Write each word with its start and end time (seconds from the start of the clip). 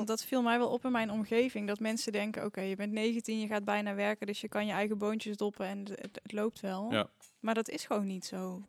Want 0.00 0.12
dat 0.18 0.24
viel 0.24 0.42
mij 0.42 0.58
wel 0.58 0.68
op 0.68 0.84
in 0.84 0.92
mijn 0.92 1.10
omgeving. 1.10 1.66
Dat 1.66 1.80
mensen 1.80 2.12
denken, 2.12 2.44
oké, 2.44 2.60
je 2.60 2.76
bent 2.76 2.92
19, 2.92 3.40
je 3.40 3.46
gaat 3.46 3.64
bijna 3.64 3.94
werken, 3.94 4.26
dus 4.26 4.40
je 4.40 4.48
kan 4.48 4.66
je 4.66 4.72
eigen 4.72 4.98
boontjes 4.98 5.36
doppen 5.36 5.66
en 5.66 5.78
het, 5.78 5.88
het- 5.88 6.20
het 6.22 6.32
loopt 6.32 6.60
wel. 6.60 6.86
Ja. 6.90 7.06
Maar 7.40 7.54
dat 7.54 7.68
is 7.68 7.84
gewoon 7.86 8.06
niet 8.06 8.24
zo. 8.24 8.62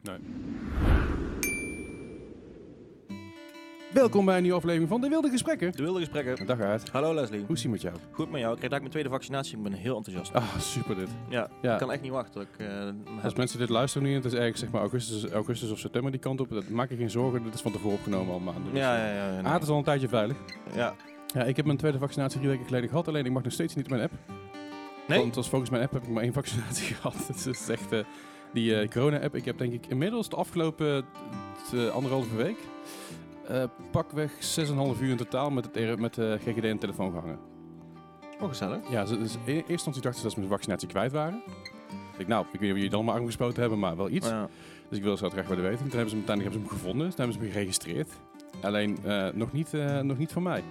Welkom 3.93 4.25
bij 4.25 4.35
een 4.35 4.41
nieuwe 4.41 4.57
aflevering 4.57 4.89
van 4.89 5.01
De 5.01 5.09
Wilde 5.09 5.29
Gesprekken. 5.29 5.71
De 5.71 5.83
wilde 5.83 5.99
gesprekken. 5.99 6.45
Dag 6.45 6.59
uit. 6.59 6.89
Hallo 6.89 7.13
Leslie. 7.13 7.43
Hoe 7.45 7.55
is 7.55 7.61
het 7.61 7.71
met 7.71 7.81
jou? 7.81 7.95
Goed 8.11 8.31
met 8.31 8.39
jou. 8.41 8.53
Ik 8.53 8.59
kreeg 8.59 8.71
eigenlijk 8.71 8.79
mijn 8.81 8.89
tweede 8.91 9.09
vaccinatie. 9.09 9.57
Ik 9.57 9.63
ben 9.63 9.73
heel 9.73 9.95
enthousiast. 9.97 10.33
Ah, 10.33 10.59
super 10.59 10.95
dit. 10.95 11.09
Ja, 11.29 11.49
Ja. 11.61 11.73
ik 11.73 11.79
kan 11.79 11.91
echt 11.91 12.01
niet 12.01 12.11
wachten. 12.11 12.41
Ik, 12.41 12.57
eh, 12.67 13.23
Als 13.23 13.33
mensen 13.35 13.59
dit 13.59 13.69
luisteren 13.69 14.07
nu, 14.07 14.13
het 14.13 14.25
is 14.25 14.31
eigenlijk 14.31 14.61
zeg 14.63 14.71
maar 14.71 14.81
augustus, 14.81 15.25
augustus 15.31 15.71
of 15.71 15.79
september 15.79 16.11
die 16.11 16.19
kant 16.19 16.39
op. 16.39 16.49
Dat 16.49 16.69
maak 16.69 16.89
je 16.89 16.95
geen 16.95 17.09
zorgen, 17.09 17.43
dit 17.43 17.53
is 17.53 17.61
van 17.61 17.71
tevoren 17.71 17.97
opgenomen 17.97 18.33
al 18.33 18.39
maanden. 18.39 18.71
Dus, 18.71 18.79
ja, 18.81 18.95
eh, 18.97 19.01
ja, 19.03 19.09
ja. 19.13 19.25
ja, 19.27 19.35
nee. 19.35 19.43
Ah, 19.45 19.53
het 19.53 19.63
is 19.63 19.69
al 19.69 19.77
een 19.77 19.83
tijdje 19.83 20.07
veilig. 20.07 20.37
ja. 20.75 20.95
Ja, 21.33 21.43
ik 21.43 21.55
heb 21.55 21.65
mijn 21.65 21.77
tweede 21.77 21.97
vaccinatie 21.99 22.37
drie 22.37 22.49
weken 22.51 22.65
geleden 22.65 22.89
gehad, 22.89 23.07
alleen 23.07 23.25
ik 23.25 23.31
mag 23.31 23.43
nog 23.43 23.53
steeds 23.53 23.75
niet 23.75 23.89
mijn 23.89 24.01
app. 24.01 24.11
Nee? 25.07 25.19
Want 25.19 25.37
als 25.37 25.49
volgens 25.49 25.69
mijn 25.71 25.83
app 25.83 25.91
heb 25.93 26.03
ik 26.03 26.09
maar 26.09 26.23
één 26.23 26.33
vaccinatie 26.33 26.93
gehad. 26.95 27.27
Het 27.27 27.45
is 27.45 27.69
echt 27.69 27.91
eh, 27.91 27.99
die 28.53 28.75
eh, 28.79 28.89
corona-app. 28.89 29.35
Ik 29.35 29.45
heb 29.45 29.57
denk 29.57 29.73
ik 29.73 29.85
inmiddels 29.87 30.29
de 30.29 30.35
afgelopen 30.35 31.05
eh, 31.73 31.87
anderhalve 31.89 32.35
week 32.35 32.57
pakweg 33.91 34.31
6,5 34.31 35.01
uur 35.01 35.09
in 35.09 35.17
totaal 35.17 35.49
met, 35.49 35.69
het, 35.73 35.99
met 35.99 36.13
de 36.13 36.37
GGD 36.45 36.63
en 36.63 36.77
telefoon 36.77 37.11
gehangen. 37.11 37.39
Oh, 38.41 38.47
gezellig. 38.49 38.89
Ja, 38.89 39.05
ze- 39.05 39.17
dus 39.17 39.33
in 39.45 39.53
eerste 39.55 39.71
instantie 39.71 40.01
dachten 40.01 40.19
ze 40.19 40.23
dat 40.25 40.31
ze 40.33 40.39
mijn 40.39 40.51
vaccinatie 40.51 40.87
kwijt 40.87 41.11
waren. 41.11 41.41
Ik 42.11 42.17
denk, 42.17 42.29
nou, 42.29 42.45
ik 42.45 42.51
weet 42.51 42.61
niet 42.61 42.69
of 42.71 42.75
jullie 42.75 42.89
dan 42.91 43.05
maar 43.05 43.15
aangespoten 43.15 43.61
hebben, 43.61 43.79
maar 43.79 43.97
wel 43.97 44.09
iets. 44.09 44.27
Ja. 44.27 44.49
Dus 44.89 44.97
ik 44.97 45.03
wil 45.03 45.17
zo 45.17 45.29
graag 45.29 45.47
willen 45.47 45.63
weten. 45.63 45.79
Toen 45.79 45.89
hebben 45.89 46.09
ze 46.09 46.15
hem, 46.15 46.25
uiteindelijk 46.27 46.55
hebben 46.55 46.69
ze 46.69 46.75
hem 46.75 46.77
gevonden, 46.83 47.07
toen 47.09 47.17
hebben 47.17 47.35
ze 47.35 47.41
hem 47.41 47.51
geregistreerd. 47.51 48.09
Alleen 48.61 48.97
nog, 49.33 49.51
niet, 49.51 49.71
nog 50.01 50.17
niet 50.17 50.31
voor 50.31 50.41
mij. 50.41 50.63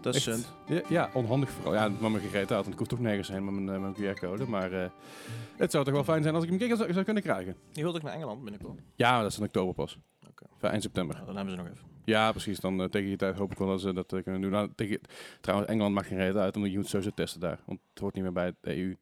Dat 0.00 0.14
is 0.14 0.26
Echt. 0.26 0.36
sunt. 0.36 0.52
Ja, 0.66 0.80
ja, 0.88 1.10
onhandig 1.12 1.50
vooral. 1.50 1.74
Ja, 1.74 1.88
met 1.88 2.00
mijn 2.00 2.18
gegeten 2.18 2.56
uit, 2.56 2.64
want 2.64 2.72
ik 2.72 2.78
hoef 2.78 2.88
toch 2.88 3.00
nergens 3.00 3.28
heen 3.28 3.44
met 3.44 3.54
mijn, 3.54 3.76
eh, 3.76 3.80
mijn 3.80 3.94
QR-code. 3.94 4.46
Maar 4.46 4.72
eh, 4.72 4.90
het 5.56 5.70
zou 5.70 5.84
toch 5.84 5.94
wel 5.94 6.04
fijn 6.04 6.22
zijn 6.22 6.34
als 6.34 6.44
ik 6.44 6.50
hem 6.50 6.58
keer 6.58 6.76
zou, 6.76 6.92
zou 6.92 7.04
kunnen 7.04 7.22
krijgen. 7.22 7.56
Je 7.72 7.82
wilt 7.82 7.96
ook 7.96 8.02
naar 8.02 8.12
Engeland 8.12 8.42
binnenkort. 8.42 8.80
Ja, 8.94 9.22
dat 9.22 9.30
is 9.30 9.38
in 9.38 9.44
oktober 9.44 9.74
pas. 9.74 9.98
Oké. 10.28 10.44
Enfin, 10.52 10.70
eind 10.70 10.82
september. 10.82 11.14
Nou, 11.14 11.26
dan 11.26 11.36
hebben 11.36 11.54
ze 11.54 11.60
nog 11.60 11.70
even. 11.70 11.86
Ja, 12.04 12.30
precies. 12.30 12.60
Dan 12.60 12.80
eh, 12.82 12.88
tegen 12.88 13.08
die 13.08 13.16
tijd 13.16 13.36
hoop 13.36 13.52
ik 13.52 13.58
wel 13.58 13.68
dat 13.68 13.80
ze 13.80 13.92
dat 13.92 14.06
kunnen 14.22 14.40
doen. 14.40 14.50
Nou, 14.50 14.70
tegen, 14.74 15.00
trouwens, 15.40 15.70
Engeland 15.70 15.94
maakt 15.94 16.06
geen 16.06 16.18
reet 16.18 16.36
uit, 16.36 16.56
omdat 16.56 16.70
je 16.70 16.76
moet 16.76 16.88
sowieso 16.88 17.10
testen 17.14 17.40
daar. 17.40 17.58
Want 17.64 17.80
het 17.90 17.98
hoort 17.98 18.14
niet 18.14 18.22
meer 18.22 18.32
bij 18.32 18.54
de 18.60 18.76
EU. 18.76 18.96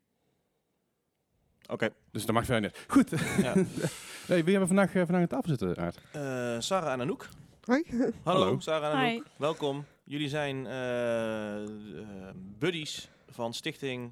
Oké. 1.66 1.88
Dus 2.10 2.26
dat 2.26 2.34
mag 2.34 2.44
verder 2.44 2.62
niet. 2.62 2.84
Goed. 2.88 3.10
Ja. 3.10 3.52
hey, 4.26 4.44
wie 4.44 4.56
hebben 4.56 4.60
we 4.60 4.66
vandaag, 4.66 4.90
vandaag 4.90 5.20
aan 5.20 5.26
tafel 5.26 5.48
zitten, 5.48 5.76
Aard? 5.76 6.00
Eh, 6.12 6.60
Sarah 6.60 6.92
en 6.92 7.00
Anouk. 7.00 7.28
Hoi. 7.64 7.84
Hallo, 7.90 8.12
Hallo. 8.22 8.58
Sarah 8.58 8.92
en 8.92 8.98
Hi. 8.98 9.10
Anouk. 9.10 9.26
Welkom. 9.36 9.84
Jullie 10.04 10.28
zijn 10.28 10.66
eh, 10.66 11.62
eh, 11.62 11.68
buddies 12.58 13.08
van 13.28 13.54
stichting 13.54 14.10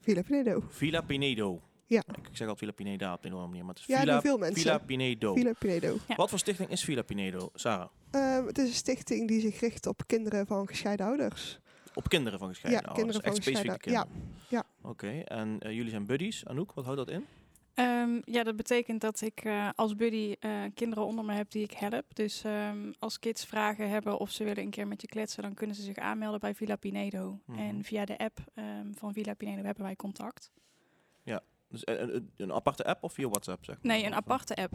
Villa 0.00 0.22
Pinedo. 0.22 0.62
Villa 0.68 1.00
Pinedo. 1.00 1.60
Ja. 1.86 1.98
Ik, 2.08 2.28
zeg 2.32 2.48
altijd 2.48 2.58
Villa 2.58 2.72
Pineda 2.72 3.12
op 3.14 3.22
de 3.22 3.28
een 3.28 3.32
andere 3.34 3.50
manier, 3.50 3.64
maar 3.64 3.74
het 3.74 3.82
is 3.88 3.94
Ja, 3.94 4.00
Villa, 4.00 4.20
veel 4.20 4.38
mensen. 4.38 4.62
Villa 4.62 4.78
Pinedo. 4.78 5.34
Villa 5.34 5.52
Pinedo. 5.58 5.96
Ja. 6.08 6.14
Wat 6.14 6.30
voor 6.30 6.38
stichting 6.38 6.70
is 6.70 6.84
Villa 6.84 7.02
Pinedo, 7.02 7.50
Sarah? 7.54 7.88
Ehm, 8.10 8.46
het 8.46 8.58
is 8.58 8.68
een 8.68 8.74
stichting 8.74 9.28
die 9.28 9.40
zich 9.40 9.60
richt 9.60 9.86
op 9.86 10.02
kinderen 10.06 10.46
van 10.46 10.66
gescheiden 10.66 11.06
ouders. 11.06 11.58
Op 11.94 12.08
kinderen 12.08 12.38
van 12.38 12.48
gescheiden 12.48 12.82
Ja, 12.82 12.88
ouders. 12.88 13.06
kinderen 13.06 13.22
van 13.22 13.32
Echt 13.32 13.42
specifiek 13.42 13.82
de 13.82 13.90
gescheiden- 13.90 14.14
kinderen. 14.48 14.66
Oké, 14.82 15.08
en 15.20 15.58
eh, 15.60 15.72
jullie 15.72 15.90
zijn 15.90 16.06
buddies. 16.06 16.44
Anouk, 16.46 16.72
wat 16.72 16.84
houdt 16.84 16.98
dat 16.98 17.10
in? 17.10 17.24
Ehm, 17.80 18.20
ja, 18.24 18.42
dat 18.42 18.56
betekent 18.56 19.00
dat 19.00 19.20
ik 19.20 19.40
eh, 19.44 19.68
als 19.74 19.96
buddy 19.96 20.36
eh, 20.40 20.62
kinderen 20.74 21.04
onder 21.04 21.24
me 21.24 21.32
heb 21.32 21.50
die 21.50 21.62
ik 21.62 21.72
help. 21.72 22.14
Dus 22.14 22.44
ehm, 22.44 22.92
als 22.98 23.18
kids 23.18 23.44
vragen 23.44 23.88
hebben 23.88 24.18
of 24.18 24.30
ze 24.30 24.44
willen 24.44 24.62
een 24.62 24.70
keer 24.70 24.88
met 24.88 25.00
je 25.00 25.06
kletsen, 25.06 25.42
dan 25.42 25.54
kunnen 25.54 25.76
ze 25.76 25.82
zich 25.82 25.96
aanmelden 25.96 26.40
bij 26.40 26.54
Villa 26.54 26.76
Pinedo. 26.76 27.38
Mhm. 27.46 27.58
En 27.58 27.84
via 27.84 28.04
de 28.04 28.18
app 28.18 28.38
ehm, 28.54 28.92
van 28.92 29.12
Villa 29.12 29.34
Pinedo 29.34 29.62
hebben 29.62 29.84
wij 29.84 29.96
contact. 29.96 30.50
Dus 31.70 31.84
eh, 31.84 32.20
een, 32.36 32.52
aparte 32.52 32.84
app 32.84 33.02
of 33.02 33.12
via 33.12 33.28
WhatsApp? 33.28 33.64
Zeg 33.64 33.74
maar? 33.82 33.92
Nee, 33.92 34.04
een 34.04 34.14
aparte 34.14 34.56
app. 34.56 34.72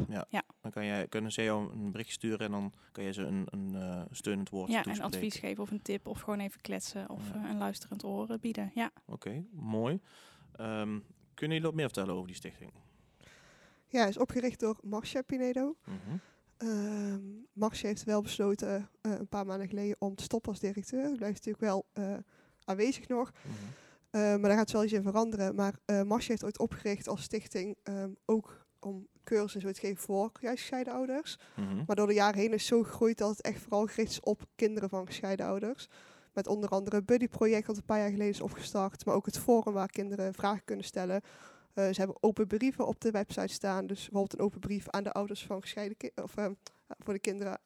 Dan 0.61 0.71
kan 0.71 0.85
jij, 0.85 1.07
kunnen 1.07 1.31
ze 1.31 1.43
jou 1.43 1.71
een 1.71 1.91
bericht 1.91 2.11
sturen 2.11 2.39
en 2.39 2.51
dan 2.51 2.73
kan 2.91 3.03
je 3.03 3.13
ze 3.13 3.21
een, 3.23 3.47
een 3.49 3.75
eh, 3.75 4.01
steunend 4.11 4.49
woord 4.49 4.71
Ja, 4.71 4.85
een 4.85 5.01
advies 5.01 5.35
geven 5.35 5.63
of 5.63 5.71
een 5.71 5.81
tip 5.81 6.07
of 6.07 6.21
gewoon 6.21 6.39
even 6.39 6.61
kletsen 6.61 7.09
of 7.09 7.21
Ja. 7.33 7.49
een 7.49 7.57
luisterend 7.57 8.03
oor 8.03 8.29
eh, 8.29 8.39
bieden. 8.39 8.71
Ja. 8.73 8.91
Oké, 9.05 9.45
mooi. 9.51 9.99
Kunnen 11.33 11.55
jullie 11.55 11.61
wat 11.61 11.73
meer 11.73 11.85
vertellen 11.85 12.13
over 12.13 12.27
die 12.27 12.35
stichting? 12.35 12.71
Ja, 13.95 14.05
is 14.05 14.17
opgericht 14.17 14.59
door 14.59 14.77
Marcia 14.83 15.21
Pinedo. 15.21 15.75
Ehm 16.57 17.21
Marcia 17.53 17.87
heeft 17.87 18.03
wel 18.03 18.21
besloten 18.21 18.89
eh, 19.01 19.11
een 19.11 19.27
paar 19.27 19.45
maanden 19.45 19.67
geleden 19.67 19.95
om 19.99 20.15
te 20.15 20.23
stoppen 20.23 20.51
als 20.51 20.59
directeur. 20.59 21.01
Hij 21.01 21.15
blijft 21.15 21.45
natuurlijk 21.45 21.63
wel 21.63 21.85
eh, 21.93 22.17
aanwezig 22.65 23.07
nog. 23.07 23.31
Mhm. 23.31 23.53
Eh, 24.09 24.21
maar 24.21 24.49
daar 24.49 24.57
gaat 24.57 24.71
wel 24.71 24.83
iets 24.83 24.93
in 24.93 25.01
veranderen. 25.01 25.55
Maar 25.55 25.73
eh 25.85 26.01
Marcia 26.01 26.29
heeft 26.29 26.43
ooit 26.43 26.59
opgericht 26.59 27.07
als 27.07 27.21
stichting 27.21 27.75
ehm, 27.83 28.09
ook 28.25 28.65
om 28.79 29.07
cursussen 29.23 29.61
en 29.61 29.67
zo 29.67 29.73
te 29.73 29.79
geven 29.79 30.03
voor 30.03 30.31
juist 30.39 30.59
gescheiden 30.59 30.93
ouders. 30.93 31.39
Mhm. 31.55 31.83
Maar 31.87 31.95
door 31.95 32.07
de 32.07 32.13
jaren 32.13 32.39
heen 32.39 32.53
is 32.53 32.69
het 32.69 32.77
zo 32.77 32.83
gegroeid 32.83 33.17
dat 33.17 33.29
het 33.29 33.41
echt 33.41 33.61
vooral 33.61 33.85
gericht 33.85 34.11
is 34.11 34.19
op 34.19 34.45
kinderen 34.55 34.89
van 34.89 35.05
gescheiden 35.05 35.45
ouders. 35.45 35.87
Met 36.33 36.47
onder 36.47 36.69
andere 36.69 36.97
een 36.97 37.05
buddy-project 37.05 37.67
dat 37.67 37.77
een 37.77 37.85
paar 37.85 37.99
jaar 37.99 38.09
geleden 38.09 38.33
is 38.33 38.41
opgestart. 38.41 39.05
Maar 39.05 39.15
ook 39.15 39.25
het 39.25 39.39
forum 39.39 39.73
waar 39.73 39.89
kinderen 39.89 40.33
vragen 40.33 40.63
kunnen 40.65 40.85
stellen. 40.85 41.21
Eh, 41.75 41.85
ze 41.85 41.99
hebben 41.99 42.23
open 42.23 42.47
brieven 42.47 42.87
op 42.87 43.01
de 43.01 43.11
website 43.11 43.53
staan. 43.53 43.87
Dus 43.87 43.99
bijvoorbeeld 43.99 44.33
een 44.33 44.45
open 44.45 44.59
brief 44.59 44.89
aan 44.89 45.03
de 45.03 45.11
ouders 45.11 45.45
van 45.45 45.61
gescheiden 45.61 45.97
kinderen. 45.97 46.23
Of 46.23 46.37
ehm, 46.37 46.53
voor 46.99 47.13
de 47.13 47.19
kinderen. 47.19 47.59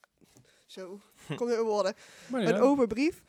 Zo, 0.66 1.00
kom 1.36 1.50
in 1.50 1.60
woorden. 1.60 1.94
Maar 2.28 2.42
Een 2.42 2.62
open 2.62 2.88
brief 2.88 3.22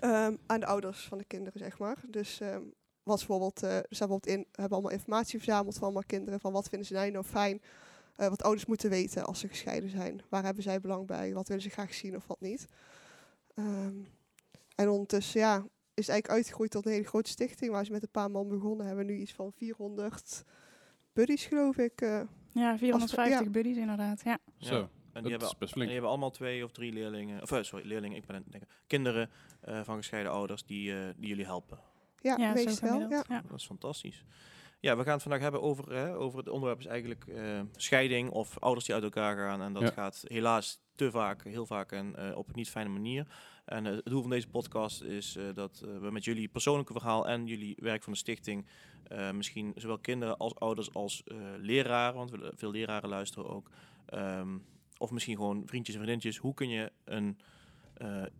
ehm, 0.00 0.36
aan 0.46 0.60
de 0.60 0.66
ouders 0.66 1.04
van 1.04 1.18
de 1.18 1.24
kinderen, 1.24 1.58
zeg 1.58 1.78
maar. 1.78 1.96
Dus 2.06 2.40
ehm 2.40 2.62
was 3.06 3.26
bijvoorbeeld, 3.26 3.62
eh, 3.62 3.76
er 3.76 3.86
staat 3.88 4.08
bijvoorbeeld 4.08 4.26
in, 4.26 4.40
we 4.40 4.60
hebben 4.60 4.78
allemaal 4.78 4.98
informatie 4.98 5.38
verzameld 5.38 5.74
van 5.74 5.82
allemaal 5.82 6.02
kinderen. 6.06 6.40
Van 6.40 6.52
wat 6.52 6.68
vinden 6.68 6.86
ze 6.86 6.94
nou, 6.94 7.10
nou 7.10 7.24
fijn. 7.24 7.62
eh, 8.16 8.28
wat 8.28 8.42
ouders 8.42 8.66
moeten 8.66 8.90
weten 8.90 9.24
als 9.24 9.40
ze 9.40 9.48
gescheiden 9.48 9.90
zijn. 9.90 10.22
Waar 10.28 10.44
hebben 10.44 10.62
zij 10.62 10.80
belang 10.80 11.06
bij? 11.06 11.34
Wat 11.34 11.48
willen 11.48 11.62
ze 11.62 11.70
graag 11.70 11.94
zien 11.94 12.16
of 12.16 12.26
wat 12.26 12.40
niet? 12.40 12.66
Ehm, 13.54 13.94
en 14.74 14.88
ondertussen, 14.88 15.40
ja, 15.40 15.66
is 15.96 16.08
eigenlijk 16.08 16.38
uitgegroeid 16.38 16.70
tot 16.70 16.86
een 16.86 16.92
hele 16.92 17.04
grote 17.04 17.30
stichting. 17.30 17.70
Waar 17.72 17.84
ze 17.84 17.92
met 17.92 18.02
een 18.02 18.10
paar 18.10 18.30
man 18.30 18.48
begonnen. 18.48 18.86
Hebben 18.86 19.06
we 19.06 19.12
nu 19.12 19.18
iets 19.18 19.32
van 19.32 19.52
400 19.56 20.44
buddies, 21.12 21.44
geloof 21.46 21.76
ik. 21.78 22.00
eh. 22.00 22.20
Ja, 22.52 22.78
450 22.78 23.44
ja. 23.44 23.50
buddies 23.50 23.76
inderdaad. 23.76 24.22
Ja. 24.24 24.38
Zo. 24.58 24.74
En 24.78 24.88
dat 25.12 25.22
die 25.22 25.30
hebben, 25.30 25.48
is 25.48 25.58
best 25.58 25.74
en 25.74 25.80
die 25.80 25.90
hebben 25.90 26.10
allemaal 26.10 26.30
twee 26.30 26.64
of 26.64 26.72
drie 26.72 26.92
leerlingen, 26.92 27.42
of 27.42 27.52
eh, 27.52 27.62
sorry, 27.62 27.86
leerlingen, 27.86 28.16
ik 28.16 28.26
ben 28.26 28.36
het 28.36 28.44
denken, 28.50 28.68
kinderen 28.86 29.30
eh, 29.60 29.80
van 29.84 29.96
gescheiden 29.96 30.32
ouders 30.32 30.64
die, 30.64 30.92
eh, 30.98 31.08
die 31.16 31.28
jullie 31.28 31.44
helpen. 31.44 31.78
Ja, 32.20 32.36
Ja, 32.38 32.52
meestal. 32.52 33.00
Ja. 33.08 33.24
Dat 33.28 33.58
is 33.58 33.66
fantastisch. 33.66 34.24
Ja, 34.80 34.96
we 34.96 35.02
gaan 35.02 35.12
het 35.12 35.22
vandaag 35.22 35.40
hebben 35.40 35.62
over, 35.62 35.92
hè, 35.92 36.16
over 36.16 36.38
het 36.38 36.48
onderwerp 36.48 36.78
is 36.80 36.86
eigenlijk 36.86 37.26
eh, 37.26 37.60
scheiding 37.76 38.30
of 38.30 38.58
ouders 38.58 38.84
die 38.86 38.94
uit 38.94 39.04
elkaar 39.04 39.36
gaan. 39.36 39.62
En 39.62 39.72
dat 39.72 39.82
Ja. 39.82 39.90
gaat 39.90 40.24
helaas 40.26 40.80
te 40.94 41.10
vaak, 41.10 41.44
heel 41.44 41.66
vaak 41.66 41.92
en 41.92 42.16
eh, 42.16 42.36
op 42.36 42.48
een 42.48 42.54
niet 42.56 42.70
fijne 42.70 42.88
manier. 42.90 43.26
En 43.66 43.86
eh, 43.86 43.92
het 43.94 44.04
doel 44.04 44.20
van 44.20 44.30
deze 44.30 44.48
podcast 44.48 45.02
is 45.02 45.36
eh, 45.36 45.44
dat 45.54 45.82
eh, 45.84 45.98
we 45.98 46.10
met 46.10 46.24
jullie 46.24 46.48
persoonlijke 46.48 46.92
verhaal 46.92 47.26
en 47.28 47.46
jullie 47.46 47.76
werk 47.80 48.02
van 48.02 48.12
de 48.12 48.18
stichting 48.18 48.66
misschien 49.32 49.72
zowel 49.76 49.98
kinderen 49.98 50.36
als 50.36 50.54
ouders 50.54 50.94
als 50.94 51.22
leraren, 51.60 52.14
want 52.14 52.30
we- 52.30 52.52
veel 52.56 52.70
leraren 52.70 53.08
luisteren 53.08 53.50
ook. 53.50 53.70
ehm, 54.06 54.48
of 54.98 55.10
misschien 55.10 55.36
gewoon 55.36 55.62
vriendjes 55.66 55.94
en 55.96 56.00
vriendinnetjes. 56.02 56.42
Hoe 56.42 56.54
kun 56.54 56.68
je 56.68 56.92
een, 57.04 57.38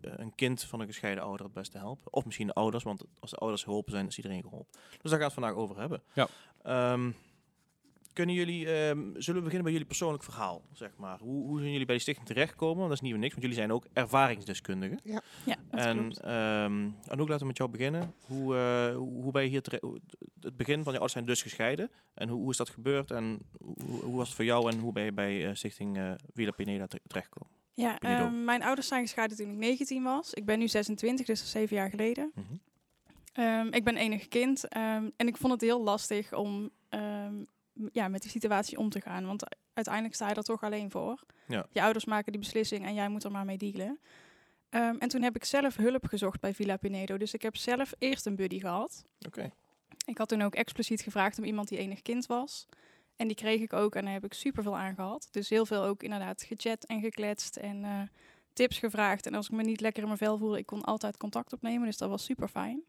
een 0.01 0.35
kind 0.35 0.63
van 0.65 0.81
een 0.81 0.87
gescheiden 0.87 1.25
ouder 1.25 1.45
het 1.45 1.55
beste 1.55 1.79
helpen? 1.79 2.13
Of 2.13 2.25
misschien 2.25 2.47
de 2.47 2.53
ouders, 2.55 2.85
want 2.85 3.05
als 3.21 3.31
de 3.31 3.37
ouders 3.37 3.63
geholpen 3.63 3.93
zijn, 3.93 4.07
is 4.07 4.17
iedereen 4.17 4.43
geholpen. 4.43 4.73
Dus 4.73 5.11
daar 5.11 5.11
gaan 5.11 5.19
we 5.19 5.25
het 5.25 5.33
vandaag 5.35 5.55
over 5.55 5.79
hebben. 5.79 6.03
Ja. 6.13 6.29
Ehm, 6.63 7.11
kunnen 8.16 8.34
jullie, 8.34 8.66
ehm, 8.66 8.99
zullen 8.99 9.34
we 9.34 9.44
beginnen 9.44 9.62
bij 9.62 9.72
jullie 9.72 9.87
persoonlijk 9.87 10.22
verhaal, 10.22 10.62
zeg 10.72 10.91
maar. 10.97 11.19
Hoe, 11.19 11.47
hoe 11.47 11.59
zijn 11.59 11.71
jullie 11.71 11.87
bij 11.87 11.94
die 11.94 12.03
stichting 12.04 12.27
terechtgekomen? 12.28 12.77
Want 12.77 12.88
dat 12.88 12.97
is 12.97 13.00
niet 13.00 13.10
voor 13.10 13.21
niks, 13.21 13.32
want 13.32 13.44
jullie 13.47 13.59
zijn 13.59 13.72
ook 13.72 13.87
ervaringsdeskundigen. 13.93 15.00
Ja, 15.04 15.22
dat 15.71 15.81
en 15.81 15.99
klopt. 15.99 16.22
Anouk, 16.22 17.28
laten 17.28 17.39
we 17.39 17.47
met 17.47 17.57
jou 17.57 17.71
beginnen. 17.71 18.15
Hoe, 18.27 18.57
eh, 18.57 18.97
hoe 18.97 19.33
ben 19.33 19.42
je 19.42 19.48
hier 19.48 19.63
terecht? 19.63 19.83
Het 20.41 20.57
begin 20.57 20.74
van 20.74 20.84
je 20.84 20.98
ouders 20.98 21.13
zijn 21.13 21.24
dus 21.24 21.42
gescheiden. 21.42 21.91
En 22.15 22.28
hoe, 22.28 22.41
hoe 22.41 22.51
is 22.51 22.57
dat 22.57 22.68
gebeurd? 22.68 23.10
En 23.10 23.39
hoe, 23.59 24.01
hoe 24.03 24.16
was 24.16 24.27
het 24.27 24.36
voor 24.36 24.45
jou? 24.45 24.71
En 24.72 24.78
hoe 24.78 24.92
ben 24.92 25.04
je 25.04 25.12
bij 25.12 25.47
eh, 25.48 25.54
stichting 25.54 25.97
eh 25.97 26.12
Villa 26.34 26.51
Pineda 26.51 26.86
te- 26.86 27.01
terechtgekomen? 27.07 27.54
Ja, 27.74 27.98
ehm, 27.98 28.45
mijn 28.45 28.62
ouders 28.62 28.89
zijn 28.89 29.03
gescheiden 29.03 29.36
toen 29.36 29.51
ik 29.51 29.57
19 29.57 30.03
was. 30.03 30.34
Ik 30.34 30.45
ben 30.45 30.59
nu 30.59 30.69
26, 30.69 31.27
dus 31.27 31.39
dat 31.39 31.47
is 31.47 31.53
zeven 31.53 31.77
jaar 31.77 31.91
geleden. 31.91 32.33
Mhm. 32.34 32.45
Ehm, 33.33 33.66
ik 33.71 33.84
ben 33.84 33.97
enig 33.97 34.28
kind 34.28 34.69
ehm, 34.69 35.10
en 35.16 35.27
ik 35.27 35.36
vond 35.36 35.53
het 35.53 35.60
heel 35.60 35.83
lastig 35.83 36.34
om 36.34 36.71
ja, 37.93 38.09
met 38.09 38.23
die 38.23 38.31
situatie 38.31 38.78
om 38.78 38.89
te 38.89 39.01
gaan. 39.01 39.27
Want 39.27 39.43
uiteindelijk 39.75 40.15
sta 40.15 40.28
je 40.28 40.34
er 40.34 40.43
toch 40.43 40.63
alleen 40.63 40.91
voor. 40.91 41.23
Ja. 41.47 41.67
Je 41.71 41.83
ouders 41.83 42.05
maken 42.05 42.33
die 42.33 42.41
beslissing 42.41 42.84
en 42.84 42.95
jij 42.95 43.09
moet 43.09 43.25
er 43.25 43.31
maar 43.31 43.45
mee 43.45 43.59
dealen. 43.59 43.99
Ehm, 44.69 44.97
en 44.99 45.09
toen 45.09 45.23
heb 45.23 45.37
ik 45.37 45.45
zelf 45.45 45.77
hulp 45.77 46.07
gezocht 46.07 46.41
bij 46.41 46.55
Villa 46.55 46.77
Pinedo. 46.77 47.17
Dus 47.17 47.34
ik 47.34 47.43
heb 47.43 47.57
zelf 47.57 47.93
eerst 47.99 48.27
een 48.27 48.37
buddy 48.37 48.61
gehad. 48.61 49.05
Oké. 49.27 49.53
Ik 50.07 50.19
had 50.19 50.28
toen 50.28 50.43
ook 50.43 50.55
expliciet 50.55 51.01
gevraagd 51.01 51.39
om 51.39 51.45
iemand 51.45 51.69
die 51.69 51.78
enig 51.78 52.03
kind 52.03 52.27
was. 52.27 52.67
En 53.17 53.27
die 53.27 53.37
kreeg 53.37 53.61
ik 53.61 53.73
ook 53.73 53.95
en 53.95 54.05
daar 54.05 54.13
heb 54.13 54.25
ik 54.25 54.33
super 54.33 54.63
veel 54.63 54.77
aan 54.77 54.95
gehad. 54.95 55.29
Dus 55.31 55.49
heel 55.49 55.67
veel 55.67 55.83
ook 55.83 56.03
inderdaad 56.03 56.43
gechat 56.43 56.84
en 56.84 57.01
gekletst 57.01 57.57
en 57.57 57.84
eh, 57.84 58.01
tips 58.53 58.79
gevraagd. 58.79 59.27
En 59.27 59.34
als 59.34 59.47
ik 59.47 59.53
me 59.53 59.63
niet 59.63 59.81
lekker 59.81 60.03
in 60.03 60.09
mijn 60.09 60.19
vel 60.19 60.39
voelde, 60.39 60.59
ik 60.59 60.67
kon 60.67 60.84
altijd 60.84 61.17
contact 61.17 61.53
opnemen. 61.53 61.87
Dus 61.87 61.97
dat 61.97 62.09
was 62.09 62.25
super 62.25 62.49
fijn. 62.49 62.83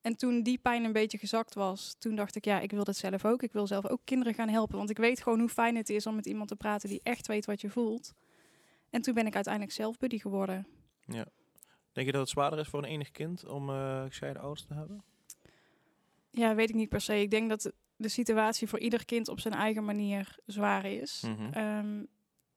En 0.00 0.16
toen 0.16 0.42
die 0.42 0.58
pijn 0.58 0.84
een 0.84 0.92
beetje 0.92 1.18
gezakt 1.18 1.54
was, 1.54 1.96
toen 1.98 2.14
dacht 2.14 2.36
ik, 2.36 2.44
ja, 2.44 2.60
ik 2.60 2.70
wil 2.70 2.84
dit 2.84 2.96
zelf 2.96 3.24
ook. 3.24 3.42
Ik 3.42 3.52
wil 3.52 3.66
zelf 3.66 3.86
ook 3.86 4.00
kinderen 4.04 4.34
gaan 4.34 4.48
helpen. 4.48 4.76
Want 4.76 4.90
ik 4.90 4.96
weet 4.96 5.22
gewoon 5.22 5.38
hoe 5.38 5.48
fijn 5.48 5.76
het 5.76 5.90
is 5.90 6.06
om 6.06 6.14
met 6.14 6.26
iemand 6.26 6.48
te 6.48 6.56
praten 6.56 6.88
die 6.88 7.00
echt 7.02 7.26
weet 7.26 7.46
wat 7.46 7.60
je 7.60 7.70
voelt. 7.70 8.12
En 8.90 9.02
toen 9.02 9.14
ben 9.14 9.26
ik 9.26 9.34
uiteindelijk 9.34 9.74
zelf 9.74 9.98
buddy 9.98 10.18
geworden. 10.18 10.66
Denk 11.92 12.06
je 12.06 12.12
dat 12.12 12.20
het 12.20 12.30
zwaarder 12.30 12.58
is 12.58 12.68
voor 12.68 12.78
een 12.78 12.88
enig 12.88 13.10
kind 13.10 13.44
om 13.46 13.70
eh 13.70 14.04
gescheiden 14.04 14.42
ouders 14.42 14.66
te 14.66 14.74
hebben? 14.74 15.04
Ja, 16.30 16.54
weet 16.54 16.68
ik 16.68 16.74
niet 16.74 16.88
per 16.88 17.00
se. 17.00 17.20
Ik 17.20 17.30
denk 17.30 17.48
dat 17.48 17.72
de 17.96 18.08
situatie 18.08 18.68
voor 18.68 18.78
ieder 18.78 19.04
kind 19.04 19.28
op 19.28 19.40
zijn 19.40 19.54
eigen 19.54 19.84
manier 19.84 20.38
zwaar 20.46 20.84
is. 20.84 21.24
Ehm, 21.52 22.02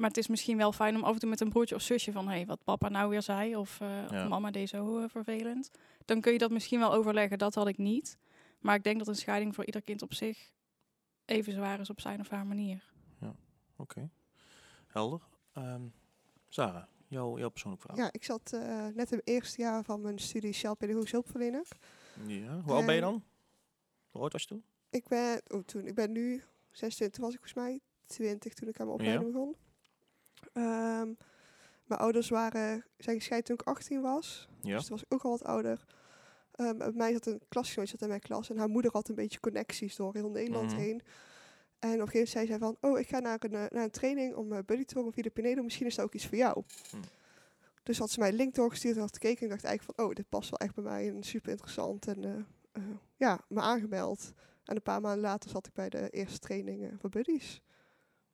maar 0.01 0.09
het 0.09 0.17
is 0.19 0.27
misschien 0.27 0.57
wel 0.57 0.71
fijn 0.71 0.95
om 0.95 1.03
af 1.03 1.13
en 1.13 1.19
toe 1.19 1.29
met 1.29 1.39
een 1.41 1.49
broertje 1.49 1.75
of 1.75 1.81
zusje 1.81 2.11
van... 2.11 2.27
hé, 2.27 2.33
hey, 2.35 2.45
wat 2.45 2.63
papa 2.63 2.89
nou 2.89 3.09
weer 3.09 3.21
zei 3.21 3.55
of, 3.55 3.81
eh, 3.81 3.87
Ja. 4.09 4.23
of 4.23 4.29
mama 4.29 4.51
deed 4.51 4.69
zo 4.69 4.99
eh, 4.99 5.09
vervelend. 5.09 5.71
Dan 6.05 6.21
kun 6.21 6.31
je 6.31 6.37
dat 6.37 6.51
misschien 6.51 6.79
wel 6.79 6.93
overleggen. 6.93 7.37
Dat 7.37 7.55
had 7.55 7.67
ik 7.67 7.77
niet. 7.77 8.17
Maar 8.59 8.75
ik 8.75 8.83
denk 8.83 8.97
dat 8.97 9.07
een 9.07 9.15
scheiding 9.15 9.55
voor 9.55 9.65
ieder 9.65 9.81
kind 9.81 10.01
op 10.01 10.13
zich 10.13 10.53
even 11.25 11.53
zwaar 11.53 11.79
is 11.79 11.89
op 11.89 12.01
zijn 12.01 12.19
of 12.19 12.29
haar 12.29 12.45
manier. 12.45 12.89
Oké. 13.77 14.09
Helder. 14.87 15.21
Ehm, 15.53 15.81
Sarah, 16.47 16.83
jouw, 17.07 17.37
jouw 17.37 17.49
persoonlijk 17.49 17.81
verhaal. 17.83 17.99
Ja, 18.05 18.09
ik 18.11 18.23
zat 18.23 18.51
eh, 18.53 18.87
net 18.93 19.11
in 19.11 19.17
het 19.17 19.27
eerste 19.27 19.61
jaar 19.61 19.83
van 19.83 20.01
mijn 20.01 20.19
studie 20.19 20.53
Shell 20.53 20.75
Hulpverlener. 20.79 21.67
Ja. 22.27 22.59
Hoe 22.61 22.73
oud 22.73 22.85
ben 22.85 22.95
je 22.95 23.01
dan? 23.01 23.23
Hoe 24.09 24.21
oud 24.21 24.31
was 24.31 24.41
je 24.41 24.47
toen? 24.47 24.63
Ik 24.89 25.07
ben, 25.07 25.41
oh, 25.47 25.59
toen, 25.63 25.85
ik 25.87 25.95
ben 25.95 26.11
nu 26.11 26.43
26, 26.71 27.21
was 27.21 27.33
ik 27.33 27.39
volgens 27.39 27.63
mij 27.65 27.79
20 28.05 28.53
toen 28.53 28.67
ik 28.69 28.79
aan 28.79 28.87
mijn 28.87 28.97
Ja. 28.97 29.03
opleiding 29.03 29.31
begon. 29.33 29.55
Ehm, 30.53 31.13
mijn 31.85 31.99
ouders 31.99 32.29
waren, 32.29 32.85
zijn 32.97 33.15
gescheiden 33.17 33.47
toen 33.47 33.59
ik 33.59 33.67
18 33.77 34.01
was. 34.01 34.47
Ja. 34.61 34.75
Dus 34.75 34.85
toen 34.85 34.95
was 34.95 35.03
ik 35.03 35.13
ook 35.13 35.23
al 35.23 35.29
wat 35.31 35.43
ouder. 35.43 35.85
Ehm, 36.51 36.77
bij 36.77 36.91
mij 36.93 37.11
zat 37.11 37.25
een 37.25 37.41
klasgenootje 37.49 37.97
in 37.99 38.07
mijn 38.07 38.19
klas 38.19 38.49
en 38.49 38.57
haar 38.57 38.69
moeder 38.69 38.91
had 38.91 39.09
een 39.09 39.15
beetje 39.15 39.39
connecties 39.39 39.95
door 39.95 40.13
heel 40.13 40.29
Nederland 40.29 40.71
Mhm. 40.71 40.79
heen. 40.79 41.01
En 41.79 41.93
op 41.93 41.99
een 41.99 42.07
gegeven 42.07 42.13
moment 42.13 42.29
zei 42.29 42.45
zij 42.47 42.57
van, 42.57 42.77
oh, 42.81 42.99
ik 42.99 43.07
ga 43.07 43.19
naar 43.19 43.37
een, 43.39 43.53
eh, 43.53 43.65
naar 43.69 43.83
een 43.83 43.91
training 43.91 44.35
om 44.35 44.51
uh, 44.51 44.59
buddy 44.65 44.83
te 44.85 44.93
worden 44.93 45.13
via 45.13 45.23
de 45.23 45.29
Pinedo. 45.29 45.63
Misschien 45.63 45.85
is 45.87 45.95
dat 45.95 46.05
ook 46.05 46.13
iets 46.13 46.27
voor 46.27 46.37
jou. 46.37 46.63
Hm. 46.89 46.97
Dus 47.83 47.97
had 47.97 48.09
ze 48.11 48.19
mij 48.19 48.29
een 48.29 48.35
link 48.35 48.53
doorgestuurd 48.55 48.95
en 48.95 49.01
had 49.01 49.13
gekeken. 49.13 49.37
En 49.39 49.43
ik 49.45 49.49
dacht 49.51 49.63
eigenlijk 49.63 49.97
van, 49.97 50.05
oh, 50.07 50.13
dit 50.15 50.29
past 50.29 50.49
wel 50.49 50.59
echt 50.59 50.75
bij 50.75 50.83
mij 50.83 51.09
en 51.09 51.23
super 51.23 51.51
interessant. 51.51 52.07
En 52.07 52.23
eh, 52.71 52.81
ja, 53.15 53.39
me 53.47 53.59
aangemeld. 53.59 54.33
En 54.65 54.75
een 54.75 54.81
paar 54.81 55.01
maanden 55.01 55.21
later 55.21 55.49
zat 55.49 55.67
ik 55.67 55.73
bij 55.73 55.89
de 55.89 56.09
eerste 56.09 56.39
training 56.39 56.83
eh, 56.83 56.89
voor 56.99 57.09
buddies. 57.09 57.61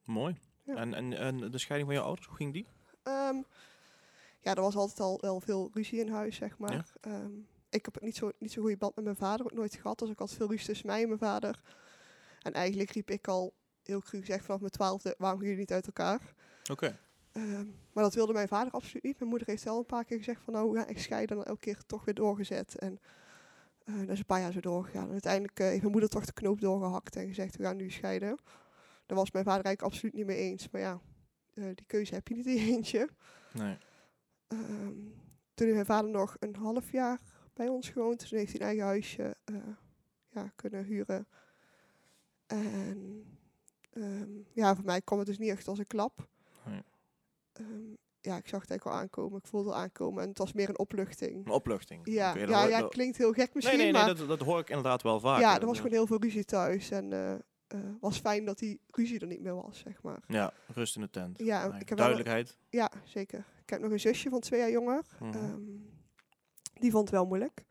Mooi. 0.04 0.36
Ja. 0.68 0.76
En, 0.76 0.94
en, 0.94 1.14
en 1.14 1.52
de 1.52 1.58
scheiding 1.58 1.90
van 1.92 2.00
je 2.00 2.06
ouders, 2.06 2.28
hoe 2.28 2.36
ging 2.36 2.54
die? 2.54 2.68
Ehm, 3.04 3.36
ja, 4.42 4.56
er 4.56 4.62
was 4.62 4.76
altijd 4.76 5.00
al 5.00 5.18
wel 5.22 5.40
veel 5.40 5.70
ruzie 5.74 6.00
in 6.00 6.10
huis, 6.10 6.36
zeg 6.36 6.58
maar. 6.58 6.74
Ja. 6.74 6.86
Ehm, 7.02 7.32
ik 7.70 7.86
heb 7.86 8.02
niet 8.02 8.16
zo 8.16 8.32
niet 8.38 8.52
zo'n 8.52 8.62
goede 8.62 8.78
band 8.78 8.96
met 8.96 9.04
mijn 9.04 9.16
vader 9.16 9.46
ook 9.46 9.54
nooit 9.54 9.76
gehad. 9.76 10.00
Dus 10.00 10.10
ik 10.10 10.20
had 10.20 10.34
veel 10.34 10.50
ruzie 10.50 10.66
tussen 10.66 10.88
mij 10.88 11.02
en 11.02 11.08
mijn 11.08 11.20
vader. 11.20 11.62
En 12.42 12.54
eigenlijk 12.54 12.92
riep 12.92 13.10
ik 13.10 13.28
al 13.28 13.54
heel 13.84 14.02
cru 14.02 14.20
gezegd 14.20 14.46
vanaf 14.46 14.60
mijn 14.60 14.72
twaalfde, 14.72 15.16
waarom 15.18 15.40
gaan 15.40 15.48
jullie 15.48 15.62
niet 15.62 15.74
uit 15.74 15.86
elkaar? 15.86 16.34
Oké. 16.72 17.00
Ehm, 17.32 17.66
maar 17.94 18.04
dat 18.04 18.14
wilde 18.14 18.34
mijn 18.34 18.48
vader 18.48 18.74
absoluut 18.74 19.04
niet. 19.04 19.18
Mijn 19.20 19.30
moeder 19.30 19.48
heeft 19.48 19.64
wel 19.64 19.78
een 19.78 19.86
paar 19.86 20.06
keer 20.06 20.18
gezegd 20.18 20.42
van 20.42 20.54
nou, 20.54 20.72
we 20.72 20.78
gaan 20.78 20.88
echt 20.88 21.02
scheiden. 21.02 21.30
En 21.30 21.36
dan 21.36 21.46
elke 21.46 21.60
keer 21.60 21.82
toch 21.86 22.06
weer 22.06 22.16
doorgezet. 22.16 22.78
En 22.78 23.00
eh 23.84 24.00
dat 24.00 24.10
is 24.10 24.20
een 24.20 24.26
paar 24.26 24.40
jaar 24.40 24.52
zo 24.52 24.60
doorgegaan. 24.60 25.06
En 25.06 25.12
uiteindelijk 25.12 25.60
eh, 25.60 25.68
heeft 25.68 25.80
mijn 25.80 25.92
moeder 25.92 26.10
toch 26.10 26.26
de 26.26 26.34
knoop 26.34 26.62
doorgehakt 26.62 27.16
en 27.16 27.28
gezegd 27.28 27.58
we 27.58 27.64
gaan 27.64 27.78
nu 27.78 27.90
scheiden. 27.90 28.38
Daar 29.08 29.18
was 29.18 29.32
mijn 29.32 29.46
vader 29.46 29.66
eigenlijk 29.66 29.94
absoluut 29.94 30.16
niet 30.16 30.26
mee 30.26 30.38
eens. 30.38 30.70
Maar 30.70 30.82
ja, 30.82 31.02
eh, 31.54 31.64
die 31.64 31.86
keuze 31.86 32.14
heb 32.14 32.28
je 32.28 32.36
niet 32.36 32.46
in 32.46 32.54
je 32.54 32.72
eentje. 32.76 33.10
Nee. 33.54 33.78
Ehm, 34.48 34.94
toen 35.54 35.66
heeft 35.66 35.74
mijn 35.74 35.86
vader 35.86 36.12
nog 36.12 36.36
een 36.40 36.56
half 36.56 36.92
jaar 36.92 37.20
bij 37.54 37.68
ons 37.68 37.90
gewoond. 37.90 38.30
Toen 38.30 38.38
heeft 38.38 38.52
hij 38.52 38.62
een 38.62 38.68
eigen 38.68 38.86
huisje 38.86 39.36
eh, 39.46 39.56
ja, 40.30 40.52
kunnen 40.56 40.84
huren. 40.84 41.28
En 42.48 43.26
ehm, 43.94 44.30
ja, 44.54 44.76
voor 44.76 44.86
mij 44.86 45.02
kwam 45.02 45.18
het 45.18 45.28
dus 45.28 45.38
niet 45.38 45.50
echt 45.50 45.68
als 45.68 45.80
een 45.80 45.88
klap. 45.88 46.28
Nee. 46.66 46.84
Ehm, 47.54 47.94
ja, 48.22 48.38
ik 48.38 48.48
zag 48.48 48.62
het 48.62 48.70
eigenlijk 48.70 48.86
al 48.86 49.04
aankomen. 49.04 49.38
Ik 49.38 49.48
voelde 49.48 49.70
het 49.70 49.78
aankomen. 49.78 50.24
En 50.24 50.30
het 50.30 50.38
was 50.38 50.54
meer 50.54 50.70
een 50.70 50.80
opluchting. 50.80 51.46
Een 51.46 51.52
opluchting. 51.52 52.02
Ja, 52.04 52.36
ja, 52.36 52.66
ja, 52.68 52.88
klinkt 52.88 53.18
heel 53.18 53.34
gek 53.34 53.54
misschien. 53.54 53.78
Nee, 53.78 53.92
nee, 53.92 54.02
nee, 54.02 54.06
maar 54.06 54.16
dat, 54.16 54.28
dat 54.28 54.48
hoor 54.48 54.60
ik 54.60 54.70
inderdaad 54.70 55.02
wel 55.02 55.20
vaak. 55.20 55.40
ja, 55.40 55.60
er 55.60 55.66
was 55.66 55.78
gewoon 55.78 55.92
heel 55.92 56.08
veel 56.08 56.22
ruzie 56.22 56.46
thuis. 56.46 56.92
En 56.92 57.14
eh 57.14 57.36
eh, 57.68 57.80
was 58.00 58.20
fijn 58.20 58.46
dat 58.46 58.60
die 58.60 58.80
ruzie 58.88 59.20
er 59.20 59.28
niet 59.28 59.42
meer 59.42 59.56
was, 59.56 59.80
zeg 59.80 60.02
maar. 60.04 60.24
Ja, 60.28 60.54
rust 60.68 60.96
in 60.96 61.02
de 61.02 61.10
tent. 61.10 61.38
Ja, 61.40 61.68
Nee, 61.68 61.80
ik 61.82 61.90
heb 61.90 61.98
wel- 61.98 62.08
Duidelijkheid. 62.08 62.58
Ja, 62.70 62.92
zeker. 63.04 63.46
Ik 63.62 63.70
heb 63.70 63.82
nog 63.82 63.92
een 63.92 64.00
zusje 64.00 64.30
van 64.30 64.40
twee 64.40 64.60
jaar 64.60 64.72
jonger. 64.72 65.04
Mhm. 65.20 65.34
Ehm, 65.34 65.62
die 66.80 66.92
vond 66.92 67.04
het 67.04 67.14
wel 67.18 67.26
moeilijk. 67.26 67.64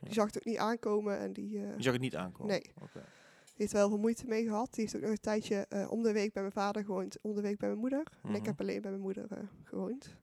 Ja. 0.00 0.06
Die 0.06 0.12
zag 0.12 0.26
het 0.26 0.36
ook 0.36 0.44
niet 0.44 0.58
aankomen 0.58 1.18
en 1.18 1.32
die, 1.32 1.58
eh, 1.58 1.76
Je 1.76 1.82
zag 1.82 1.92
het 1.92 2.02
niet 2.02 2.16
aankomen? 2.16 2.50
Nee. 2.52 2.62
Die 2.62 3.62
heeft 3.62 3.72
er 3.72 3.78
wel 3.78 3.88
veel 3.88 3.98
moeite 3.98 4.26
mee 4.26 4.44
gehad. 4.44 4.72
Die 4.74 4.82
heeft 4.82 4.96
ook 4.96 5.02
nog 5.02 5.10
een 5.10 5.20
tijdje 5.20 5.66
eh, 5.68 5.90
om 5.90 6.02
de 6.02 6.12
week 6.12 6.32
bij 6.32 6.42
mijn 6.42 6.54
vader 6.54 6.84
gewoond, 6.84 7.18
om 7.20 7.34
de 7.34 7.40
week 7.40 7.58
bij 7.58 7.68
mijn 7.68 7.80
moeder. 7.80 8.02
En 8.22 8.30
ik 8.30 8.36
Mhm. 8.36 8.44
heb 8.46 8.60
alleen 8.60 8.80
bij 8.80 8.90
mijn 8.90 9.02
moeder 9.02 9.48
gewoond. 9.64 10.16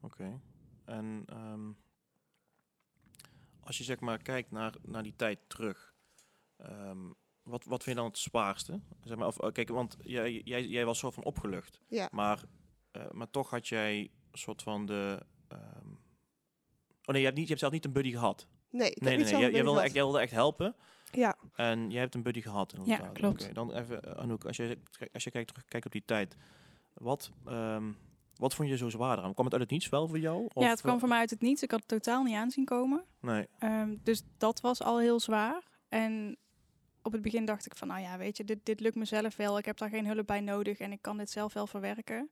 Oké. 0.00 0.40
En 0.84 1.22
ehm, 1.26 1.70
als 3.60 3.78
je 3.78 3.84
zeg 3.84 4.00
maar 4.00 4.22
kijkt 4.22 4.50
naar, 4.50 4.74
naar 4.82 5.02
die 5.02 5.16
tijd 5.16 5.38
terug, 5.46 5.94
ehm, 6.58 6.98
wat, 7.42 7.64
wat 7.64 7.82
vind 7.82 7.96
je 7.96 8.02
dan 8.02 8.10
het 8.10 8.18
zwaarste? 8.18 8.80
Zeg 9.04 9.16
maar, 9.16 9.26
of, 9.26 9.38
eh, 9.40 9.52
kijk, 9.52 9.68
want 9.68 9.96
jij, 10.02 10.40
jij, 10.44 10.66
jij 10.66 10.84
was 10.84 10.98
zo 10.98 11.10
van 11.10 11.24
opgelucht, 11.24 11.80
Ja, 11.88 12.08
maar, 12.12 12.42
eh, 12.90 13.10
maar 13.10 13.30
toch 13.30 13.50
had 13.50 13.68
jij 13.68 13.98
een 14.30 14.38
soort 14.38 14.62
van 14.62 14.86
de... 14.86 15.22
ehm, 15.48 15.88
oh 17.04 17.14
nee, 17.14 17.18
je 17.18 17.24
hebt, 17.24 17.34
niet, 17.36 17.42
je 17.44 17.48
hebt 17.48 17.60
zelf 17.60 17.72
niet 17.72 17.84
een 17.84 17.92
buddy 17.92 18.10
gehad. 18.10 18.46
nee, 18.70 18.70
ik 18.70 18.78
Nee, 18.80 18.88
heb 18.90 19.02
nee, 19.02 19.16
niet 19.16 19.18
nee. 19.24 19.40
zelf 19.40 19.52
Jij, 19.52 19.62
wilde 19.64 19.80
echt, 19.80 19.92
jij 19.94 20.02
wilde 20.02 20.20
echt 20.20 20.32
helpen. 20.32 20.74
Ja, 21.12 21.36
en 21.54 21.90
jij 21.90 22.00
hebt 22.00 22.14
een 22.14 22.22
buddy 22.22 22.40
gehad. 22.40 22.72
Inderdaad. 22.72 23.12
klopt. 23.12 23.42
Oké, 23.44 23.52
dan 23.52 23.72
even, 23.72 24.02
eh, 24.02 24.22
Anouk, 24.22 24.44
als 24.44 24.56
je, 24.56 24.78
als 25.12 25.24
je 25.24 25.30
kijkt, 25.30 25.48
terug, 25.48 25.64
kijkt 25.64 25.86
op 25.86 25.92
die 25.92 26.04
tijd, 26.04 26.36
wat, 26.94 27.30
ehm, 27.46 27.92
wat 28.36 28.54
vond 28.54 28.68
je 28.68 28.76
zo 28.76 28.88
zwaar 28.88 29.18
aan? 29.22 29.32
Kwam 29.32 29.44
het 29.44 29.52
uit 29.54 29.62
het 29.62 29.70
niets 29.70 29.88
wel 29.88 30.08
voor 30.08 30.18
jou? 30.18 30.40
ja, 30.54 30.62
het 30.66 30.72
Of, 30.74 30.80
kwam 30.80 30.98
voor 30.98 31.08
mij 31.08 31.18
uit 31.18 31.30
het 31.30 31.40
niets. 31.40 31.62
Ik 31.62 31.70
had 31.70 31.80
het 31.80 31.88
totaal 31.88 32.22
niet 32.22 32.34
aanzien 32.34 32.64
komen. 32.64 33.04
Nee. 33.20 33.46
Ehm, 33.58 33.96
dus 34.02 34.22
dat 34.38 34.60
was 34.60 34.82
al 34.82 34.98
heel 34.98 35.20
zwaar. 35.20 35.62
En 35.88 36.36
op 37.08 37.14
het 37.14 37.22
begin 37.22 37.44
dacht 37.44 37.66
ik 37.66 37.76
van, 37.76 37.88
nou 37.88 38.00
ja, 38.00 38.18
weet 38.18 38.36
je, 38.36 38.44
dit, 38.44 38.58
dit 38.62 38.80
lukt 38.80 38.94
mezelf 38.96 39.36
wel. 39.36 39.58
Ik 39.58 39.64
heb 39.64 39.76
daar 39.76 39.88
geen 39.88 40.06
hulp 40.06 40.26
bij 40.26 40.40
nodig 40.40 40.78
en 40.78 40.92
ik 40.92 41.02
kan 41.02 41.16
dit 41.16 41.30
zelf 41.30 41.52
wel 41.52 41.66
verwerken. 41.66 42.30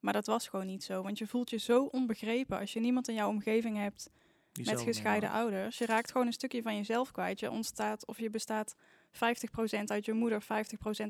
Maar 0.00 0.12
dat 0.12 0.26
was 0.26 0.48
gewoon 0.48 0.66
niet 0.66 0.84
zo. 0.84 1.02
Want 1.02 1.18
je 1.18 1.26
voelt 1.26 1.50
je 1.50 1.58
zo 1.58 1.84
onbegrepen 1.84 2.58
als 2.58 2.72
je 2.72 2.80
niemand 2.80 3.08
in 3.08 3.14
jouw 3.14 3.28
omgeving 3.28 3.76
hebt 3.76 4.10
Die 4.52 4.64
met 4.64 4.80
gescheiden 4.80 5.30
ouders. 5.30 5.78
Je 5.78 5.86
raakt 5.86 6.10
gewoon 6.10 6.26
een 6.26 6.32
stukje 6.32 6.62
van 6.62 6.76
jezelf 6.76 7.10
kwijt. 7.12 7.40
Je 7.40 7.50
ontstaat 7.50 8.06
of 8.06 8.18
je 8.18 8.30
bestaat 8.30 8.76
50% 9.10 9.84
uit 9.84 10.04
je 10.04 10.12
moeder, 10.12 10.42
50% 10.42 10.46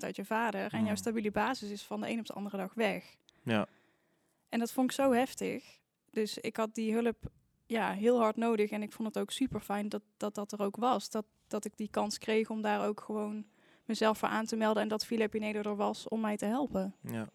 uit 0.04 0.16
je 0.16 0.25
vader. 0.25 0.73
En 0.73 0.78
jouw 0.78 0.87
Mhm. 0.87 0.97
stabiele 0.97 1.31
basis 1.31 1.71
is 1.71 1.83
van 1.83 2.00
de 2.00 2.09
een 2.09 2.19
op 2.19 2.26
de 2.26 2.33
andere 2.33 2.57
dag 2.57 2.75
weg. 2.75 3.16
Ja. 3.42 3.66
En 4.49 4.59
dat 4.59 4.73
vond 4.73 4.90
ik 4.90 4.97
zo 4.97 5.12
heftig. 5.12 5.78
Dus 6.11 6.38
ik 6.38 6.57
had 6.57 6.75
die 6.75 6.92
hulp 6.92 7.31
ja, 7.66 7.92
heel 7.92 8.19
hard 8.19 8.37
nodig. 8.37 8.71
En 8.71 8.83
ik 8.83 8.92
vond 8.92 9.09
het 9.09 9.19
ook 9.19 9.31
super 9.31 9.61
fijn 9.61 9.88
dat, 9.88 10.02
dat 10.16 10.35
dat 10.35 10.52
er 10.52 10.62
ook 10.62 10.76
was. 10.76 11.11
Dat, 11.11 11.25
dat 11.47 11.64
ik 11.64 11.76
die 11.76 11.88
kans 11.90 12.19
kreeg 12.19 12.50
om 12.50 12.62
daar 12.62 12.87
ook 12.87 13.00
gewoon 13.00 13.45
mezelf 13.85 14.19
voor 14.19 14.28
aan 14.28 14.47
te 14.47 14.57
melden. 14.57 14.83
En 14.83 14.88
dat 14.88 15.07
Philip 15.07 15.31
Pinedo 15.31 15.71
er 15.71 15.76
was 15.76 16.09
om 16.09 16.21
mij 16.21 16.37
te 16.37 16.45
helpen. 16.47 16.95
Ja. 17.00 17.31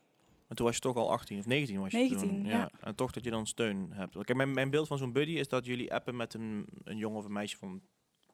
En 0.47 0.55
toen 0.55 0.65
was 0.65 0.75
je 0.75 0.81
toch 0.81 0.95
al 0.95 1.11
18 1.11 1.39
of 1.39 1.45
19 1.45 1.79
was 1.79 1.91
je 1.91 1.97
19, 1.97 2.19
toen. 2.29 2.45
ja. 2.45 2.71
En 2.79 2.95
toch 2.95 3.11
dat 3.11 3.23
je 3.23 3.29
dan 3.29 3.47
steun 3.47 3.91
hebt. 3.91 4.13
Kijk, 4.13 4.35
mijn, 4.35 4.53
mijn 4.53 4.69
beeld 4.69 4.87
van 4.87 4.97
zo'n 4.97 5.11
buddy 5.13 5.31
is 5.31 5.47
dat 5.47 5.65
jullie 5.65 5.93
appen 5.93 6.15
met 6.15 6.33
een, 6.33 6.67
een 6.83 6.97
jongen 6.97 7.17
of 7.17 7.25
een 7.25 7.31
meisje 7.31 7.57
van 7.57 7.81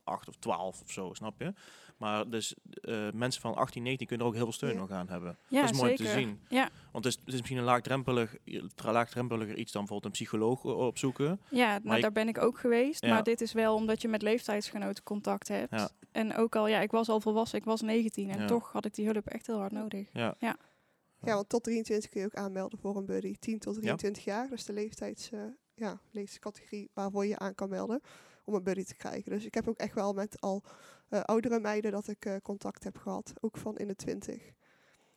8 0.04 0.28
of 0.28 0.36
12 0.36 0.82
of 0.82 0.92
zo, 0.92 1.14
snap 1.14 1.40
je? 1.42 1.54
Maar 1.98 2.30
dus 2.30 2.56
eh, 2.82 3.08
mensen 3.14 3.42
van 3.42 3.56
18, 3.56 3.84
19 3.84 4.08
kunnen 4.08 4.26
er 4.26 4.32
ook 4.32 4.38
heel 4.38 4.46
veel 4.48 4.56
steun 4.58 4.74
Ja. 4.74 4.80
nog 4.80 4.92
aan 4.92 5.08
hebben. 5.10 5.38
Ja, 5.48 5.62
dat 5.62 5.70
is 5.70 5.78
mooi 5.78 5.90
zeker. 5.98 6.06
te 6.14 6.20
zien. 6.20 6.40
Ja. 6.50 6.70
Want 6.92 7.06
het 7.06 7.14
is, 7.14 7.20
het 7.20 7.28
is 7.34 7.34
misschien 7.40 7.58
een 7.58 7.64
laagdrempelig, 7.64 8.36
laagdrempeliger 8.84 9.58
iets 9.58 9.72
dan 9.72 9.82
bijvoorbeeld 9.82 10.06
een 10.06 10.20
psycholoog 10.26 10.64
eh, 10.66 10.78
opzoeken. 10.78 11.40
Ja, 11.50 11.80
nou, 11.84 11.96
je- 11.96 12.02
daar 12.02 12.12
ben 12.12 12.28
ik 12.28 12.38
ook 12.38 12.58
geweest. 12.60 13.02
Ja. 13.06 13.10
Maar 13.14 13.24
dit 13.24 13.42
is 13.42 13.54
wel 13.54 13.76
omdat 13.76 14.02
je 14.02 14.08
met 14.08 14.22
leeftijdsgenoten 14.22 15.04
contact 15.04 15.48
hebt. 15.48 15.72
Ja. 15.72 15.90
En 16.12 16.36
ook 16.36 16.56
al, 16.56 16.68
ja, 16.68 16.80
ik 16.80 16.92
was 16.92 17.10
al 17.10 17.20
volwassen, 17.20 17.58
ik 17.60 17.66
was 17.66 17.82
19. 17.82 18.30
En 18.30 18.40
Ja. 18.40 18.46
toch 18.48 18.72
had 18.72 18.86
ik 18.86 18.94
die 18.94 19.06
hulp 19.06 19.28
echt 19.28 19.48
heel 19.48 19.58
hard 19.60 19.72
nodig. 19.72 20.08
Ja. 20.14 20.36
Ja, 20.40 21.34
want 21.34 21.50
tot 21.50 21.64
23 21.64 22.10
kun 22.10 22.20
je 22.22 22.26
ook 22.26 22.36
aanmelden 22.36 22.80
voor 22.80 22.98
een 22.98 23.06
buddy. 23.06 23.36
10 23.40 23.60
tot 23.60 23.76
23 23.76 24.24
jaar, 24.24 24.50
dat 24.50 24.58
is 24.58 24.66
de 24.66 24.74
leeftijds, 24.74 25.32
eh, 25.32 25.40
ja, 25.76 26.00
leeftijdscategorie 26.12 26.90
waarvoor 26.94 27.26
je 27.26 27.38
aan 27.40 27.56
kan 27.56 27.70
melden 27.70 28.02
om 28.44 28.54
een 28.54 28.64
buddy 28.64 28.84
te 28.84 28.96
krijgen. 28.96 29.32
Dus 29.32 29.46
ik 29.46 29.54
heb 29.54 29.68
ook 29.68 29.78
echt 29.78 29.94
wel 29.94 30.14
met 30.14 30.42
al 30.42 30.64
eh, 31.10 31.20
oudere 31.22 31.60
meiden 31.60 31.92
dat 31.92 32.08
ik 32.08 32.26
eh, 32.26 32.36
contact 32.44 32.84
heb 32.84 32.98
gehad. 32.98 33.34
Ook 33.40 33.58
van 33.58 33.78
in 33.78 33.88
de 33.88 33.96
20 33.96 34.52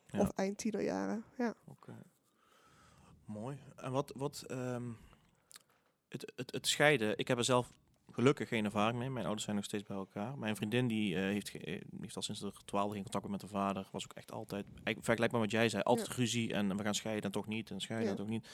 Ja. 0.07 0.19
of 0.19 0.29
eind 0.29 0.57
tienerjaren. 0.57 1.23
Ja. 1.37 1.53
Oké. 1.65 1.95
Mooi. 3.25 3.57
En 3.75 3.91
wat, 3.91 4.11
wat 4.15 4.43
ehm, 4.47 4.91
het, 6.07 6.31
het, 6.35 6.51
het 6.51 6.67
scheiden, 6.67 7.17
ik 7.17 7.27
heb 7.27 7.37
er 7.37 7.43
zelf 7.43 7.73
gelukkig 8.11 8.47
geen 8.47 8.65
ervaring 8.65 8.97
mee. 8.99 9.09
Mijn 9.09 9.23
ouders 9.25 9.43
zijn 9.43 9.55
nog 9.55 9.65
steeds 9.65 9.83
bij 9.83 9.97
elkaar. 9.97 10.37
Mijn 10.37 10.55
vriendin 10.55 10.87
die, 10.87 11.15
eh, 11.15 11.21
heeft, 11.21 11.49
ge- 11.49 11.81
heeft 12.01 12.15
al 12.15 12.21
sinds 12.21 12.41
de 12.41 12.51
twaalfde 12.65 12.93
geen 12.93 13.03
contact 13.03 13.27
met 13.27 13.39
de 13.39 13.47
vader. 13.47 13.87
Was 13.91 14.03
ook 14.03 14.13
echt 14.13 14.31
altijd, 14.31 14.65
eigenlijk 14.65 15.03
vergelijkbaar 15.05 15.41
met 15.41 15.51
wat 15.51 15.59
jij 15.59 15.69
zei, 15.69 15.83
altijd 15.83 16.07
ruzie. 16.07 16.53
En 16.53 16.77
we 16.77 16.83
gaan 16.83 16.95
scheiden 16.95 17.23
en 17.23 17.31
toch 17.31 17.47
niet. 17.47 17.71
En 17.71 17.79
scheiden 17.79 18.09
en 18.09 18.15
toch 18.15 18.27
niet. 18.27 18.47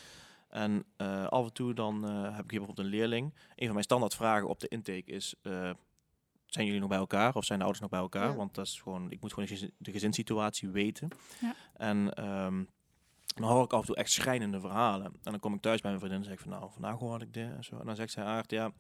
En 0.54 0.86
eh, 0.98 1.28
af 1.28 1.46
en 1.46 1.54
toe 1.54 1.74
dan 1.74 2.08
eh, 2.08 2.22
heb 2.36 2.44
ik 2.44 2.52
hier 2.52 2.60
bijvoorbeeld 2.60 2.80
een 2.80 2.94
leerling. 2.94 3.34
Een 3.34 3.64
van 3.66 3.72
mijn 3.72 3.84
standaardvragen 3.84 4.48
op 4.48 4.60
de 4.60 4.68
intake 4.68 5.04
is... 5.12 5.36
eh, 5.42 5.70
zijn 6.46 6.66
jullie 6.66 6.80
nog 6.80 6.90
bij 6.90 6.98
elkaar 6.98 7.36
of 7.36 7.46
zijn 7.46 7.58
de 7.60 7.64
ouders 7.64 7.82
nog 7.82 7.92
bij 7.92 8.00
elkaar? 8.00 8.30
Ja. 8.30 8.36
Want 8.36 8.56
dat 8.56 8.66
is 8.66 8.82
gewoon, 8.82 9.12
ik 9.12 9.22
moet 9.22 9.34
gewoon 9.34 9.46
de 9.46 9.54
gezin- 9.54 9.74
de 9.78 9.92
gezinssituatie 9.92 10.70
weten. 10.70 11.10
Ja. 11.42 11.56
En 11.74 12.14
ehm, 12.14 12.64
dan 13.36 13.50
hoor 13.50 13.64
ik 13.64 13.74
af 13.74 13.80
en 13.80 13.86
toe 13.86 13.96
echt 13.96 14.12
schrijnende 14.12 14.60
verhalen. 14.60 15.06
En 15.06 15.32
dan 15.32 15.40
kom 15.40 15.54
ik 15.54 15.62
thuis 15.62 15.82
bij 15.82 15.90
mijn 15.90 16.04
vriendin 16.04 16.22
en 16.22 16.30
zeg 16.30 16.38
ik 16.40 16.50
van 16.50 16.60
nou, 16.60 16.72
vandaag 16.72 17.00
hoorde 17.00 17.26
ik 17.26 17.34
dit 17.34 17.52
en 17.52 17.64
zo. 17.64 17.80
En 17.80 17.86
dan 17.86 17.96
zegt 17.96 18.12
zij 18.12 18.24
Aard, 18.24 18.52
ja, 18.52 18.72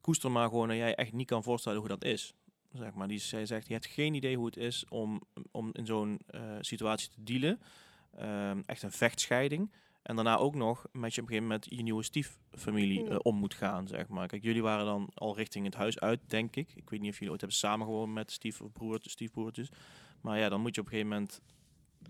koester 0.00 0.30
maar 0.30 0.48
gewoon 0.48 0.68
dat 0.68 0.76
jij 0.76 0.94
echt 0.94 1.12
niet 1.12 1.26
kan 1.26 1.42
voorstellen 1.42 1.78
hoe 1.78 1.88
dat 1.88 2.04
is. 2.04 2.34
Zeg 2.72 2.94
maar. 2.94 3.08
Die, 3.08 3.18
zij 3.18 3.46
zegt, 3.46 3.66
je 3.66 3.72
hebt 3.72 3.86
geen 3.86 4.14
idee 4.14 4.36
hoe 4.36 4.46
het 4.46 4.56
is 4.56 4.84
om, 4.88 5.22
om 5.50 5.70
in 5.72 5.86
zo'n 5.86 6.20
situatie 6.60 7.10
te 7.10 7.22
dealen. 7.22 7.60
Ehm, 8.16 8.60
echt 8.66 8.82
een 8.82 8.92
vechtscheiding. 8.92 9.70
En 10.02 10.14
daarna 10.14 10.36
ook 10.36 10.54
nog 10.54 10.86
met 10.92 11.14
je 11.14 11.20
op 11.20 11.26
een 11.26 11.34
gegeven 11.34 11.42
moment 11.42 11.66
je 11.70 11.82
nieuwe 11.82 12.02
stieffamilie 12.02 13.00
Hmm. 13.00 13.10
eh, 13.10 13.18
om 13.22 13.36
moet 13.36 13.54
gaan, 13.54 13.88
zeg 13.88 14.08
maar. 14.08 14.26
Kijk, 14.26 14.42
jullie 14.42 14.62
waren 14.62 14.84
dan 14.84 15.10
al 15.14 15.36
richting 15.36 15.64
het 15.64 15.74
huis 15.74 16.00
uit, 16.00 16.20
denk 16.26 16.56
ik. 16.56 16.72
Ik 16.74 16.90
weet 16.90 17.00
niet 17.00 17.10
of 17.10 17.14
jullie 17.14 17.30
ooit 17.30 17.40
hebben 17.40 17.58
samengewoond 17.58 18.12
met 18.12 18.30
stiefbroertjes, 18.30 19.12
stiefbroertjes. 19.12 19.68
Maar 20.20 20.38
ja, 20.38 20.48
dan 20.48 20.60
moet 20.60 20.74
je 20.74 20.80
op 20.80 20.86
een 20.86 20.92
gegeven 20.92 21.12
moment 21.12 21.40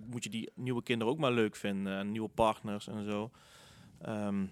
moet 0.07 0.25
je 0.25 0.31
die 0.31 0.51
nieuwe 0.55 0.83
kinderen 0.83 1.13
ook 1.13 1.21
maar 1.21 1.33
leuk 1.33 1.57
vinden 1.57 1.99
en 1.99 2.11
nieuwe 2.11 2.29
partners 2.29 2.87
en 2.87 3.05
zo. 3.05 3.31
Ehm, 4.01 4.47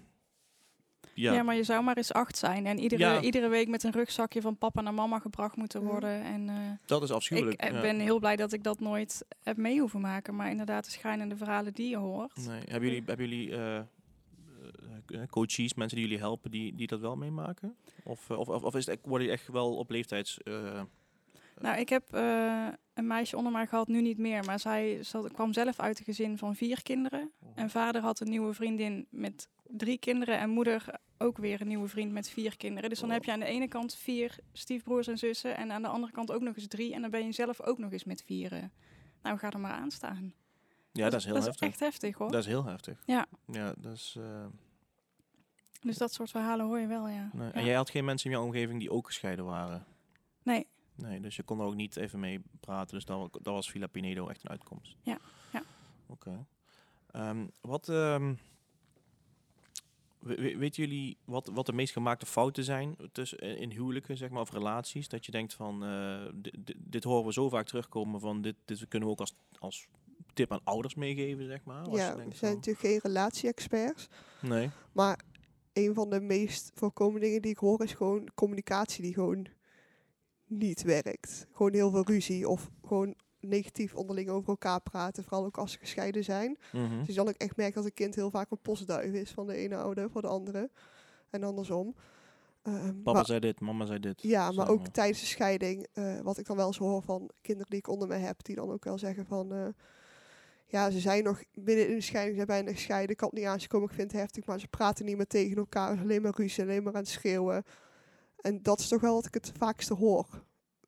Ja. 1.19 1.33
ja, 1.33 1.43
maar 1.43 1.55
je 1.55 1.63
zou 1.63 1.83
maar 1.83 1.97
eens 1.97 2.13
acht 2.13 2.37
zijn. 2.37 2.65
En 2.65 2.79
iedere, 2.79 3.01
Ja. 3.01 3.21
iedere 3.21 3.47
week 3.47 3.67
met 3.67 3.83
een 3.83 3.91
rugzakje 3.91 4.41
van 4.41 4.57
papa 4.57 4.81
naar 4.81 4.93
mama 4.93 5.19
gebracht 5.19 5.55
moeten 5.55 5.81
worden. 5.83 6.23
En 6.23 6.49
eh, 6.49 6.55
dat 6.85 7.03
is 7.03 7.09
ik 7.09 7.15
afschuwelijk. 7.15 7.61
eh, 7.61 7.71
ja. 7.71 7.81
ben 7.81 7.99
heel 7.99 8.19
blij 8.19 8.35
dat 8.35 8.53
ik 8.53 8.63
dat 8.63 8.79
nooit 8.79 9.25
heb 9.43 9.57
mee 9.57 9.79
hoeven 9.79 10.01
maken. 10.01 10.35
Maar 10.35 10.49
inderdaad, 10.49 10.85
de 10.85 10.91
schrijnende 10.91 11.35
verhalen 11.37 11.73
die 11.73 11.89
je 11.89 11.97
hoort. 11.97 12.35
Nee. 12.47 12.61
Hebben 12.65 12.89
jullie, 12.89 13.03
hebben 13.05 13.29
jullie 13.29 13.51
eh, 13.55 13.77
eh, 13.77 13.83
coaches, 15.29 15.73
mensen 15.73 15.97
die 15.97 16.05
jullie 16.07 16.21
helpen, 16.21 16.51
die, 16.51 16.75
die 16.75 16.87
dat 16.87 16.99
wel 16.99 17.15
meemaken? 17.15 17.75
Of, 18.03 18.29
eh, 18.29 18.37
of, 18.37 18.47
of, 18.47 18.75
is 18.75 18.85
het, 18.85 18.99
worden 19.03 19.27
die 19.27 19.35
echt 19.35 19.47
wel 19.47 19.75
op 19.75 19.89
leeftijds... 19.89 20.37
eh, 20.43 20.81
Nou, 21.59 21.79
ik 21.79 21.89
heb 21.89 22.13
eh, 22.13 22.67
een 22.93 23.07
meisje 23.07 23.37
onder 23.37 23.51
mij 23.51 23.67
gehad, 23.67 23.87
nu 23.87 24.01
niet 24.01 24.17
meer. 24.17 24.45
Maar 24.45 24.59
zij 24.59 25.03
zat, 25.03 25.31
kwam 25.31 25.53
zelf 25.53 25.79
uit 25.79 25.99
een 25.99 26.05
gezin 26.05 26.37
van 26.37 26.55
vier 26.55 26.83
kinderen. 26.83 27.31
En 27.55 27.69
vader 27.69 28.01
had 28.01 28.19
een 28.19 28.29
nieuwe 28.29 28.53
vriendin 28.53 29.07
met 29.09 29.49
drie 29.67 29.97
kinderen. 29.97 30.37
En 30.39 30.49
moeder 30.49 30.85
ook 31.17 31.37
weer 31.37 31.61
een 31.61 31.67
nieuwe 31.67 31.87
vriend 31.87 32.11
met 32.11 32.29
vier 32.29 32.57
kinderen. 32.57 32.89
Dus 32.89 32.99
dan 32.99 33.07
Oh. 33.09 33.13
heb 33.15 33.23
je 33.23 33.31
aan 33.31 33.39
de 33.39 33.45
ene 33.45 33.67
kant 33.67 33.95
vier 33.95 34.35
stiefbroers 34.53 35.07
en 35.07 35.17
zussen. 35.17 35.57
En 35.57 35.71
aan 35.71 35.81
de 35.81 35.87
andere 35.87 36.11
kant 36.13 36.31
ook 36.31 36.41
nog 36.41 36.55
eens 36.55 36.67
drie. 36.67 36.93
En 36.93 37.01
dan 37.01 37.09
ben 37.11 37.25
je 37.25 37.31
zelf 37.31 37.61
ook 37.61 37.77
nog 37.77 37.91
eens 37.91 38.03
met 38.03 38.23
vieren. 38.25 38.71
Nou, 39.21 39.37
ga 39.37 39.49
er 39.51 39.59
maar 39.59 39.71
aan 39.71 39.91
staan. 39.91 40.33
ja, 40.91 41.09
dat 41.09 41.19
is 41.19 41.25
heel 41.25 41.33
dat 41.33 41.43
heftig. 41.43 41.61
is 41.61 41.67
echt 41.69 41.79
heftig 41.79 42.17
hoor. 42.17 42.31
Dat 42.31 42.39
is 42.41 42.45
heel 42.47 42.65
heftig. 42.65 43.03
Ja. 43.05 43.25
Ja, 43.51 43.73
dat 43.77 43.93
is... 43.93 44.15
eh, 44.19 44.45
Dus 45.81 45.97
dat 45.97 46.13
soort 46.13 46.31
verhalen 46.31 46.65
hoor 46.65 46.79
je 46.79 46.87
wel, 46.87 47.07
ja. 47.07 47.29
nee. 47.33 47.47
Ja. 47.47 47.53
En 47.53 47.65
jij 47.65 47.75
had 47.75 47.89
geen 47.89 48.05
mensen 48.05 48.29
in 48.31 48.35
jouw 48.37 48.45
omgeving 48.45 48.79
die 48.79 48.91
ook 48.91 49.05
gescheiden 49.05 49.45
waren? 49.45 49.85
Nee. 50.43 50.67
Nee, 51.01 51.19
dus 51.19 51.35
je 51.35 51.43
kon 51.43 51.59
er 51.59 51.65
ook 51.65 51.75
niet 51.75 51.95
even 51.95 52.19
mee 52.19 52.41
praten. 52.59 52.95
Dus 52.95 53.05
dat, 53.05 53.17
wa- 53.19 53.39
dat 53.41 53.53
was 53.53 53.71
Villa 53.71 53.87
Pinedo 53.87 54.27
echt 54.27 54.43
een 54.43 54.49
uitkomst. 54.49 54.95
Ja, 55.01 55.17
ja. 55.53 55.63
Oké. 56.07 56.45
Ehm, 57.11 57.47
wat 57.61 57.89
ehm, 57.89 58.33
we- 60.19 60.35
we- 60.35 60.57
weten 60.57 60.83
jullie 60.83 61.17
wat, 61.25 61.47
wat 61.53 61.65
de 61.65 61.73
meest 61.73 61.93
gemaakte 61.93 62.25
fouten 62.25 62.63
zijn 62.63 62.95
tussen 63.11 63.39
in 63.39 63.71
huwelijken, 63.71 64.17
zeg 64.17 64.29
maar, 64.29 64.41
of 64.41 64.51
relaties? 64.51 65.07
Dat 65.07 65.25
je 65.25 65.31
denkt 65.31 65.53
van, 65.53 65.83
eh, 65.83 66.25
di- 66.33 66.51
di- 66.63 66.75
dit 66.77 67.03
horen 67.03 67.25
we 67.25 67.33
zo 67.33 67.49
vaak 67.49 67.65
terugkomen 67.67 68.19
van, 68.19 68.41
dit, 68.41 68.55
dit 68.65 68.87
kunnen 68.87 69.07
we 69.07 69.13
ook 69.13 69.19
als, 69.19 69.33
als 69.59 69.87
tip 70.33 70.51
aan 70.51 70.61
ouders 70.63 70.95
meegeven, 70.95 71.45
zeg 71.45 71.63
maar. 71.63 71.85
Ja, 71.85 71.91
we 71.91 71.97
zijn 71.97 72.35
van- 72.35 72.49
natuurlijk 72.49 72.85
geen 72.85 72.99
relatie-experts. 73.03 74.07
Nee. 74.41 74.69
Maar 74.91 75.19
een 75.73 75.93
van 75.93 76.09
de 76.09 76.19
meest 76.21 76.71
voorkomende 76.73 77.25
dingen 77.25 77.41
die 77.41 77.51
ik 77.51 77.57
hoor 77.57 77.83
is 77.83 77.93
gewoon 77.93 78.29
communicatie 78.35 79.03
die 79.03 79.13
gewoon 79.13 79.47
niet 80.49 80.81
werkt. 80.81 81.47
Gewoon 81.51 81.73
heel 81.73 81.91
veel 81.91 82.05
ruzie 82.05 82.49
of 82.49 82.69
gewoon 82.87 83.15
negatief 83.39 83.95
onderling 83.95 84.29
over 84.29 84.49
elkaar 84.49 84.81
praten, 84.81 85.23
vooral 85.23 85.45
ook 85.45 85.57
als 85.57 85.71
ze 85.71 85.77
gescheiden 85.79 86.23
zijn. 86.23 86.57
Mhm. 86.71 87.03
Dus 87.05 87.15
dan 87.15 87.27
ook 87.27 87.35
echt 87.37 87.55
merk 87.55 87.73
dat 87.73 87.85
een 87.85 87.93
kind 87.93 88.15
heel 88.15 88.29
vaak 88.29 88.51
een 88.51 88.61
postduif 88.61 89.13
is 89.13 89.31
van 89.31 89.47
de 89.47 89.55
ene 89.55 89.75
ouder 89.77 90.09
voor 90.09 90.21
de 90.21 90.27
andere. 90.27 90.69
En 91.29 91.43
andersom. 91.43 91.95
Ehm, 92.61 93.01
Papa 93.01 93.11
maar- 93.17 93.25
zei 93.25 93.39
dit, 93.39 93.59
mama 93.59 93.85
zei 93.85 93.99
dit. 93.99 94.21
ja, 94.21 94.51
maar 94.51 94.69
ook 94.69 94.87
tijdens 94.87 95.19
de 95.19 95.25
scheiding, 95.25 95.87
eh, 95.93 96.19
wat 96.19 96.37
ik 96.37 96.45
dan 96.45 96.55
wel 96.57 96.67
eens 96.67 96.77
hoor 96.77 97.01
van 97.01 97.29
kinderen 97.41 97.69
die 97.69 97.79
ik 97.79 97.87
onder 97.87 98.07
me 98.07 98.15
heb, 98.15 98.43
die 98.43 98.55
dan 98.55 98.71
ook 98.71 98.83
wel 98.83 98.97
zeggen 98.97 99.25
van, 99.25 99.53
eh, 99.53 99.67
ja, 100.65 100.89
ze 100.91 100.99
zijn 100.99 101.23
nog 101.23 101.43
binnen 101.53 101.89
in 101.89 101.95
de 101.95 102.01
scheiding, 102.01 102.37
ze 102.37 102.45
zijn 102.45 102.63
bijna 102.63 102.77
gescheiden, 102.77 103.09
ik 103.09 103.17
kan 103.17 103.29
het 103.29 103.37
niet 103.37 103.47
aankomen, 103.47 103.89
ik 103.89 103.95
vind 103.95 104.11
het 104.11 104.21
heftig, 104.21 104.45
maar 104.45 104.59
ze 104.59 104.67
praten 104.67 105.05
niet 105.05 105.17
meer 105.17 105.27
tegen 105.27 105.57
elkaar, 105.57 105.99
alleen 105.99 106.21
maar 106.21 106.33
ruzie, 106.35 106.63
alleen 106.63 106.83
maar 106.83 106.93
aan 106.93 106.99
het 106.99 107.09
schreeuwen. 107.09 107.63
En 108.41 108.61
dat 108.61 108.79
is 108.79 108.87
toch 108.87 109.01
wel 109.01 109.13
wat 109.13 109.25
ik 109.25 109.33
het 109.33 109.51
vaakste 109.57 109.93
hoor 109.93 110.27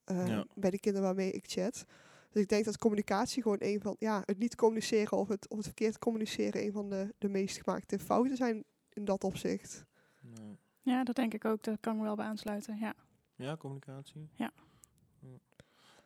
eh, 0.04 0.28
Ja. 0.28 0.46
bij 0.56 0.70
de 0.70 0.80
kinderen 0.80 1.08
waarmee 1.08 1.32
ik 1.32 1.48
chat. 1.48 1.86
Dus 2.32 2.42
ik 2.42 2.50
denk 2.50 2.66
dat 2.66 2.78
communicatie 2.78 3.42
gewoon 3.42 3.58
een 3.60 3.82
van, 3.82 3.96
ja, 4.00 4.22
het 4.26 4.38
niet 4.38 4.56
communiceren 4.56 5.18
of 5.18 5.28
het, 5.28 5.50
of 5.50 5.58
het 5.58 5.66
verkeerd 5.66 6.00
communiceren 6.00 6.64
een 6.66 6.72
van 6.72 6.90
de, 6.90 7.14
de 7.18 7.30
meest 7.30 7.62
gemaakte 7.64 8.00
fouten 8.00 8.38
zijn 8.38 8.64
in 8.90 9.06
dat 9.06 9.24
opzicht. 9.24 9.86
Nee. 10.22 10.58
Ja, 10.82 11.04
dat 11.04 11.16
denk 11.16 11.34
ik 11.34 11.46
ook. 11.46 11.64
Daar 11.64 11.78
kan 11.78 11.96
ik 11.96 12.02
wel 12.02 12.16
bij 12.16 12.26
aansluiten. 12.26 12.78
Ja. 12.80 12.94
Ja, 13.36 13.58
communicatie. 13.58 14.30
Ja. 14.36 14.52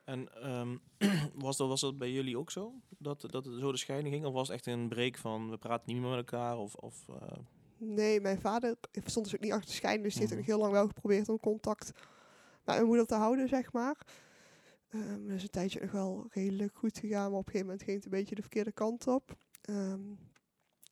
En 0.03 0.41
ehm, 0.41 0.77
was, 1.45 1.57
dat, 1.57 1.67
was 1.67 1.81
dat 1.81 1.97
bij 1.97 2.11
jullie 2.11 2.37
ook 2.37 2.51
zo? 2.51 2.73
Dat, 2.97 3.21
dat 3.21 3.45
het 3.45 3.59
zo 3.59 3.71
de 3.71 3.77
scheiding 3.77 4.13
ging? 4.13 4.25
Of 4.25 4.33
was 4.33 4.47
het 4.47 4.55
echt 4.57 4.65
een 4.65 4.87
break 4.87 5.17
van 5.17 5.49
we 5.49 5.57
praten 5.57 5.93
niet 5.93 6.01
meer 6.01 6.09
met 6.09 6.17
elkaar? 6.17 6.57
Of, 6.57 6.75
of, 6.75 7.09
eh, 7.09 7.37
Nee, 7.77 8.21
mijn 8.21 8.39
vader 8.41 8.75
stond 9.05 9.25
dus 9.25 9.35
ook 9.35 9.41
niet 9.41 9.51
achter 9.51 9.69
de 9.69 9.75
scheiding, 9.75 10.03
dus 10.03 10.13
die 10.13 10.21
heeft 10.21 10.33
Mhm. 10.33 10.41
ook 10.41 10.47
heel 10.49 10.59
lang 10.59 10.71
wel 10.71 10.87
geprobeerd 10.87 11.29
om 11.29 11.39
contact 11.39 11.91
met 12.65 12.75
mijn 12.75 12.85
moeder 12.85 13.05
te 13.05 13.15
houden, 13.15 13.47
zeg 13.47 13.73
maar. 13.73 14.05
Ehm 14.89 15.27
dat 15.27 15.35
is 15.35 15.43
een 15.43 15.49
tijdje 15.49 15.79
nog 15.81 15.91
wel 15.91 16.25
redelijk 16.29 16.75
goed 16.77 16.97
gegaan, 16.99 17.29
maar 17.29 17.39
op 17.39 17.45
een 17.45 17.51
gegeven 17.51 17.65
moment 17.67 17.83
ging 17.83 17.95
het 17.95 18.05
een 18.05 18.11
beetje 18.19 18.35
de 18.35 18.41
verkeerde 18.41 18.71
kant 18.71 19.07
op. 19.07 19.35
Ehm 19.61 20.01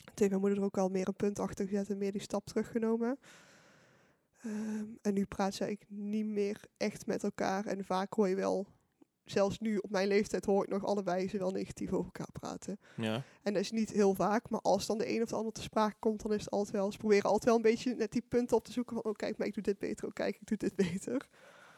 toen 0.03 0.13
heeft 0.15 0.29
mijn 0.29 0.41
moeder 0.41 0.59
er 0.59 0.65
ook 0.65 0.75
wel 0.75 0.89
meer 0.89 1.07
een 1.07 1.15
punt 1.15 1.39
achter 1.39 1.67
gezet 1.67 1.89
en 1.89 1.97
meer 1.97 2.11
die 2.11 2.21
stap 2.21 2.45
teruggenomen. 2.45 3.19
Ehm, 4.41 4.85
en 5.01 5.13
nu 5.13 5.25
praat 5.25 5.53
ze 5.53 5.63
eigenlijk 5.65 5.91
niet 6.01 6.25
meer 6.25 6.61
echt 6.77 7.05
met 7.05 7.23
elkaar. 7.23 7.65
En 7.65 7.85
vaak 7.85 8.13
hoor 8.13 8.27
je 8.27 8.35
wel, 8.35 8.67
zelfs 9.25 9.59
nu 9.59 9.77
op 9.77 9.89
mijn 9.89 10.07
leeftijd 10.07 10.45
hoor 10.45 10.63
ik 10.63 10.69
nog 10.69 10.85
allebei 10.85 11.29
ze 11.29 11.37
wel 11.37 11.51
negatief 11.51 11.91
over 11.91 12.05
elkaar 12.05 12.31
praten. 12.31 12.79
ja. 12.97 13.23
En 13.43 13.53
dat 13.53 13.61
is 13.61 13.71
niet 13.71 13.89
heel 13.91 14.13
vaak, 14.13 14.49
maar 14.49 14.61
als 14.61 14.85
dan 14.85 14.97
de 14.97 15.15
een 15.15 15.21
of 15.21 15.29
de 15.29 15.35
ander 15.35 15.53
te 15.53 15.61
sprake 15.61 15.95
komt, 15.99 16.21
dan 16.21 16.33
is 16.33 16.39
het 16.43 16.49
altijd 16.49 16.75
wel. 16.75 16.91
Ze 16.91 16.97
proberen 16.97 17.23
altijd 17.23 17.45
wel 17.45 17.55
een 17.55 17.61
beetje 17.61 17.95
net 17.95 18.11
die 18.11 18.25
punten 18.29 18.57
op 18.57 18.65
te 18.65 18.71
zoeken 18.71 18.95
van, 18.95 19.03
oh 19.03 19.13
kijk, 19.13 19.37
maar 19.37 19.47
ik 19.47 19.53
doe 19.53 19.63
dit 19.63 19.79
beter, 19.79 20.07
oh 20.07 20.13
kijk, 20.13 20.35
ik 20.35 20.47
doe 20.47 20.57
dit 20.57 20.75
beter. 20.91 21.27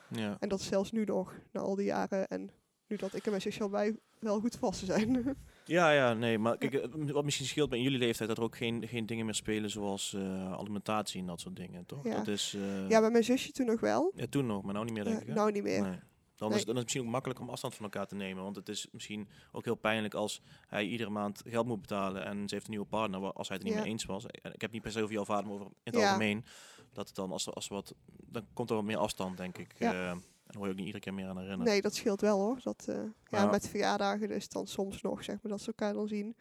ja. 0.09 0.37
En 0.39 0.49
dat 0.49 0.59
is 0.59 0.67
zelfs 0.67 0.91
nu 0.91 1.03
nog, 1.03 1.33
na 1.51 1.61
al 1.61 1.75
die 1.75 1.85
jaren 1.85 2.27
en 2.27 2.49
nu 2.87 2.95
dat 2.97 3.13
ik 3.13 3.23
en 3.23 3.29
mijn 3.29 3.41
zusje 3.41 3.63
al 3.63 3.69
bij 3.69 3.95
wel 4.19 4.39
goed 4.39 4.55
vasten 4.55 4.87
zijn. 4.87 5.23
Ja, 5.67 5.91
ja, 5.91 6.13
nee, 6.13 6.37
maar 6.39 6.57
kijk, 6.57 6.73
eh, 6.73 7.11
wat 7.11 7.23
misschien 7.23 7.45
scheelt 7.45 7.69
bij 7.69 7.79
jullie 7.79 7.97
leeftijd 7.99 8.29
dat 8.29 8.37
er 8.37 8.43
ook 8.43 8.55
geen, 8.57 8.87
geen 8.87 9.05
dingen 9.05 9.25
meer 9.25 9.33
spelen 9.35 9.69
zoals 9.69 10.13
eh, 10.13 10.51
alimentatie 10.53 11.19
en 11.21 11.27
dat 11.27 11.39
soort 11.39 11.55
dingen, 11.55 11.85
toch? 11.85 12.03
Ja. 12.03 12.15
Dat 12.15 12.27
is, 12.27 12.53
eh, 12.57 12.89
ja, 12.89 12.99
bij 12.99 13.09
mijn 13.11 13.23
zusje 13.23 13.51
toen 13.51 13.65
nog 13.65 13.79
wel. 13.79 14.11
ja, 14.15 14.25
toen 14.29 14.45
nog, 14.45 14.63
maar 14.63 14.73
nou 14.73 14.85
niet 14.85 14.93
meer, 14.93 15.03
denk 15.03 15.15
Eh, 15.15 15.21
ik. 15.21 15.27
hè? 15.27 15.33
nou 15.33 15.51
niet 15.51 15.63
meer. 15.63 15.81
Nee. 15.81 15.99
Dan, 16.35 16.49
Nee. 16.49 16.57
is, 16.57 16.65
dan 16.65 16.73
is 16.73 16.79
het 16.79 16.83
misschien 16.83 17.05
ook 17.05 17.11
makkelijk 17.11 17.39
om 17.39 17.49
afstand 17.49 17.75
van 17.75 17.83
elkaar 17.83 18.07
te 18.07 18.15
nemen. 18.15 18.43
Want 18.43 18.55
het 18.55 18.69
is 18.69 18.87
misschien 18.91 19.27
ook 19.51 19.63
heel 19.65 19.75
pijnlijk 19.75 20.13
als 20.13 20.41
hij 20.67 20.85
iedere 20.85 21.09
maand 21.09 21.41
geld 21.47 21.65
moet 21.67 21.81
betalen 21.81 22.25
en 22.25 22.47
ze 22.49 22.53
heeft 22.53 22.65
een 22.65 22.71
nieuwe 22.71 22.85
partner, 22.87 23.33
als 23.33 23.47
hij 23.47 23.57
het 23.57 23.65
er 23.65 23.71
niet 23.71 23.73
Ja. 23.79 23.83
mee 23.83 23.91
eens 23.93 24.05
was. 24.05 24.25
En 24.25 24.53
ik 24.53 24.61
heb 24.61 24.71
niet 24.71 24.81
per 24.81 24.91
se 24.91 25.01
over 25.01 25.13
jouw 25.13 25.25
vader, 25.25 25.45
maar 25.45 25.53
over 25.53 25.65
in 25.67 25.73
het 25.83 25.95
Ja. 25.95 26.01
algemeen. 26.07 26.45
Dat 26.93 27.07
het 27.07 27.15
dan, 27.15 27.31
als, 27.31 27.51
als 27.53 27.67
wat, 27.67 27.95
dan 28.05 28.47
komt 28.53 28.69
er 28.69 28.75
wat 28.75 28.85
meer 28.85 28.97
afstand, 28.97 29.37
denk 29.37 29.57
ik. 29.57 29.75
Ja. 29.79 29.91
Eh, 29.91 30.09
en 30.09 30.55
hoor 30.57 30.65
je 30.65 30.71
ook 30.71 30.77
niet 30.77 30.85
iedere 30.85 31.03
keer 31.03 31.13
meer 31.13 31.27
aan 31.27 31.37
herinneren. 31.37 31.65
Nee, 31.71 31.81
dat 31.81 31.95
scheelt 31.95 32.21
wel 32.21 32.39
hoor. 32.39 32.59
Dat, 32.63 32.85
eh, 32.89 33.01
ja, 33.29 33.45
met 33.45 33.69
verjaardagen 33.69 34.29
is 34.29 34.43
het 34.43 34.51
dan 34.51 34.67
soms 34.67 35.01
nog, 35.01 35.23
zeg 35.23 35.41
maar, 35.41 35.51
dat 35.51 35.61
ze 35.61 35.67
elkaar 35.67 35.93
dan 35.93 36.07
zien. 36.07 36.35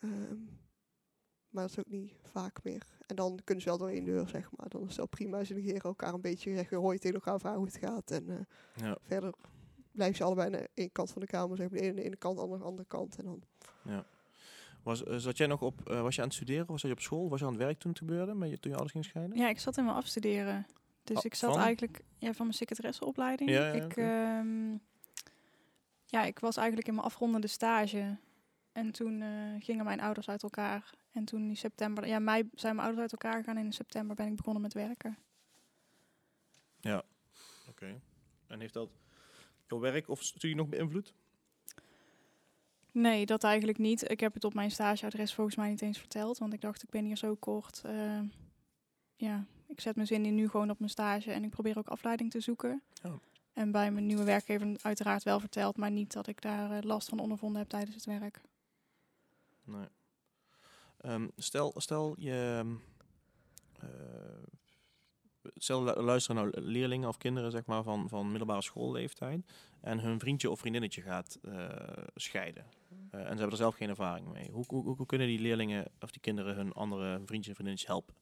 Ehm, 0.00 0.34
maar 1.50 1.62
dat 1.62 1.70
is 1.72 1.78
ook 1.78 1.90
niet 1.90 2.12
vaak 2.22 2.62
meer. 2.62 2.82
En 3.06 3.16
dan 3.16 3.40
kunnen 3.44 3.62
ze 3.62 3.68
wel 3.68 3.78
door 3.78 3.88
één 3.88 4.04
deur, 4.04 4.28
zeg 4.28 4.50
maar. 4.56 4.68
Dan 4.68 4.80
is 4.80 4.86
het 4.88 4.96
wel 4.96 5.06
prima. 5.06 5.44
Ze 5.44 5.54
negeren 5.54 5.80
elkaar 5.80 6.14
een 6.14 6.20
beetje, 6.20 6.54
zeggen, 6.54 6.76
hoor 6.76 6.92
je 6.92 6.98
tegen 6.98 7.14
elkaar 7.14 7.38
vragen 7.40 7.58
hoe 7.58 7.66
het 7.66 7.76
gaat. 7.76 8.10
En 8.10 8.28
eh, 8.28 8.84
Ja, 8.84 8.96
verder 9.02 9.34
blijven 9.92 10.16
ze 10.16 10.24
allebei 10.24 10.46
aan 10.46 10.60
de 10.60 10.68
ene 10.74 10.88
kant 10.90 11.10
van 11.10 11.20
de 11.20 11.26
kamer, 11.26 11.56
zeg 11.56 11.70
maar. 11.70 11.78
De 11.78 11.84
ene 11.84 11.90
aan 11.90 11.96
de 11.96 12.04
ene 12.04 12.16
kant, 12.16 12.36
de 12.36 12.42
andere 12.42 12.58
aan 12.58 12.64
de 12.64 12.70
andere 12.70 12.88
kant. 12.88 13.16
En 13.18 13.24
dan, 13.24 13.42
ja. 13.84 14.04
Was, 14.82 15.04
eh, 15.04 15.16
zat 15.16 15.36
jij 15.36 15.46
nog 15.46 15.62
op, 15.62 15.88
eh, 15.88 16.00
was 16.00 16.14
je 16.14 16.20
aan 16.20 16.26
het 16.26 16.36
studeren? 16.36 16.66
Was 16.66 16.82
je 16.82 16.90
op 16.90 17.00
school? 17.00 17.28
Was 17.28 17.40
je 17.40 17.46
aan 17.46 17.52
het 17.52 17.62
werk 17.62 17.78
toen 17.78 17.90
het 17.90 18.00
gebeurde? 18.00 18.34
Met 18.34 18.50
je, 18.50 18.58
toen 18.58 18.70
je 18.70 18.76
ouders 18.76 18.92
gingen 18.92 19.08
scheiden? 19.08 19.36
ja, 19.38 19.48
ik 19.48 19.58
zat 19.58 19.76
in 19.76 19.84
mijn 19.84 19.96
afstuderen. 19.96 20.66
Dus 21.04 21.16
Oh, 21.16 21.24
ik 21.24 21.34
zat 21.34 21.52
van? 21.52 21.62
eigenlijk 21.62 22.00
ja, 22.18 22.32
van 22.32 22.44
mijn 22.46 22.56
secretaresseopleiding. 22.58 23.50
Ja, 23.50 23.66
ja, 23.66 23.72
ik, 23.72 23.84
oké. 23.84 24.00
ehm, 24.00 24.70
ja, 26.04 26.22
ik 26.24 26.38
was 26.38 26.56
eigenlijk 26.56 26.88
in 26.88 26.94
mijn 26.94 27.06
afrondende 27.06 27.46
stage. 27.46 28.16
En 28.72 28.90
toen 28.92 29.22
eh, 29.22 29.28
gingen 29.58 29.84
mijn 29.84 30.00
ouders 30.00 30.28
uit 30.28 30.42
elkaar. 30.42 30.90
En 31.12 31.24
toen 31.24 31.48
in 31.48 31.56
september, 31.56 32.06
ja, 32.06 32.18
mei 32.18 32.48
zijn 32.54 32.74
mijn 32.74 32.86
ouders 32.86 33.12
uit 33.12 33.22
elkaar 33.22 33.38
gegaan 33.38 33.56
en 33.56 33.64
in 33.64 33.72
september 33.72 34.16
ben 34.16 34.26
ik 34.26 34.36
begonnen 34.36 34.62
met 34.62 34.74
werken. 34.74 35.18
Oké. 37.68 38.00
En 38.46 38.60
heeft 38.60 38.74
dat 38.74 38.90
jouw 39.66 39.78
werk 39.78 40.08
of 40.08 40.22
studie 40.22 40.56
nog 40.56 40.68
beïnvloed? 40.68 41.14
Nee, 42.92 43.26
dat 43.26 43.44
eigenlijk 43.44 43.78
niet. 43.78 44.10
Ik 44.10 44.20
heb 44.20 44.34
het 44.34 44.44
op 44.44 44.54
mijn 44.54 44.70
stageadres 44.70 45.34
volgens 45.34 45.56
mij 45.56 45.68
niet 45.70 45.82
eens 45.82 45.98
verteld, 45.98 46.38
want 46.38 46.52
ik 46.52 46.60
dacht 46.60 46.82
ik 46.82 46.90
ben 46.90 47.04
hier 47.04 47.16
zo 47.16 47.34
kort. 47.34 47.82
eh, 47.84 48.20
ja, 49.16 49.46
ik 49.66 49.80
zet 49.80 49.94
mijn 49.94 50.06
zin 50.06 50.24
in 50.24 50.34
nu 50.34 50.48
gewoon 50.48 50.70
op 50.70 50.78
mijn 50.78 50.90
stage 50.90 51.32
en 51.32 51.44
ik 51.44 51.50
probeer 51.50 51.78
ook 51.78 51.88
afleiding 51.88 52.30
te 52.30 52.40
zoeken. 52.40 52.82
Oh. 53.02 53.14
En 53.52 53.70
bij 53.70 53.90
mijn 53.90 54.06
nieuwe 54.06 54.24
werkgever 54.24 54.76
uiteraard 54.82 55.22
wel 55.22 55.40
verteld, 55.40 55.76
maar 55.76 55.90
niet 55.90 56.12
dat 56.12 56.26
ik 56.26 56.42
daar 56.42 56.70
eh, 56.70 56.82
last 56.82 57.08
van 57.08 57.18
ondervonden 57.18 57.58
heb 57.58 57.68
tijdens 57.68 57.94
het 57.94 58.04
werk. 58.04 58.40
Nee. 59.64 59.88
Ehm, 61.00 61.28
stel, 61.36 61.72
stel 61.76 62.14
je. 62.18 62.64
eh, 63.80 63.88
stel 65.54 65.84
lu- 65.84 66.00
luisteren 66.02 66.42
nou 66.42 66.60
leerlingen 66.60 67.08
of 67.08 67.16
kinderen 67.16 67.50
zeg 67.50 67.66
maar, 67.66 67.82
van, 67.82 68.08
van 68.08 68.28
middelbare 68.28 68.62
schoolleeftijd. 68.62 69.40
En 69.80 70.00
hun 70.00 70.18
vriendje 70.18 70.50
of 70.50 70.58
vriendinnetje 70.58 71.02
gaat 71.02 71.38
eh, 71.42 71.68
scheiden. 72.14 72.64
Eh, 72.90 73.20
en 73.20 73.24
ze 73.24 73.26
hebben 73.26 73.50
er 73.50 73.56
zelf 73.56 73.74
geen 73.74 73.88
ervaring 73.88 74.32
mee. 74.32 74.50
Hoe, 74.50 74.64
hoe, 74.66 75.06
kunnen 75.06 75.26
die 75.26 75.38
leerlingen 75.40 75.86
of 76.00 76.10
die 76.10 76.20
kinderen 76.20 76.54
hun 76.54 76.72
andere 76.72 77.06
vriendjes 77.06 77.48
en 77.48 77.54
vriendinnetjes 77.54 77.86
helpen? 77.86 78.14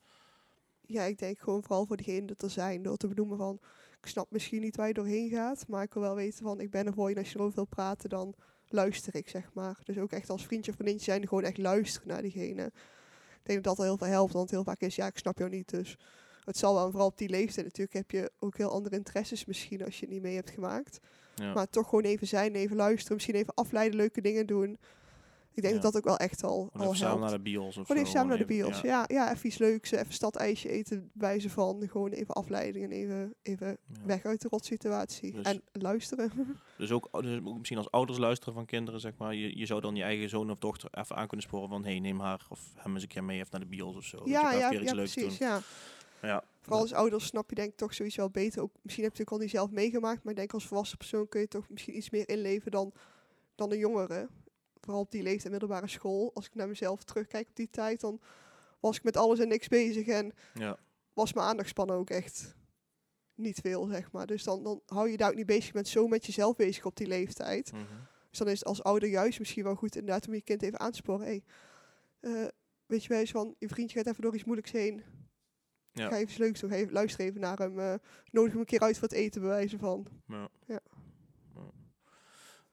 Ja, 0.81 1.03
ik 1.03 1.19
denk 1.19 1.39
gewoon 1.39 1.63
vooral 1.63 1.87
voor 1.87 1.97
degene 1.97 2.27
dat 2.27 2.43
er 2.43 2.51
zijn. 2.51 2.83
Door 2.83 2.97
te 2.97 3.09
benoemen 3.09 3.37
van, 3.37 3.61
ik 4.01 4.07
snap 4.07 4.31
misschien 4.31 4.61
niet 4.61 4.77
waar 4.77 4.87
je 4.87 4.95
doorheen 4.95 5.31
gaat. 5.31 5.69
Maar 5.69 5.83
ik 5.83 5.93
wil 5.95 6.03
wel 6.03 6.15
weten 6.15 6.45
van, 6.45 6.61
ik 6.61 6.71
ben 6.71 6.87
er 6.87 6.93
voor 6.93 7.09
je. 7.09 7.15
En 7.15 7.21
als 7.21 7.31
je 7.33 7.39
erover 7.39 7.55
wil 7.55 7.65
praten, 7.65 8.09
dan 8.09 8.35
luister 8.73 9.15
ik, 9.15 9.29
zeg 9.29 9.51
maar. 9.53 9.79
Dus 9.85 9.99
ook 9.99 10.13
echt 10.13 10.31
als 10.31 10.47
vriendje 10.47 10.71
of 10.71 10.77
vriendinnetje 10.77 11.13
zijn, 11.13 11.29
gewoon 11.29 11.45
echt 11.45 11.59
luisteren 11.59 12.09
naar 12.09 12.23
diegene. 12.23 12.65
Ik 12.65 13.43
denk 13.43 13.65
dat 13.65 13.65
dat 13.65 13.79
al 13.79 13.85
heel 13.85 13.97
veel 13.97 14.07
helpt. 14.07 14.33
Want 14.33 14.51
heel 14.51 14.65
vaak 14.65 14.81
is, 14.81 14.97
ja, 14.97 15.07
ik 15.07 15.19
snap 15.19 15.39
jou 15.39 15.51
niet. 15.51 15.71
Dus 15.71 15.97
het 16.45 16.57
zal 16.57 16.75
wel, 16.75 16.91
vooral 16.91 17.07
op 17.07 17.19
die 17.19 17.29
leeftijd 17.29 17.67
natuurlijk, 17.67 17.97
heb 17.97 18.11
je 18.11 18.31
ook 18.39 18.57
heel 18.57 18.71
andere 18.71 18.97
interesses 18.97 19.45
misschien 19.45 19.85
als 19.85 19.99
je 19.99 20.05
het 20.05 20.15
niet 20.15 20.23
mee 20.23 20.35
hebt 20.35 20.51
gemaakt. 20.51 21.01
Ja. 21.35 21.53
Maar 21.53 21.69
toch 21.71 21.89
gewoon 21.89 22.05
even 22.05 22.27
zijn, 22.27 22.55
even 22.55 22.77
luisteren. 22.77 23.15
Misschien 23.15 23.35
even 23.35 23.55
afleiden, 23.55 23.99
leuke 23.99 24.21
dingen 24.21 24.47
doen. 24.47 24.79
Ik 25.55 25.63
denk 25.65 25.77
Ja. 25.77 25.81
dat 25.81 25.93
dat 25.93 26.03
ook 26.03 26.09
wel 26.09 26.17
echt 26.29 26.45
al, 26.45 26.71
al 26.73 26.83
even 26.83 26.97
samen 26.97 27.07
helpt. 27.07 27.21
naar 27.21 27.31
de 27.45 27.51
bios 27.51 27.77
of 27.77 27.87
Gewoon 27.87 28.03
even 28.03 28.07
zo, 28.07 28.13
samen 28.19 28.29
naar 28.29 28.39
de 28.39 28.45
bios. 28.55 28.81
Ja, 28.81 29.05
ja, 29.07 29.33
even 29.33 29.47
iets 29.47 29.59
leuks. 29.59 29.91
Even 29.91 30.13
stadijsje 30.13 30.69
eten 30.69 31.11
bij 31.13 31.41
ze 31.41 31.51
van. 31.51 31.89
Gewoon 31.89 32.11
even 32.11 32.35
afleiding 32.35 32.85
en 32.85 32.91
even, 32.91 33.35
even 33.43 33.67
ja. 33.67 33.77
weg 34.07 34.25
uit 34.25 34.41
de 34.41 34.49
rotsituatie. 34.49 35.33
Dus- 35.33 35.47
En 35.47 35.63
luisteren. 35.73 36.33
Dus 36.79 36.91
ook, 36.93 37.23
dus 37.23 37.41
misschien 37.43 37.79
als 37.79 37.91
ouders 37.91 38.19
luisteren 38.19 38.55
van 38.55 38.65
kinderen, 38.67 39.01
zeg 39.01 39.13
maar. 39.17 39.35
Je, 39.35 39.59
je 39.59 39.67
zou 39.67 39.81
dan 39.81 39.97
je 39.97 40.03
eigen 40.03 40.29
zoon 40.29 40.51
of 40.51 40.59
dochter 40.59 40.89
even 40.93 41.17
aan 41.17 41.27
kunnen 41.27 41.47
sporen 41.47 41.69
van... 41.69 41.85
hey, 41.85 41.99
neem 41.99 42.21
haar 42.21 42.47
of 42.49 42.61
hem 42.75 42.93
eens 42.95 43.03
een 43.03 43.09
keer 43.09 43.25
mee 43.25 43.37
even 43.39 43.49
naar 43.51 43.61
de 43.61 43.67
bios 43.67 43.97
of 43.97 44.05
zo. 44.05 44.21
Ja, 44.25 44.53
ja, 44.53 44.71
ja, 44.71 44.93
precies. 44.95 45.39
doen. 45.39 45.49
Ja. 45.49 45.61
Ja. 46.23 46.45
Vooral 46.61 46.81
als 46.81 46.93
ouders 46.93 47.27
snap 47.27 47.49
je 47.49 47.55
denk 47.55 47.71
ik 47.71 47.77
toch 47.77 47.95
zoiets 47.95 48.17
wel 48.17 48.31
beter. 48.31 48.63
Ook, 48.63 48.73
misschien 48.83 49.05
heb 49.05 49.17
je 49.17 49.23
het 49.23 49.29
ook 49.33 49.39
al 49.39 49.45
niet 49.45 49.55
zelf 49.55 49.71
meegemaakt. 49.71 50.23
Maar 50.23 50.33
ik 50.33 50.39
denk 50.39 50.53
als 50.53 50.67
volwassen 50.67 50.99
persoon 50.99 51.29
kun 51.29 51.41
je 51.41 51.49
toch 51.49 51.69
misschien 51.69 51.97
iets 51.97 52.11
meer 52.11 52.29
inleven 52.29 52.71
dan, 52.71 52.93
dan 53.55 53.73
een 53.73 53.79
jongere. 53.79 54.29
Vooral 54.89 55.07
op 55.07 55.13
die 55.13 55.23
leeftijd 55.23 55.51
middelbare 55.51 55.89
school. 55.89 56.31
Als 56.35 56.47
ik 56.47 56.55
naar 56.55 56.69
mezelf 56.69 57.03
terugkijk 57.05 57.49
op 57.49 57.57
die 57.57 57.71
tijd, 57.71 58.01
dan 58.01 58.21
was 58.81 58.97
ik 58.97 59.03
met 59.03 59.17
alles 59.17 59.39
en 59.39 59.49
niks 59.49 59.69
bezig. 59.69 60.07
En 60.07 60.33
Ja. 60.55 60.79
was 61.13 61.33
mijn 61.33 61.47
aandachtspannen 61.47 61.97
ook 61.97 62.11
echt 62.11 62.55
niet 63.35 63.59
veel, 63.61 63.87
zeg 63.87 64.13
maar. 64.13 64.27
Dus 64.27 64.43
dan, 64.45 64.63
dan 64.63 64.83
hou 64.87 65.11
je 65.11 65.17
daar 65.17 65.31
ook 65.31 65.37
niet 65.37 65.47
bezig. 65.47 65.67
Je 65.67 65.73
bent 65.73 65.89
zo 65.89 66.07
met 66.09 66.27
jezelf 66.27 66.57
bezig 66.57 66.85
op 66.85 66.97
die 66.97 67.07
leeftijd. 67.07 67.73
Mhm. 67.73 67.83
Dus 68.31 68.39
dan 68.39 68.49
is 68.49 68.59
het 68.59 68.69
als 68.69 68.83
ouder 68.83 69.09
juist 69.09 69.39
misschien 69.39 69.65
wel 69.65 69.75
goed 69.75 69.97
inderdaad 69.97 70.27
om 70.29 70.35
je 70.35 70.43
kind 70.43 70.63
even 70.63 70.81
aan 70.81 70.91
te 70.91 70.97
sporen. 70.97 71.27
Hey, 71.27 71.45
eh, 72.21 72.49
weet 72.87 73.03
je 73.03 73.09
wel 73.09 73.19
eens 73.19 73.31
van, 73.31 73.55
je 73.59 73.69
vriendje 73.69 73.97
gaat 73.99 74.07
even 74.07 74.23
door 74.23 74.35
iets 74.35 74.45
moeilijks 74.45 74.71
heen. 74.73 75.03
Ja. 75.93 76.09
Ga 76.09 76.15
even 76.15 76.29
iets 76.29 76.37
leuks 76.37 76.61
doen. 76.61 76.71
Even, 76.71 76.93
luister 76.93 77.21
even 77.25 77.41
naar 77.41 77.59
hem. 77.59 77.79
eh, 77.79 77.95
nodig 78.31 78.51
hem 78.53 78.61
een 78.61 78.67
keer 78.67 78.81
uit 78.81 78.99
voor 78.99 79.09
het 79.09 79.17
eten, 79.17 79.41
bij 79.41 79.51
wijze 79.51 79.79
van. 79.79 80.07
Ja. 80.27 80.49
Ja. 80.67 80.81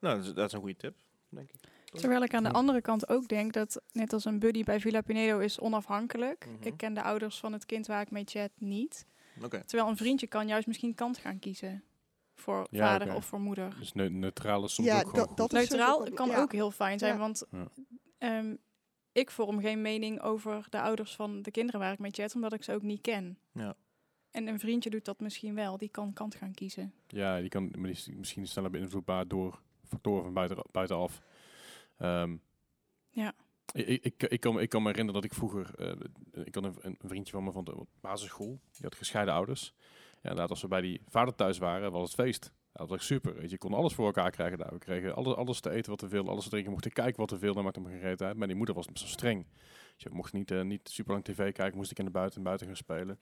Nou, 0.00 0.16
dat 0.16 0.24
is, 0.26 0.34
dat 0.34 0.46
is 0.46 0.52
een 0.52 0.60
goede 0.60 0.76
tip, 0.76 0.96
denk 1.28 1.50
ik. 1.50 1.60
Terwijl 1.92 2.22
ik 2.22 2.34
aan 2.34 2.42
de 2.42 2.52
andere 2.52 2.80
kant 2.80 3.08
ook 3.08 3.28
denk 3.28 3.52
dat, 3.52 3.82
net 3.92 4.12
als 4.12 4.24
een 4.24 4.38
buddy 4.38 4.64
bij 4.64 4.80
Villa 4.80 5.00
Pinedo 5.00 5.38
is 5.38 5.58
onafhankelijk. 5.60 6.46
Mhm. 6.46 6.66
Ik 6.66 6.76
ken 6.76 6.94
de 6.94 7.02
ouders 7.02 7.38
van 7.38 7.52
het 7.52 7.66
kind 7.66 7.86
waar 7.86 8.00
ik 8.00 8.10
mee 8.10 8.24
chat 8.24 8.50
niet. 8.58 9.06
Oké. 9.42 9.62
Terwijl 9.66 9.90
een 9.90 9.96
vriendje 9.96 10.26
kan 10.26 10.46
juist 10.48 10.66
misschien 10.66 10.94
kant 10.94 11.18
gaan 11.18 11.38
kiezen. 11.38 11.84
Voor 12.34 12.66
Ja, 12.70 12.86
vader 12.98 13.14
of 13.14 13.24
voor 13.24 13.40
moeder. 13.40 13.76
Dus 13.78 13.92
ne 13.92 14.10
neutraal 14.10 14.64
is 14.64 14.74
soms 14.74 14.88
Ja, 14.88 14.94
ook 14.94 15.00
gewoon 15.00 15.14
dat- 15.16 15.28
goed. 15.28 15.36
dat 15.36 15.52
is 15.52 15.68
Neutraal 15.68 16.10
kan 16.14 16.28
ja. 16.28 16.40
ook 16.40 16.52
heel 16.52 16.70
fijn 16.70 16.98
zijn, 16.98 17.12
Ja. 17.12 17.18
want 17.18 17.44
Ja. 17.50 17.66
ehm, 18.18 18.54
ik 19.12 19.30
vorm 19.30 19.60
geen 19.60 19.82
mening 19.82 20.20
over 20.20 20.66
de 20.70 20.80
ouders 20.80 21.14
van 21.16 21.42
de 21.42 21.50
kinderen 21.50 21.80
waar 21.80 21.92
ik 21.92 21.98
mee 21.98 22.10
chat, 22.10 22.34
omdat 22.34 22.52
ik 22.52 22.62
ze 22.62 22.72
ook 22.72 22.82
niet 22.82 23.00
ken. 23.00 23.38
Ja. 23.52 23.74
En 24.30 24.46
een 24.46 24.58
vriendje 24.58 24.90
doet 24.90 25.04
dat 25.04 25.20
misschien 25.20 25.54
wel, 25.54 25.76
die 25.76 25.88
kan 25.88 26.12
kant 26.12 26.34
gaan 26.34 26.54
kiezen. 26.54 26.92
Ja, 27.06 27.40
die 27.40 27.48
kan 27.48 27.62
maar 27.62 27.82
die 27.82 27.90
is 27.90 28.08
misschien 28.16 28.46
sneller 28.46 28.70
beïnvloedbaar 28.70 29.28
door 29.28 29.60
factoren 29.88 30.22
van 30.24 30.32
buiten, 30.34 30.56
buitenaf. 30.70 31.20
Ehm, 31.98 32.36
Ja. 33.10 33.32
Ik, 33.72 33.86
ik, 34.04 34.22
ik, 34.22 34.40
kan, 34.40 34.54
me- 34.54 34.60
ik 34.60 34.68
kan 34.68 34.82
me 34.82 34.88
herinneren 34.88 35.22
dat 35.22 35.30
ik 35.30 35.36
vroeger, 35.36 35.74
eh, 35.74 36.44
ik 36.44 36.54
had 36.54 36.64
een, 36.64 36.76
een 36.82 36.98
vriendje 37.04 37.32
van 37.32 37.44
me 37.44 37.52
van 37.52 37.64
de 37.64 37.86
basisschool, 38.00 38.60
die 38.72 38.80
had 38.82 38.94
gescheiden 38.94 39.34
ouders. 39.34 39.74
Ja, 40.12 40.18
inderdaad, 40.22 40.50
als 40.50 40.62
we 40.62 40.68
bij 40.68 40.80
die 40.80 41.00
vader 41.08 41.34
thuis 41.34 41.58
waren, 41.58 41.92
was 41.92 42.02
het 42.02 42.14
feest. 42.20 42.52
Dat 42.72 42.88
was 42.88 42.98
echt 42.98 43.06
super. 43.06 43.34
Weet 43.34 43.42
je, 43.42 43.48
je 43.50 43.58
kon 43.58 43.74
alles 43.74 43.94
voor 43.94 44.06
elkaar 44.06 44.30
krijgen 44.30 44.58
daar. 44.58 44.72
We 44.72 44.78
kregen 44.78 45.14
alles, 45.14 45.34
alles 45.34 45.60
te 45.60 45.70
eten 45.70 45.90
wat 45.90 46.00
we 46.00 46.08
wilden, 46.08 46.30
alles 46.32 46.42
te 46.44 46.48
drinken. 46.50 46.68
We 46.70 46.74
mochten 46.76 46.92
kijken 47.02 47.20
wat 47.20 47.30
we 47.30 47.38
wilden, 47.38 47.64
maakte 47.64 47.80
me 47.80 47.88
geen 47.88 48.00
reet 48.00 48.22
uit. 48.22 48.36
Maar 48.36 48.46
die 48.46 48.56
moeder 48.56 48.74
was 48.74 48.86
best 48.86 49.00
wel 49.00 49.08
streng. 49.12 49.46
Dus 49.94 50.02
je 50.02 50.10
mocht 50.10 50.32
niet, 50.32 50.50
eh, 50.50 50.62
niet 50.62 50.88
super 50.88 51.12
lang 51.12 51.24
tv 51.24 51.52
kijken, 51.52 51.76
moest 51.76 51.90
ik 51.90 51.98
in 51.98 52.04
de 52.04 52.10
buiten 52.10 52.38
en 52.38 52.44
buiten 52.44 52.66
gaan 52.66 52.76
spelen. 52.76 53.18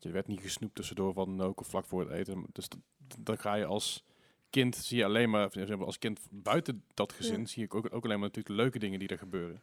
Je 0.00 0.10
werd 0.10 0.26
niet 0.26 0.40
gesnoept 0.40 0.74
tussendoor 0.74 1.12
van 1.12 1.40
ook 1.40 1.60
of 1.60 1.66
vlak 1.66 1.84
voor 1.86 2.00
het 2.00 2.10
eten. 2.10 2.46
Dus 2.52 2.68
dan 3.18 3.38
ga 3.38 3.54
je 3.54 3.64
als 3.64 4.04
kind, 4.54 4.76
zie 4.76 4.96
je 4.98 5.04
alleen 5.04 5.30
maar, 5.30 5.50
als 5.78 5.98
kind 5.98 6.20
buiten 6.30 6.84
dat 6.94 7.12
gezin, 7.12 7.40
Ja. 7.40 7.46
zie 7.46 7.64
ik 7.64 7.74
ook, 7.74 7.84
ook 7.84 8.04
alleen 8.04 8.18
maar 8.18 8.28
natuurlijk 8.28 8.46
de 8.56 8.62
leuke 8.62 8.78
dingen 8.78 8.98
die 8.98 9.08
er 9.08 9.18
gebeuren. 9.18 9.62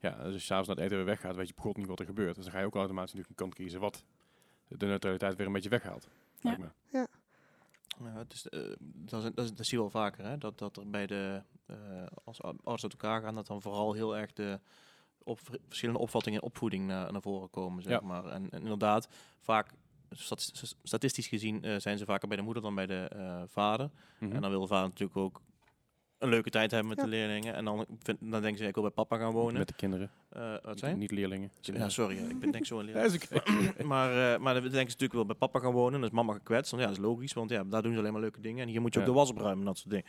Ja, 0.00 0.10
dus 0.16 0.24
als 0.24 0.32
je 0.34 0.38
s'avonds 0.40 0.68
naar 0.68 0.76
het 0.76 0.84
eten 0.84 0.96
weer 0.96 1.06
weggaat, 1.06 1.36
weet 1.36 1.48
je 1.48 1.54
begot 1.54 1.76
niet 1.76 1.86
wat 1.86 2.00
er 2.00 2.06
gebeurt. 2.06 2.34
Dus 2.34 2.44
dan 2.44 2.52
ga 2.52 2.60
je 2.60 2.66
ook 2.66 2.74
automatisch 2.74 3.12
natuurlijk 3.12 3.40
een 3.40 3.46
kant 3.46 3.58
kiezen 3.58 3.80
wat 3.80 4.04
de 4.68 4.86
neutraliteit 4.86 5.36
weer 5.36 5.46
een 5.46 5.52
beetje 5.52 5.68
weghaalt. 5.68 6.08
Ja. 6.40 6.48
lijkt 6.50 6.60
me. 6.60 6.68
Ja, 8.02 8.16
het 8.18 8.32
is, 8.32 8.48
eh, 8.48 8.60
dat, 8.80 9.24
is, 9.24 9.30
dat, 9.34 9.44
is- 9.44 9.52
dat 9.54 9.66
zie 9.66 9.76
je 9.76 9.82
wel 9.82 9.90
vaker, 9.90 10.24
hè? 10.24 10.38
Dat, 10.38 10.58
dat 10.58 10.76
er 10.76 10.90
bij 10.90 11.06
de, 11.06 11.42
eh, 11.66 11.76
als 12.24 12.42
ouders 12.42 12.82
uit 12.82 12.92
elkaar 12.92 13.22
gaan, 13.22 13.34
dat 13.34 13.46
dan 13.46 13.62
vooral 13.62 13.92
heel 13.92 14.16
erg 14.16 14.32
de 14.32 14.60
op, 15.22 15.40
verschillende 15.68 16.00
opvattingen 16.00 16.40
en 16.40 16.46
opvoeding 16.46 16.86
naar, 16.86 17.12
naar 17.12 17.22
voren 17.22 17.50
komen, 17.50 17.82
zeg 17.82 17.92
Ja. 18.00 18.06
maar. 18.06 18.24
En, 18.24 18.50
en 18.50 18.60
inderdaad, 18.60 19.08
vaak, 19.40 19.72
stat- 20.10 20.74
statistisch 20.82 21.26
gezien, 21.26 21.64
eh, 21.64 21.74
zijn 21.78 21.98
ze 21.98 22.04
vaker 22.04 22.28
bij 22.28 22.36
de 22.36 22.42
moeder 22.42 22.62
dan 22.62 22.74
bij 22.74 22.86
de 22.86 23.08
eh, 23.12 23.42
vader. 23.46 23.90
Mhm. 24.18 24.32
En 24.34 24.40
dan 24.40 24.50
wil 24.50 24.60
de 24.60 24.66
vader 24.66 24.88
natuurlijk 24.88 25.18
ook 25.18 25.40
een 26.18 26.28
leuke 26.28 26.50
tijd 26.50 26.70
hebben 26.70 26.88
met 26.88 26.98
Ja. 26.98 27.04
de 27.04 27.10
leerlingen. 27.10 27.54
En 27.54 27.64
dan, 27.64 27.86
vind, 28.02 28.18
dan 28.20 28.42
denken 28.42 28.56
ze, 28.58 28.66
ik 28.66 28.74
wil 28.74 28.82
bij 28.82 28.92
papa 28.92 29.16
gaan 29.18 29.32
wonen. 29.32 29.58
Met 29.58 29.68
de 29.68 29.74
kinderen. 29.74 30.10
Eh, 30.28 30.50
wat 30.52 30.64
Niet- 30.66 30.78
zijn? 30.78 30.98
Niet 30.98 31.10
leerlingen. 31.10 31.50
Ja, 31.60 31.88
sorry, 31.88 32.16
ik 32.16 32.40
ben 32.40 32.50
denk 32.50 32.66
zo 32.66 32.78
een 32.78 32.84
leerling. 32.84 33.22
Maar, 33.86 34.32
eh, 34.34 34.38
maar 34.40 34.54
dan 34.54 34.62
denken 34.62 34.70
ze 34.72 34.76
natuurlijk 34.78 35.12
wel 35.12 35.26
bij 35.26 35.34
papa 35.36 35.58
gaan 35.58 35.72
wonen. 35.72 35.92
Dan 36.00 36.08
is 36.08 36.14
mama 36.14 36.32
gekwetst. 36.32 36.70
Want 36.70 36.82
ja, 36.82 36.88
dat 36.88 36.98
is 36.98 37.04
logisch. 37.04 37.32
Want 37.32 37.50
ja, 37.50 37.64
daar 37.64 37.82
doen 37.82 37.92
ze 37.92 37.98
alleen 37.98 38.12
maar 38.12 38.20
leuke 38.20 38.40
dingen. 38.40 38.62
En 38.62 38.68
hier 38.68 38.80
moet 38.80 38.94
je 38.94 39.00
ook 39.00 39.06
Ja. 39.06 39.12
de 39.12 39.18
was 39.18 39.30
opruimen 39.30 39.58
en 39.58 39.64
dat 39.64 39.78
soort 39.78 39.90
dingen. 39.90 40.06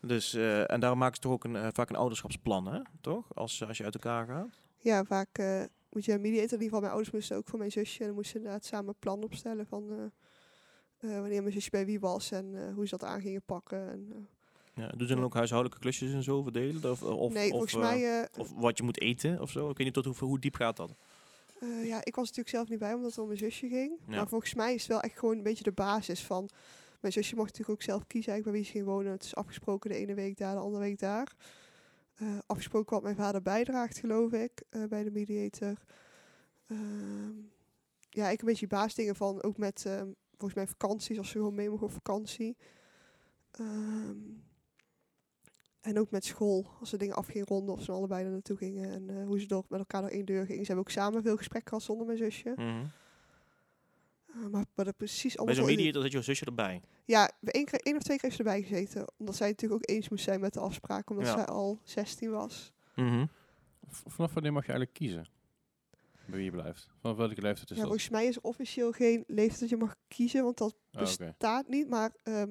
Dus, 0.00 0.34
eh, 0.34 0.70
en 0.70 0.80
daarom 0.80 0.98
maken 0.98 1.14
ze 1.14 1.20
toch 1.20 1.32
ook 1.32 1.44
een, 1.44 1.72
vaak 1.72 1.88
een 1.90 1.96
ouderschapsplan, 1.96 2.66
hè? 2.66 2.80
Toch? 3.00 3.34
Als, 3.34 3.64
als 3.66 3.78
je 3.78 3.84
uit 3.84 3.94
elkaar 3.94 4.26
gaat. 4.26 4.60
Ja, 4.78 5.04
vaak 5.04 5.38
eh, 5.38 5.62
moet 5.92 6.04
je 6.04 6.12
een 6.12 6.20
mediator. 6.20 6.58
In 6.58 6.62
ieder 6.62 6.64
geval 6.64 6.80
mijn 6.80 6.92
ouders 6.92 7.14
moesten 7.14 7.36
ook 7.36 7.48
voor 7.48 7.58
mijn 7.58 7.70
zusje. 7.70 8.00
En 8.00 8.06
dan 8.06 8.14
moesten 8.14 8.32
ze 8.32 8.38
inderdaad 8.38 8.64
samen 8.64 8.88
een 8.88 8.94
plan 8.98 9.22
opstellen 9.22 9.66
van... 9.66 9.90
eh, 9.90 10.04
eh, 11.10 11.20
wanneer 11.20 11.40
mijn 11.40 11.52
zusje 11.52 11.70
bij 11.70 11.86
wie 11.86 12.00
was 12.00 12.30
en 12.30 12.54
eh, 12.54 12.74
hoe 12.74 12.86
ze 12.86 12.96
dat 12.96 13.08
aan 13.08 13.20
gingen 13.20 13.42
pakken. 13.42 13.90
En, 13.90 14.28
Ja, 14.74 14.88
doen 14.88 15.06
ze 15.06 15.14
dan 15.14 15.24
ook 15.24 15.34
huishoudelijke 15.34 15.82
klusjes 15.82 16.12
en 16.12 16.22
zo 16.22 16.42
verdelen? 16.42 16.90
Of, 16.90 17.02
of, 17.02 17.32
nee, 17.32 17.44
of, 17.44 17.50
volgens 17.50 17.76
mij... 17.76 18.28
of 18.38 18.52
wat 18.54 18.78
je 18.78 18.84
moet 18.84 19.00
eten 19.00 19.40
of 19.40 19.50
zo? 19.50 19.70
Ik 19.70 19.76
weet 19.76 19.86
niet 19.86 20.04
tot 20.04 20.04
hoe, 20.04 20.28
hoe 20.28 20.38
diep 20.38 20.54
gaat 20.54 20.76
dat. 20.76 20.94
Ja, 21.84 21.98
ik 22.04 22.14
was 22.14 22.26
natuurlijk 22.26 22.48
zelf 22.48 22.68
niet 22.68 22.78
bij 22.78 22.94
omdat 22.94 23.10
het 23.10 23.18
om 23.18 23.26
mijn 23.26 23.38
zusje 23.38 23.68
ging. 23.68 23.92
Ja. 24.06 24.16
Maar 24.16 24.28
volgens 24.28 24.54
mij 24.54 24.74
is 24.74 24.82
het 24.82 24.90
wel 24.90 25.00
echt 25.00 25.18
gewoon 25.18 25.36
een 25.36 25.42
beetje 25.42 25.64
de 25.64 25.72
basis 25.72 26.22
van... 26.22 26.48
Mijn 27.00 27.14
zusje 27.14 27.34
mocht 27.34 27.48
natuurlijk 27.48 27.78
ook 27.78 27.86
zelf 27.86 28.06
kiezen 28.06 28.32
eigenlijk 28.32 28.44
bij 28.44 28.52
wie 28.52 28.64
ze 28.64 28.78
ging 28.78 28.96
wonen. 28.96 29.12
Het 29.12 29.24
is 29.24 29.34
afgesproken 29.34 29.90
de 29.90 29.96
ene 29.96 30.14
week 30.14 30.36
daar, 30.38 30.54
de 30.54 30.60
andere 30.60 30.82
week 30.82 30.98
daar. 30.98 31.32
Eh, 32.22 32.38
afgesproken 32.46 32.94
wat 32.94 33.02
mijn 33.02 33.16
vader 33.16 33.42
bijdraagt, 33.42 33.98
geloof 33.98 34.32
ik, 34.32 34.62
eh, 34.70 34.84
bij 34.84 35.04
de 35.04 35.10
mediator. 35.10 35.84
Ehm, 36.66 37.32
ja, 38.10 38.28
ik 38.28 38.40
een 38.40 38.46
beetje 38.46 38.66
baasdingen 38.66 39.16
van, 39.16 39.42
ook 39.42 39.58
met 39.58 39.84
ehm, 39.86 40.10
volgens 40.30 40.54
mij 40.54 40.66
vakanties, 40.66 41.18
als 41.18 41.28
ze 41.28 41.38
gewoon 41.38 41.54
mee 41.54 41.70
mogen 41.70 41.86
op 41.86 41.92
vakantie. 41.92 42.56
Ehm, 43.50 44.16
en 45.80 45.98
ook 45.98 46.10
met 46.10 46.24
school, 46.24 46.66
als 46.80 46.88
ze 46.88 46.96
dingen 46.96 47.14
af 47.14 47.26
gingen 47.26 47.46
ronden 47.46 47.74
of 47.74 47.82
ze 47.82 47.92
allebei 47.92 48.24
er 48.24 48.30
naartoe 48.30 48.56
gingen. 48.56 48.90
En 48.90 49.10
eh, 49.10 49.26
hoe 49.26 49.40
ze 49.40 49.46
door 49.46 49.64
met 49.68 49.78
elkaar 49.78 50.00
door 50.00 50.10
één 50.10 50.24
deur 50.24 50.46
gingen. 50.46 50.60
Ze 50.60 50.66
hebben 50.66 50.84
ook 50.84 50.90
samen 50.90 51.22
veel 51.22 51.36
gesprekken 51.36 51.70
gehad 51.70 51.84
zonder 51.84 52.06
mijn 52.06 52.18
zusje. 52.18 52.52
Mhm. 52.56 52.86
Maar, 54.50 54.64
maar 54.74 54.84
dat 54.84 54.96
precies 54.96 55.34
Bij 55.34 55.36
allemaal 55.36 55.54
zo'n 55.54 55.64
zo 55.64 55.70
in 55.70 55.76
de- 55.76 55.82
mediator 55.82 56.02
zit 56.02 56.12
jouw 56.12 56.22
zusje 56.22 56.44
erbij. 56.44 56.80
Ja, 57.04 57.30
één, 57.44 57.64
keer- 57.64 57.80
één 57.80 57.96
of 57.96 58.02
twee 58.02 58.16
keer 58.18 58.30
heeft 58.30 58.42
ze 58.42 58.48
erbij 58.48 58.62
gezeten. 58.62 59.06
Omdat 59.16 59.36
zij 59.36 59.48
natuurlijk 59.48 59.82
ook 59.82 59.96
eens 59.96 60.08
moest 60.08 60.24
zijn 60.24 60.40
met 60.40 60.52
de 60.52 60.60
afspraak. 60.60 61.10
Omdat 61.10 61.26
Ja. 61.26 61.32
zij 61.34 61.44
al 61.46 61.78
16 61.84 62.30
was. 62.30 62.72
Mhm. 62.94 63.26
Vanaf 63.88 64.32
wanneer 64.34 64.52
mag 64.52 64.66
je 64.66 64.72
eigenlijk 64.72 64.98
kiezen? 64.98 65.26
bij 66.26 66.36
wie 66.36 66.44
je 66.44 66.50
blijft? 66.50 66.88
Van 67.00 67.16
welke 67.16 67.40
leeftijd 67.42 67.70
is 67.70 67.76
Ja, 67.76 67.82
dat? 67.82 67.84
volgens 67.90 68.08
mij 68.08 68.26
is 68.26 68.36
er 68.36 68.42
officieel 68.42 68.92
geen 68.92 69.24
leeftijd 69.26 69.60
dat 69.60 69.68
je 69.68 69.76
mag 69.76 69.96
kiezen, 70.08 70.42
want 70.44 70.58
dat 70.58 70.74
Ah, 70.92 71.00
oké. 71.02 71.24
bestaat 71.26 71.68
niet. 71.68 71.88
Maar 71.88 72.10
ehm, 72.22 72.50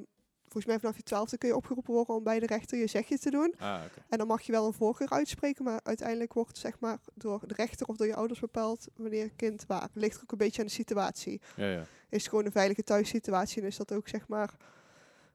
volgens 0.52 0.66
mij 0.66 0.80
vanaf 0.80 0.98
je 0.98 1.04
twaalfde 1.04 1.38
kun 1.38 1.50
je 1.50 1.56
opgeroepen 1.56 1.94
worden 1.94 2.16
om 2.16 2.24
bij 2.24 2.40
de 2.40 2.46
rechter 2.46 2.78
je 2.78 2.88
zegje 2.88 3.20
te 3.20 3.30
doen. 3.30 3.54
Ah. 3.58 3.82
En 4.10 4.18
dan 4.18 4.28
mag 4.28 4.42
je 4.42 4.52
wel 4.52 4.66
een 4.66 4.74
voorkeur 4.74 5.10
uitspreken, 5.10 5.64
maar 5.64 5.80
uiteindelijk 5.84 6.34
wordt 6.34 6.58
zeg 6.58 6.80
maar 6.80 7.00
door 7.14 7.48
de 7.48 7.54
rechter 7.54 7.88
of 7.88 7.96
door 7.96 8.08
je 8.08 8.16
ouders 8.16 8.40
bepaald 8.40 8.88
wanneer 8.96 9.24
een 9.24 9.36
kind 9.36 9.66
waar. 9.68 9.90
Ligt 9.94 10.16
er 10.16 10.22
ook 10.24 10.32
een 10.32 10.38
beetje 10.38 10.62
aan 10.62 10.68
de 10.68 10.74
situatie. 10.74 11.42
Ja, 11.56 11.72
ja. 11.72 11.86
Is 12.10 12.22
het 12.22 12.30
gewoon 12.30 12.46
een 12.46 12.52
veilige 12.52 12.84
thuissituatie 12.84 13.62
en 13.62 13.68
is 13.68 13.78
dat 13.78 13.92
ook 13.92 14.08
zeg 14.08 14.28
maar 14.28 14.56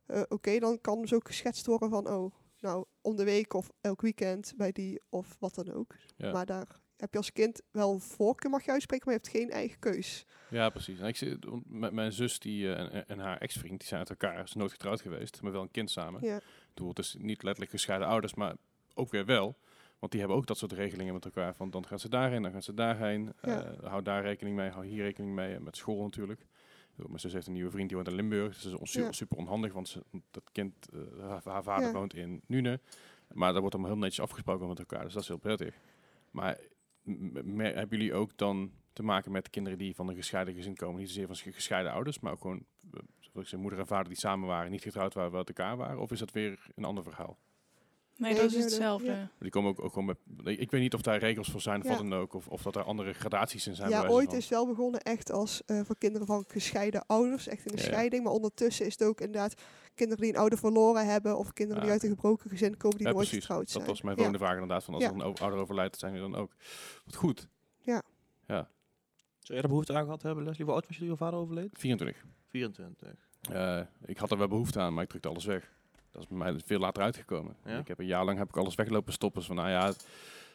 eh, 0.07 0.23
oké, 0.29 0.59
dan 0.59 0.81
kan 0.81 1.01
dus 1.01 1.13
ook 1.13 1.27
geschetst 1.27 1.67
worden 1.67 1.91
van 1.91 2.09
oh, 2.09 2.35
nou 2.61 2.85
om 3.01 3.17
de 3.17 3.25
week 3.25 3.55
of 3.55 3.71
elk 3.81 4.01
weekend 4.01 4.55
bij 4.57 4.73
die 4.73 5.03
of 5.09 5.37
wat 5.39 5.55
dan 5.55 5.73
ook. 5.73 5.95
Ja. 6.17 6.33
Maar 6.33 6.47
daar 6.47 6.81
heb 6.97 7.13
je 7.13 7.19
als 7.19 7.33
kind 7.33 7.63
wel 7.71 7.93
een 7.93 8.01
voorkeur 8.01 8.51
mag 8.51 8.65
je 8.65 8.71
uitspreken, 8.71 9.05
maar 9.11 9.15
je 9.15 9.21
hebt 9.23 9.37
geen 9.37 9.51
eigen 9.51 9.79
keus. 9.79 10.27
Ja, 10.51 10.69
precies. 10.71 10.99
En 10.99 11.07
ik 11.07 11.39
met 11.67 11.93
mijn 11.93 12.13
zus 12.13 12.39
die, 12.39 12.73
eh, 12.75 12.95
en, 12.95 13.09
en 13.09 13.19
haar 13.19 13.39
ex-vriend, 13.39 13.79
die 13.79 13.89
zijn 13.89 14.01
uit 14.01 14.11
elkaar. 14.11 14.39
Ze 14.39 14.47
zijn 14.47 14.59
nooit 14.59 14.73
getrouwd 14.73 15.01
geweest, 15.01 15.43
maar 15.43 15.53
wel 15.53 15.63
een 15.63 15.71
kind 15.71 15.91
samen. 15.91 16.25
Ja. 16.25 16.41
Het 16.75 16.99
is 16.99 17.17
niet 17.19 17.43
letterlijk 17.43 17.71
gescheiden 17.71 18.09
ouders, 18.09 18.35
maar 18.35 18.55
ook 18.95 19.11
weer 19.11 19.25
wel. 19.25 19.59
Want 19.99 20.13
die 20.13 20.21
hebben 20.21 20.39
ook 20.39 20.47
dat 20.47 20.59
soort 20.59 20.73
regelingen 20.73 21.13
met 21.15 21.25
elkaar. 21.25 21.55
Van 21.55 21.71
dan 21.71 21.87
gaan 21.87 21.99
ze 21.99 22.09
daarheen, 22.09 22.43
dan 22.43 22.51
gaan 22.53 22.63
ze 22.63 22.75
daarheen. 22.75 23.33
Ja. 23.43 23.65
Eh, 23.65 23.89
hou 23.89 24.03
daar 24.03 24.23
rekening 24.23 24.57
mee, 24.57 24.71
hou 24.71 24.87
hier 24.87 25.03
rekening 25.03 25.35
mee. 25.35 25.55
En 25.55 25.63
met 25.63 25.77
school 25.77 26.03
natuurlijk. 26.03 26.47
Mijn 26.95 27.21
zus 27.21 27.33
heeft 27.33 27.47
een 27.47 27.53
nieuwe 27.53 27.71
vriend, 27.71 27.89
die 27.89 27.97
woont 27.97 28.09
in 28.09 28.15
Limburg. 28.15 28.55
Dus 28.55 28.63
dat 28.63 28.73
is 28.73 28.79
on- 28.79 28.87
su- 28.87 29.03
Ja. 29.03 29.13
super 29.13 29.37
onhandig, 29.37 29.73
want 29.73 29.89
ze, 29.89 30.03
dat 30.31 30.51
kind, 30.53 30.75
eh, 30.93 31.01
haar, 31.29 31.41
haar 31.45 31.63
vader 31.63 31.87
Ja. 31.87 31.93
woont 31.93 32.15
in 32.15 32.41
Nune. 32.47 32.81
Maar 33.33 33.51
daar 33.53 33.61
wordt 33.61 33.75
allemaal 33.75 33.93
heel 33.93 34.03
netjes 34.03 34.21
afgesproken 34.25 34.69
met 34.69 34.79
elkaar. 34.79 35.03
Dus 35.05 35.13
dat 35.13 35.23
is 35.23 35.29
heel 35.29 35.37
prettig. 35.39 35.75
Maar 36.31 36.59
hebben 37.63 37.99
jullie 37.99 38.15
ook 38.15 38.37
dan 38.37 38.73
te 38.93 39.03
maken 39.03 39.33
met 39.33 39.51
kinderen 39.51 39.79
die 39.79 39.95
van 39.95 40.09
een 40.09 40.15
gescheiden 40.17 40.55
gezin 40.55 40.75
komen? 40.77 40.99
Niet 40.99 41.09
zozeer 41.09 41.27
van 41.27 41.37
ges- 41.37 41.55
gescheiden 41.55 41.93
ouders, 41.93 42.21
maar 42.21 42.33
ook 42.33 42.41
gewoon 42.41 42.65
eh, 42.93 43.01
zoals 43.19 43.55
moeder 43.55 43.79
en 43.79 43.87
vader 43.87 44.09
die 44.09 44.19
samen 44.19 44.49
waren, 44.49 44.71
niet 44.71 44.83
getrouwd 44.83 45.15
waren, 45.15 45.31
wel 45.31 45.39
uit 45.41 45.49
elkaar 45.49 45.77
waren? 45.77 46.01
Of 46.01 46.11
is 46.11 46.19
dat 46.19 46.33
weer 46.33 46.67
een 46.75 46.85
ander 46.85 47.05
verhaal? 47.05 47.39
Nee, 48.19 48.33
Nee, 48.33 48.41
dat 48.41 48.51
is 48.51 48.53
dat- 48.55 48.63
hetzelfde. 48.63 49.07
ja. 49.11 49.29
Die 49.39 49.51
komen 49.51 49.71
ook, 49.71 49.83
ook 49.85 49.93
gewoon 49.93 50.05
met. 50.45 50.59
Ik 50.59 50.71
weet 50.71 50.81
niet 50.81 50.95
of 50.95 51.01
daar 51.03 51.19
regels 51.19 51.51
voor 51.51 51.61
zijn 51.61 51.79
of 51.81 51.85
Ja. 51.85 51.91
wat 51.91 51.99
dan 51.99 52.15
ook. 52.15 52.35
Of, 52.35 52.49
of 52.49 52.63
dat 52.63 52.77
er 52.77 52.83
andere 52.83 53.13
gradaties 53.13 53.67
in 53.67 53.75
zijn. 53.75 53.91
Ja, 53.91 54.07
ooit 54.07 54.29
van. 54.29 54.37
is 54.37 54.43
het 54.45 54.53
wel 54.53 54.67
begonnen 54.67 55.01
echt 55.01 55.31
als 55.33 55.63
eh, 55.67 55.81
voor 55.85 55.97
kinderen 55.99 56.27
van 56.27 56.45
gescheiden 56.49 57.07
ouders, 57.07 57.47
echt 57.49 57.67
in 57.67 57.77
Ja, 57.77 57.83
ja. 57.83 57.89
scheiding. 57.89 58.25
Maar 58.25 58.33
ondertussen 58.33 58.87
is 58.87 58.93
het 58.93 59.03
ook 59.03 59.21
inderdaad 59.21 59.55
kinderen 59.95 60.23
die 60.23 60.33
een 60.33 60.39
ouder 60.39 60.59
verloren 60.59 61.07
hebben 61.07 61.39
of 61.39 61.53
kinderen 61.53 61.83
die 61.83 61.91
uit 61.93 62.03
een 62.03 62.09
gebroken 62.09 62.51
gezin 62.51 62.77
komen 62.77 62.97
die 62.99 63.07
Ja, 63.07 63.13
nooit 63.13 63.29
getrouwd 63.29 63.61
Dat 63.61 63.71
zijn. 63.71 63.87
was 63.87 64.03
mijn 64.03 64.17
Ja. 64.17 64.23
volgende 64.23 64.45
vraag 64.45 64.53
inderdaad. 64.61 64.85
Van 64.85 64.95
als 64.95 65.03
Ja. 65.03 65.09
er 65.09 65.15
een 65.15 65.23
ouder 65.23 65.59
overlijdt, 65.59 65.99
zijn 65.99 66.13
die 66.13 66.21
dan 66.23 66.35
ook. 66.37 66.53
Wat 67.05 67.15
goed. 67.15 67.49
Zou 69.39 69.59
jij 69.59 69.63
er 69.63 69.69
behoefte 69.69 69.95
aan 69.95 70.05
gehad 70.05 70.23
hebben, 70.23 70.45
Leslie? 70.45 70.65
Hoe 70.65 70.75
oud 70.75 70.87
was 70.87 70.97
je 70.97 71.03
toen 71.03 71.11
je 71.11 71.17
vader 71.17 71.39
overleed? 71.39 71.69
24. 71.73 72.25
24. 72.47 73.09
Eh, 73.53 73.81
ik 74.05 74.19
had 74.19 74.31
er 74.31 74.39
wel 74.39 74.49
behoefte 74.49 74.81
aan, 74.81 74.95
maar 74.95 75.03
ik 75.03 75.09
drukte 75.09 75.29
alles 75.29 75.45
weg. 75.45 75.73
Dat 76.17 76.25
is 76.25 76.37
bij 76.37 76.39
mij 76.53 76.61
veel 76.65 76.79
later 76.79 77.03
uitgekomen. 77.03 77.57
Ja? 77.65 77.79
Ik 77.79 77.89
heb 77.89 77.99
een 77.99 78.07
jaar 78.07 78.25
lang 78.25 78.39
heb 78.39 78.49
ik 78.49 78.57
alles 78.57 78.75
weglopen 78.75 79.13
stoppen. 79.13 79.39
Dus 79.39 79.49
van, 79.49 79.57
nou 79.57 79.69
ja, 79.69 79.93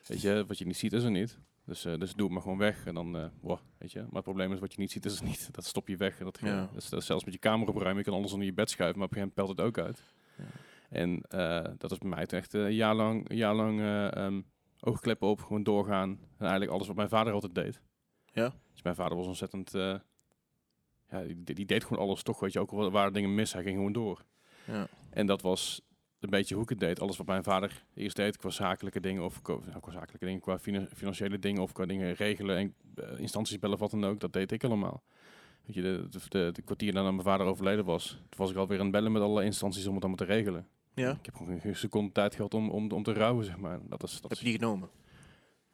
weet 0.08 0.22
je, 0.22 0.46
wat 0.48 0.58
je 0.58 0.66
niet 0.66 0.78
ziet 0.78 0.94
is 0.94 1.04
er 1.04 1.12
niet. 1.12 1.40
Dus, 1.66 1.86
eh, 1.86 1.98
dus 2.00 2.14
doe 2.14 2.24
het 2.26 2.34
maar 2.34 2.42
gewoon 2.42 2.58
weg. 2.58 2.86
En 2.86 2.94
dan, 2.94 3.18
eh 3.18 3.26
wow, 3.42 3.60
weet 3.78 3.92
je. 3.92 4.00
Maar 4.00 4.10
het 4.14 4.24
probleem 4.24 4.54
is, 4.54 4.60
wat 4.60 4.74
je 4.74 4.80
niet 4.80 4.92
ziet 4.92 5.06
is 5.06 5.20
er 5.20 5.26
niet. 5.26 5.50
Dat 5.56 5.66
stop 5.66 5.88
je 5.88 5.98
weg. 5.98 6.20
En 6.20 6.26
dat, 6.26 6.40
Ja. 6.42 6.70
is, 6.76 6.90
dat 6.90 7.00
is 7.00 7.06
zelfs 7.06 7.24
met 7.26 7.34
je 7.34 7.40
kamer 7.40 7.68
opruimen. 7.68 7.98
Je 7.98 8.04
kan 8.10 8.14
alles 8.20 8.32
onder 8.32 8.48
je 8.48 8.54
bed 8.54 8.70
schuiven, 8.70 9.00
maar 9.00 9.08
op 9.08 9.16
een 9.16 9.22
gegeven 9.22 9.44
moment 9.46 9.58
pelt 9.58 9.76
het 9.76 9.88
ook 9.88 9.88
uit. 9.88 10.04
Ja. 10.38 10.44
En 10.90 11.22
eh, 11.22 11.74
dat 11.78 11.92
is 11.92 11.98
bij 11.98 12.10
mij 12.10 12.26
echt 12.26 12.54
eh, 12.54 12.62
een 12.62 12.74
jaar 12.74 12.96
lang, 12.96 13.30
een 13.30 13.38
jaar 13.38 13.56
lang 13.56 13.80
eh, 13.80 14.16
ehm, 14.16 14.42
oogkleppen 14.80 15.28
op, 15.28 15.42
gewoon 15.42 15.64
doorgaan. 15.64 16.10
En 16.10 16.20
eigenlijk 16.40 16.72
alles 16.72 16.88
wat 16.88 16.96
mijn 16.96 17.10
vader 17.10 17.34
altijd 17.34 17.56
deed. 17.56 17.82
Ja? 18.34 18.54
Dus 18.74 18.82
mijn 18.82 18.96
vader 18.96 19.18
was 19.18 19.28
ontzettend... 19.28 19.74
eh, 19.76 19.96
ja, 21.10 21.22
die, 21.24 21.44
die 21.56 21.66
deed 21.66 21.84
gewoon 21.84 22.04
alles 22.08 22.24
toch, 22.24 22.40
weet 22.40 22.54
je. 22.54 22.60
Ook 22.60 22.72
al 22.72 22.92
waren 22.92 23.14
dingen 23.14 23.36
mis, 23.36 23.54
hij 23.54 23.64
ging 23.64 23.76
gewoon 23.76 23.94
door. 23.94 24.24
Ja. 24.66 24.88
En 25.12 25.26
dat 25.26 25.42
was 25.42 25.82
een 26.20 26.30
beetje 26.30 26.54
hoe 26.54 26.64
ik 26.64 26.70
het 26.70 26.80
deed. 26.80 27.00
Alles 27.00 27.18
wat 27.18 27.28
mijn 27.28 27.44
vader 27.44 27.84
eerst 27.94 28.16
deed 28.16 28.38
qua 28.38 28.50
zakelijke 28.50 29.00
dingen 29.00 29.24
of 29.24 29.42
qua, 29.42 29.58
nou, 29.68 29.80
qua 29.80 29.92
zakelijke 29.92 30.26
dingen, 30.26 30.42
qua 30.42 30.60
fina- 30.60 30.88
financiële 30.96 31.40
dingen 31.40 31.62
of 31.62 31.72
qua 31.72 31.86
dingen 31.86 32.14
regelen 32.14 32.58
en 32.58 32.74
eh, 32.96 33.20
instanties 33.20 33.60
bellen 33.60 33.76
of 33.76 33.82
wat 33.82 33.92
dan 33.92 34.06
ook, 34.06 34.20
dat 34.20 34.34
deed 34.34 34.52
ik 34.52 34.64
allemaal. 34.64 35.04
Weet 35.66 35.76
je, 35.76 35.82
de, 35.82 36.08
de, 36.10 36.20
de, 36.30 36.50
de 36.54 36.62
kwartier 36.62 36.94
nadat 36.94 37.12
mijn 37.12 37.24
vader 37.24 37.46
overleden 37.48 37.86
was, 37.86 38.08
toen 38.10 38.38
was 38.38 38.52
ik 38.52 38.56
alweer 38.58 38.78
aan 38.78 38.84
het 38.84 38.94
bellen 38.94 39.12
met 39.12 39.22
alle 39.22 39.44
instanties 39.44 39.86
om 39.88 39.94
het 39.96 40.04
allemaal 40.04 40.26
te 40.28 40.34
regelen. 40.34 40.68
Ja? 40.94 41.12
Ik 41.12 41.26
heb 41.26 41.36
gewoon 41.36 41.60
geen 41.60 41.76
seconde 41.76 42.12
tijd 42.12 42.36
gehad 42.36 42.54
om, 42.54 42.70
om, 42.70 42.92
om 42.92 43.04
te 43.04 43.14
rouwen, 43.14 43.46
zeg 43.46 43.58
maar. 43.58 43.80
Dat 43.90 44.04
is, 44.04 44.22
dat 44.22 44.30
Heb 44.32 44.40
je 44.40 44.46
die 44.46 44.54
genomen? 44.60 44.90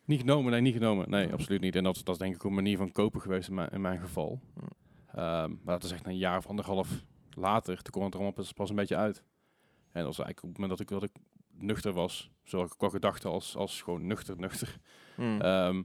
niet 0.05 0.19
genomen, 0.19 0.51
nee, 0.51 0.61
niet 0.61 0.73
genomen. 0.73 1.09
Nee, 1.09 1.31
absoluut 1.33 1.61
niet. 1.61 1.75
En 1.75 1.83
dat, 1.83 1.95
is- 1.95 2.03
dat 2.03 2.15
is 2.15 2.21
denk 2.21 2.35
ik 2.35 2.43
een 2.43 2.53
manier 2.53 2.77
van 2.77 2.91
kopen 2.91 3.21
geweest 3.21 3.47
in 3.49 3.55
mijn, 3.55 3.69
in 3.69 3.81
mijn 3.81 3.99
geval. 3.99 4.39
Ehm, 5.07 5.49
maar 5.63 5.73
dat 5.79 5.83
is 5.83 5.91
echt 5.91 6.05
een 6.05 6.17
jaar 6.17 6.37
of 6.37 6.47
anderhalf 6.47 7.03
later. 7.37 7.75
Toen 7.81 7.91
kwam 7.91 8.03
het 8.03 8.13
er 8.13 8.19
allemaal 8.19 8.37
pas, 8.37 8.51
pas 8.53 8.69
een 8.69 8.75
beetje 8.75 8.95
uit. 8.95 9.17
En 9.91 10.03
dat 10.03 10.15
was 10.15 10.25
eigenlijk 10.25 10.43
op 10.43 10.49
het 10.49 10.57
moment 10.59 10.77
dat 10.77 10.79
ik, 10.79 10.87
dat 10.87 11.03
ik 11.03 11.15
nuchter 11.65 11.93
was. 11.93 12.29
Zowel 12.43 12.65
ik 12.65 12.73
qua 12.77 12.89
gedachten 12.89 13.29
als, 13.29 13.55
als 13.55 13.81
gewoon 13.81 14.07
nuchter, 14.07 14.37
nuchter. 14.39 14.77
Hmm. 15.15 15.41
Ehm, 15.41 15.83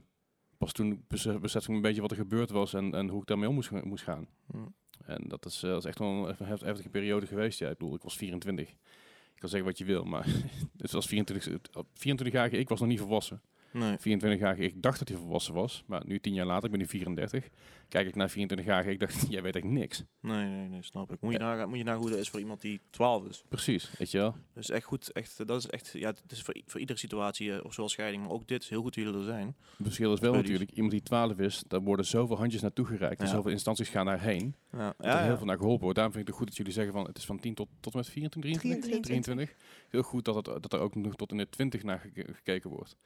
pas 0.57 0.71
toen 0.71 1.05
bes- 1.07 1.39
besefte 1.39 1.69
ik 1.69 1.75
een 1.75 1.81
beetje 1.81 2.01
wat 2.01 2.11
er 2.11 2.17
gebeurd 2.17 2.49
was 2.49 2.73
en, 2.73 2.93
en 2.93 3.07
hoe 3.09 3.21
ik 3.21 3.27
daarmee 3.27 3.47
om 3.49 3.55
moest, 3.55 3.69
ga- 3.69 3.85
moest 3.85 4.03
gaan. 4.03 4.27
Hmm. 4.51 4.73
En 5.05 5.23
dat 5.27 5.45
is, 5.45 5.59
dat 5.59 5.77
is 5.77 5.85
echt 5.85 5.99
wel 5.99 6.07
een 6.09 6.25
hef- 6.25 6.37
hef- 6.47 6.61
heftige 6.61 6.89
periode 6.89 7.25
geweest. 7.27 7.59
Ja, 7.59 7.69
ik 7.69 7.77
bedoel, 7.77 7.95
ik 7.95 8.01
was 8.01 8.15
24. 8.15 8.69
Ik 8.69 9.39
kan 9.39 9.49
zeggen 9.49 9.69
wat 9.69 9.77
je 9.77 9.85
wil, 9.85 10.03
maar 10.03 10.25
het 10.77 10.91
was 10.91 11.05
24, 11.05 11.59
24-jarige, 11.93 12.57
ik 12.57 12.69
was 12.69 12.79
nog 12.79 12.89
niet 12.89 12.99
volwassen. 12.99 13.41
Nee. 13.73 13.97
24-jarige, 13.97 14.61
ik 14.63 14.81
dacht 14.81 14.99
dat 14.99 15.07
hij 15.07 15.17
volwassen 15.17 15.53
was. 15.53 15.83
Maar 15.87 16.01
nu, 16.05 16.19
tien 16.19 16.33
jaar 16.33 16.45
later, 16.45 16.63
ik 16.65 16.71
ben 16.71 16.79
nu 16.79 16.87
34. 16.87 17.49
Kijk 17.87 18.07
ik 18.07 18.15
naar 18.15 18.29
24-jarige, 18.31 18.91
ik 18.91 18.99
dacht, 18.99 19.25
jij 19.31 19.41
weet 19.41 19.55
echt 19.55 19.65
niks. 19.65 20.03
Nee, 20.19 20.45
nee, 20.49 20.67
nee, 20.67 20.83
snap 20.83 21.11
ik. 21.11 21.21
Moet 21.21 21.33
je, 21.33 21.39
Ja. 21.39 21.45
nagaan, 21.45 21.69
moet 21.69 21.77
je 21.77 21.83
nagaan 21.83 22.01
hoe 22.01 22.09
dat 22.09 22.19
is 22.19 22.29
voor 22.29 22.39
iemand 22.39 22.61
die 22.61 22.81
12 22.89 23.27
is. 23.27 23.43
Precies, 23.49 23.91
weet 23.97 24.11
je 24.11 24.17
wel. 24.17 24.35
Dus 24.53 24.69
echt 24.69 24.85
goed, 24.85 25.11
echt, 25.11 25.39
eh, 25.39 25.47
dat 25.47 25.59
is 25.59 25.67
echt, 25.67 25.91
ja, 25.93 26.07
het 26.09 26.31
is 26.31 26.41
voor, 26.41 26.55
voor 26.65 26.79
iedere 26.79 26.99
situatie, 26.99 27.53
eh, 27.55 27.63
of 27.65 27.73
zoals 27.73 27.91
scheiding, 27.91 28.23
maar 28.23 28.31
ook 28.31 28.47
dit 28.47 28.63
is 28.63 28.69
heel 28.69 28.81
goed 28.81 28.95
dat 28.95 29.03
jullie 29.03 29.19
er 29.19 29.25
zijn. 29.25 29.47
Het 29.47 29.55
verschil 29.85 30.13
is 30.13 30.19
wel 30.19 30.33
natuurlijk, 30.33 30.71
iemand 30.71 30.91
die 30.91 31.03
12 31.03 31.37
is, 31.39 31.63
daar 31.67 31.81
worden 31.81 32.05
zoveel 32.05 32.37
handjes 32.37 32.61
naartoe 32.61 32.85
gereikt. 32.85 33.19
En 33.19 33.25
Ja. 33.25 33.31
zoveel 33.31 33.51
instanties 33.51 33.89
gaan 33.89 34.05
daarheen. 34.05 34.55
Ja, 34.71 34.93
Dat 34.97 35.05
er 35.15 35.23
heel 35.23 35.37
veel 35.37 35.45
naar 35.45 35.57
geholpen 35.57 35.81
wordt. 35.81 35.95
Daarom 35.95 36.13
vind 36.13 36.27
ik 36.27 36.33
het 36.33 36.39
goed 36.41 36.47
dat 36.47 36.57
jullie 36.57 36.73
zeggen 36.73 36.93
van, 36.93 37.05
het 37.05 37.17
is 37.17 37.25
van 37.25 37.39
10 37.39 37.53
tot, 37.53 37.67
tot 37.79 37.93
en 37.93 37.99
met 37.99 38.09
24, 38.09 38.61
23? 38.61 39.01
23. 39.01 39.55
Heel 39.89 40.01
goed 40.03 40.25
dat, 40.25 40.35
het, 40.35 40.45
dat 40.45 40.73
er 40.73 40.79
ook 40.79 40.95
nog 40.95 41.15
tot 41.15 41.31
in 41.31 41.37
de 41.37 41.49
20 41.49 41.83
naar 41.83 41.99
geke- 41.99 42.33
gekeken 42.33 42.69
wordt. 42.69 42.97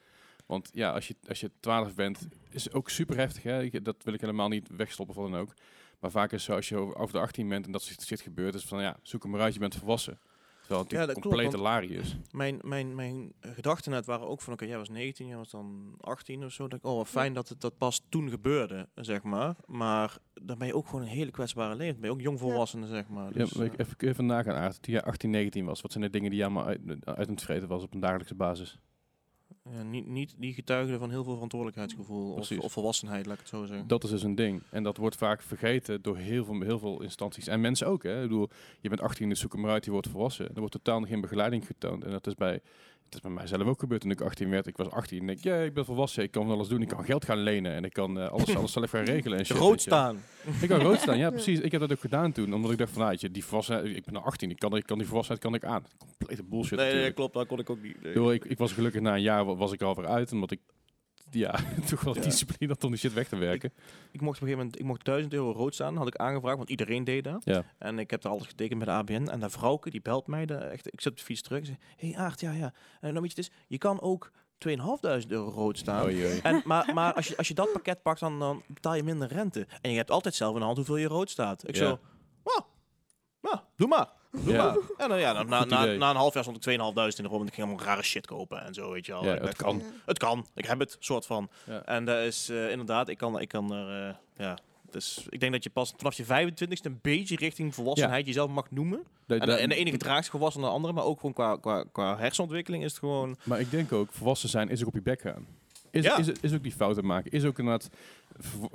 Want 0.48 0.70
ja, 0.74 0.92
als 0.92 1.08
je, 1.08 1.16
als 1.28 1.40
je 1.40 1.52
12 1.60 1.96
bent, 1.96 2.28
is 2.50 2.64
het 2.64 2.74
ook 2.74 2.90
super 2.90 3.18
heftig. 3.18 3.44
Hè? 3.44 3.82
Dat 3.82 4.04
wil 4.04 4.14
ik 4.14 4.22
helemaal 4.22 4.48
niet 4.48 4.70
wegstoppen 4.76 5.16
of 5.16 5.22
wat 5.22 5.32
dan 5.32 5.42
ook. 5.42 5.54
Maar 6.00 6.12
vaak 6.12 6.32
is 6.32 6.38
het 6.38 6.42
zo, 6.42 6.56
als 6.56 6.70
je 6.70 6.78
over, 6.78 6.96
over 6.96 7.14
de 7.14 7.20
18 7.20 7.50
bent 7.50 7.66
en 7.66 7.72
dat 7.72 7.82
soort 7.82 8.02
shit 8.02 8.22
gebeurt, 8.22 8.56
is 8.56 8.66
van 8.66 8.82
ja, 8.82 8.98
zoek 9.02 9.24
hem 9.24 9.32
maar 9.32 9.42
uit, 9.42 9.54
je 9.54 9.60
bent 9.60 9.76
volwassen. 9.76 10.20
Terwijl 10.68 10.82
het 10.82 10.92
Ja, 10.92 11.06
dat 11.06 11.20
klopt, 11.20 11.28
complete 11.28 11.58
larie 11.58 11.90
is. 11.90 12.18
Mijn, 12.32 12.60
mijn, 12.62 12.96
mijn 12.96 13.34
gedachten 13.42 13.92
net 13.92 14.06
waren 14.06 14.28
ook 14.28 14.42
van, 14.42 14.54
oké, 14.54 14.66
jij 14.66 14.78
was 14.78 14.90
19, 14.90 15.28
jij 15.28 15.38
was 15.38 15.50
dan 15.50 15.96
18 16.00 16.46
of 16.46 16.52
zo. 16.52 16.68
Dat 16.68 16.80
ik, 16.80 16.86
oh, 16.86 16.96
wat 16.96 17.08
fijn 17.08 17.34
dat 17.34 17.50
het 17.50 17.62
dat 17.62 17.78
pas 17.78 18.06
toen 18.10 18.30
gebeurde, 18.30 18.90
zeg 18.96 19.24
maar. 19.24 19.56
Maar 19.66 20.18
dan 20.42 20.58
ben 20.58 20.68
je 20.68 20.76
ook 20.76 20.86
gewoon 20.88 21.02
een 21.02 21.08
hele 21.08 21.32
kwetsbare 21.32 21.76
leeftijd. 21.76 22.00
Ben 22.00 22.10
je 22.10 22.16
ook 22.16 22.22
jongvolwassene, 22.22 22.88
zeg 22.88 23.08
maar. 23.08 23.34
Dus, 23.34 23.50
ja, 23.50 23.58
maar 23.58 23.66
ik 23.66 23.74
eh, 23.74 23.86
even, 23.86 24.08
even 24.08 24.26
nagaan, 24.26 24.56
Aard. 24.56 24.82
Toen 24.82 24.94
jij 24.94 25.04
18, 25.04 25.30
19 25.30 25.66
was, 25.66 25.82
wat 25.82 25.92
zijn 25.92 26.04
de 26.04 26.10
dingen 26.10 26.30
die 26.30 26.40
je 26.40 26.46
allemaal 26.46 26.66
uit, 26.66 26.82
uit 27.04 27.30
het 27.30 27.42
vreten 27.42 27.68
was 27.68 27.84
op 27.84 27.94
een 27.94 28.00
dagelijkse 28.00 28.36
basis? 28.36 28.80
Ja, 29.72 29.84
niet, 29.84 30.08
niet 30.08 30.34
die 30.38 30.54
getuigden 30.54 31.00
van 31.00 31.10
heel 31.10 31.24
veel 31.24 31.34
verantwoordelijkheidsgevoel 31.34 32.34
of, 32.34 32.72
volwassenheid, 32.72 33.26
laat 33.26 33.34
ik 33.34 33.40
het 33.40 33.50
zo 33.50 33.66
zeggen. 33.66 33.88
Dat 33.88 34.04
is 34.04 34.10
dus 34.10 34.24
een 34.24 34.36
ding. 34.36 34.62
En 34.70 34.84
dat 34.84 34.98
wordt 34.98 35.16
vaak 35.16 35.42
vergeten 35.42 36.02
door 36.02 36.18
heel 36.18 36.46
veel, 36.46 36.62
heel 36.62 36.80
veel 36.80 37.02
instanties. 37.02 37.48
En 37.48 37.62
mensen 37.62 37.88
ook. 37.88 38.04
Hè? 38.04 38.16
Ik 38.16 38.28
bedoel, 38.28 38.50
je 38.80 38.90
bent 38.90 39.02
18, 39.02 39.30
dus 39.30 39.40
zoek 39.40 39.52
hem 39.52 39.62
maar 39.62 39.72
uit, 39.72 39.86
je 39.86 39.92
wordt 39.92 40.08
volwassen. 40.08 40.48
Er 40.48 40.60
wordt 40.60 40.72
totaal 40.72 41.02
geen 41.02 41.22
begeleiding 41.22 41.66
getoond. 41.66 42.04
En 42.04 42.12
dat 42.12 42.28
is 42.28 42.36
bij, 42.36 42.62
het 43.08 43.16
is 43.16 43.22
bij 43.22 43.32
mijzelf 43.32 43.62
ook 43.68 43.80
gebeurd 43.80 44.02
toen 44.02 44.12
ik 44.12 44.22
18 44.22 44.50
werd. 44.50 44.68
Ik 44.68 44.78
was 44.78 44.90
18 44.90 45.22
en 45.22 45.30
ik, 45.30 45.44
ja, 45.44 45.56
ik 45.58 45.74
ben 45.74 45.86
volwassen. 45.86 46.24
Ik 46.24 46.32
kan 46.32 46.44
van 46.46 46.54
alles 46.54 46.68
doen. 46.68 46.82
Ik 46.82 46.88
kan 46.88 47.04
geld 47.06 47.26
gaan 47.26 47.38
lenen 47.38 47.74
en 47.74 47.84
ik 47.84 47.94
kan 47.94 48.20
eh, 48.20 48.30
alles, 48.30 48.56
alles 48.56 48.72
zelf 48.72 48.90
gaan 48.90 49.04
regelen. 49.04 49.38
En 49.38 49.46
shit, 49.46 49.58
Rood 49.58 49.82
staan. 49.82 50.20
Ik 50.62 50.70
kan 50.70 50.80
rood 50.82 51.00
staan, 51.00 51.18
ja 51.18 51.30
precies. 51.30 51.60
Ik 51.60 51.72
heb 51.72 51.82
dat 51.82 51.92
ook 51.92 52.00
gedaan 52.00 52.32
toen. 52.32 52.54
Omdat 52.54 52.72
ik 52.72 52.78
dacht 52.78 52.92
van, 52.92 53.02
nou, 53.02 53.16
je, 53.20 53.32
die 53.32 53.44
volwassenheid, 53.46 53.86
ik 53.96 54.04
ben 54.06 54.14
nou 54.14 54.26
18. 54.26 54.50
Ik 54.50 54.60
kan, 54.60 54.76
ik 54.76 54.86
kan 54.86 54.98
die 54.98 55.08
volwassenheid 55.08 55.44
kan 55.46 55.54
ik 55.54 55.64
aan. 55.66 55.84
Complete 56.18 56.44
bullshit 56.44 56.78
Nee, 56.80 56.94
nee, 56.94 57.12
klopt, 57.12 57.34
dat 57.34 57.48
kon 57.48 57.60
ik 57.60 57.70
ook 57.70 57.82
niet. 57.82 58.02
Nee. 58.04 58.14
Ik, 58.34 58.44
ik, 58.44 58.52
ik 58.52 58.58
was 58.58 58.72
gelukkig 58.74 59.02
na 59.02 59.14
een 59.16 59.22
jaar 59.22 59.46
wa- 59.46 59.56
was 59.56 59.72
ik 59.72 59.82
er 59.82 59.88
alweer 59.88 60.08
uit. 60.08 60.32
Omdat 60.32 60.52
ik, 60.52 60.60
ja, 61.30 61.60
toch 61.90 62.02
wel 62.02 62.16
Ja. 62.16 62.22
discipline 62.22 62.76
om 62.80 62.90
die 62.90 63.00
shit 63.00 63.14
weg 63.14 63.28
te 63.28 63.36
werken. 63.36 63.74
Ik 64.12 64.22
mocht 64.22 64.36
op 64.36 64.42
een 64.42 64.48
gegeven 64.48 64.58
moment 64.58 64.80
ik 64.80 64.86
mocht 64.86 65.06
1000 65.06 65.34
euro 65.34 65.52
rood 65.52 65.74
staan, 65.74 65.96
had 65.98 66.08
ik 66.08 66.16
aangevraagd, 66.16 66.58
want 66.58 66.70
iedereen 66.70 67.04
deed 67.04 67.24
dat. 67.24 67.42
Ja. 67.46 67.64
En 67.78 68.00
ik 68.00 68.10
heb 68.12 68.24
er 68.24 68.30
alles 68.30 68.48
getekend 68.48 68.78
bij 68.84 68.88
de 68.88 68.94
ABN. 68.94 69.28
En 69.30 69.40
dat 69.40 69.52
vrouwke, 69.52 69.90
die 69.90 70.02
belt 70.02 70.28
mij, 70.28 70.46
de, 70.46 70.56
echt, 70.56 70.94
ik 70.94 71.02
zet 71.02 71.12
op 71.12 71.18
de 71.18 71.24
fiets 71.24 71.42
terug. 71.42 71.60
Ze 71.60 71.66
zegt, 71.66 71.82
hé 71.98 72.08
hey 72.10 72.18
Aart, 72.18 72.40
ja, 72.40 72.52
ja. 72.52 72.74
En 73.02 73.14
dan 73.14 73.22
weet 73.22 73.32
je, 73.36 73.42
het 73.42 73.50
is, 73.50 73.52
je 73.68 73.78
kan 73.78 74.02
ook 74.02 74.32
2.500 74.68 75.28
euro 75.28 75.50
rood 75.50 75.78
staan. 75.78 76.06
Oei, 76.06 76.26
oei. 76.26 76.40
En, 76.44 76.62
maar 76.66 76.94
maar 76.94 77.14
als, 77.14 77.28
je, 77.28 77.38
als 77.38 77.48
je 77.48 77.54
dat 77.54 77.72
pakket 77.72 78.02
pakt, 78.02 78.20
dan, 78.20 78.40
dan 78.40 78.64
betaal 78.68 78.96
je 78.96 79.04
minder 79.04 79.28
rente. 79.28 79.68
En 79.82 79.92
je 79.92 79.98
hebt 79.98 80.12
altijd 80.12 80.36
zelf 80.36 80.54
in 80.54 80.60
de 80.60 80.66
hand 80.66 80.78
hoeveel 80.78 80.98
je 80.98 81.08
rood 81.08 81.30
staat. 81.30 81.68
Ik 81.68 81.76
Ja. 81.76 81.88
zo, 81.88 82.00
nou, 83.42 83.60
doe 83.76 83.88
maar. 83.88 84.10
Ja, 84.46 84.76
En 84.98 85.10
dan, 85.10 85.20
ja, 85.20 85.44
na, 85.44 85.64
na, 85.66 85.84
idee. 85.84 85.98
na 85.98 86.10
een 86.10 86.16
half 86.16 86.34
jaar 86.34 86.44
stond 86.44 86.66
ik 86.68 86.80
2.500 86.80 87.18
in 87.18 87.24
de 87.24 87.30
rom 87.30 87.42
en 87.42 87.48
ik 87.48 87.54
ging 87.54 87.68
allemaal 87.68 87.86
rare 87.86 88.04
shit 88.04 88.26
kopen 88.26 88.66
en 88.66 88.74
zo, 88.74 88.92
weet 88.92 89.06
je 89.06 89.12
wel. 89.12 89.24
Ja, 89.26 89.34
het 89.36 89.56
kan. 89.56 89.80
van, 89.82 89.90
Het 90.06 90.18
kan, 90.18 90.46
ik 90.56 90.66
heb 90.66 90.80
het, 90.80 90.98
soort 91.00 91.26
van. 91.26 91.50
Ja. 91.66 91.82
En 91.86 92.06
dat 92.06 92.18
is 92.26 92.50
eh, 92.50 92.72
inderdaad, 92.72 93.10
ik 93.10 93.18
kan, 93.18 93.40
ik 93.40 93.48
kan 93.48 93.74
er, 93.74 94.08
eh, 94.08 94.16
ja... 94.46 94.58
Dus 94.92 95.26
ik 95.30 95.40
denk 95.40 95.52
dat 95.52 95.64
je 95.64 95.70
pas 95.70 95.94
vanaf 95.98 96.14
je 96.14 96.24
25ste 96.26 96.82
een 96.82 97.00
beetje 97.02 97.36
richting 97.36 97.76
volwassenheid 97.76 98.26
jezelf 98.26 98.50
mag 98.50 98.72
noemen. 98.72 99.04
De- 99.26 99.36
En, 99.36 99.46
de- 99.48 99.54
en 99.56 99.70
de 99.70 99.76
ene 99.76 99.90
gedraagt 99.92 100.22
zich 100.24 100.32
volwassen 100.32 100.62
dan 100.62 100.70
de 100.70 100.76
andere, 100.76 100.94
maar 100.94 101.04
ook 101.04 101.16
gewoon 101.20 101.34
qua, 101.34 101.56
qua, 101.58 101.84
qua 101.92 102.18
hersenontwikkeling 102.18 102.84
is 102.84 102.90
het 102.92 103.00
gewoon... 103.00 103.38
Maar 103.44 103.60
ik 103.60 103.72
denk 103.72 103.92
ook, 103.92 104.10
volwassen 104.12 104.50
zijn 104.50 104.70
is 104.70 104.82
ook 104.82 104.88
op 104.88 104.94
je 104.94 105.02
bek 105.02 105.22
gaan. 105.22 105.46
Is, 105.92 106.04
Ja. 106.04 106.18
is, 106.18 106.28
is 106.42 106.54
ook 106.54 106.64
die 106.64 106.72
fouten 106.72 107.06
maken. 107.06 107.32
Is 107.32 107.44
ook 107.46 107.60
inderdaad 107.60 107.90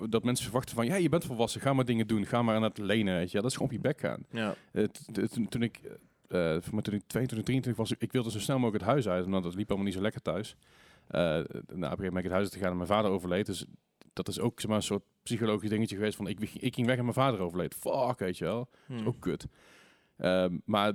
dat 0.08 0.24
mensen 0.24 0.44
verwachten 0.44 0.74
van, 0.74 0.86
ja, 0.86 0.94
je 0.94 1.08
bent 1.08 1.24
volwassen, 1.24 1.60
ga 1.60 1.72
maar 1.72 1.84
dingen 1.84 2.06
doen. 2.06 2.26
Ga 2.26 2.42
maar 2.42 2.54
aan 2.54 2.62
het 2.62 2.78
lenen, 2.78 3.14
weet 3.14 3.30
je. 3.30 3.40
Dat 3.40 3.50
is 3.50 3.56
gewoon 3.56 3.68
op 3.68 3.74
je 3.74 3.80
bek 3.80 4.00
gaan. 4.00 4.24
Ja. 4.30 4.54
T- 4.72 5.50
toen, 5.50 5.62
ik, 5.62 5.80
mij 6.28 6.60
toen 6.82 6.94
ik 6.94 7.02
22, 7.06 7.42
23 7.42 7.76
was, 7.76 7.92
ik 7.98 8.12
wilde 8.12 8.30
zo 8.30 8.38
snel 8.38 8.58
mogelijk 8.58 8.84
het 8.84 8.92
huis 8.92 9.08
uit, 9.08 9.24
omdat 9.24 9.44
het 9.44 9.54
liep 9.54 9.68
allemaal 9.68 9.86
niet 9.86 9.96
zo 9.96 10.02
lekker 10.02 10.22
thuis. 10.22 10.56
Eh 11.08 11.20
nou, 11.20 11.40
op 11.42 11.50
een 11.50 11.66
gegeven 11.66 11.84
moment 11.88 11.98
ben 11.98 12.18
ik 12.18 12.24
het 12.24 12.32
huis 12.32 12.42
uit 12.42 12.52
te 12.52 12.58
gaan 12.58 12.70
en 12.70 12.76
mijn 12.76 12.88
vader 12.88 13.10
overleed. 13.10 13.46
Dus 13.46 13.64
dat 14.12 14.28
is 14.28 14.40
ook 14.40 14.60
zeg 14.60 14.68
maar, 14.68 14.78
een 14.78 14.82
soort 14.82 15.02
psychologisch 15.22 15.68
dingetje 15.68 15.96
geweest 15.96 16.16
van, 16.16 16.26
ik, 16.26 16.40
ik 16.40 16.74
ging 16.74 16.86
weg 16.86 16.96
en 16.96 17.02
mijn 17.02 17.14
vader 17.14 17.40
overleed. 17.40 17.74
Fuck, 17.74 18.18
weet 18.18 18.38
je 18.38 18.44
wel. 18.44 18.68
Dat 18.88 19.00
is 19.00 19.06
ook 19.06 19.20
kut. 19.20 19.46
Ehm, 20.16 20.56
maar 20.64 20.92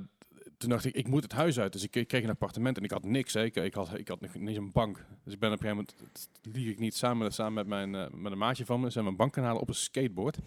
toen 0.58 0.70
dacht 0.70 0.86
ik, 0.86 0.96
ik 0.96 1.08
moet 1.08 1.24
het 1.24 1.32
huis 1.32 1.60
uit. 1.60 1.74
Dus 1.74 1.84
ik, 1.84 1.96
ik 1.96 2.08
kreeg 2.08 2.24
een 2.24 2.30
appartement 2.30 2.78
en 2.78 2.84
ik 2.84 2.92
had 2.92 3.04
niks. 3.04 3.34
Hè. 3.34 3.44
Ik, 3.44 3.56
ik, 3.56 3.74
had, 3.74 3.98
ik 3.98 4.08
had 4.08 4.22
nog 4.22 4.34
niet 4.34 4.48
eens 4.48 4.58
een 4.58 4.72
bank. 4.72 5.06
Dus 5.24 5.34
ik 5.34 5.40
ben 5.40 5.52
op 5.52 5.64
een 5.64 5.68
gegeven 5.68 5.86
moment, 6.02 6.28
lieg 6.42 6.68
ik 6.68 6.80
niet, 6.80 6.96
samen, 6.96 7.34
samen 7.34 7.54
met, 7.54 7.68
mijn, 7.68 7.96
eh, 7.96 8.14
met 8.14 8.32
een 8.32 8.38
maatje 8.38 8.66
van 8.66 8.80
me, 8.80 8.90
zijn 8.90 9.04
we 9.04 9.10
een 9.10 9.18
bank 9.18 9.34
gaan 9.34 9.44
halen 9.44 9.62
op 9.62 9.68
een 9.68 9.76
skateboard. 9.76 10.38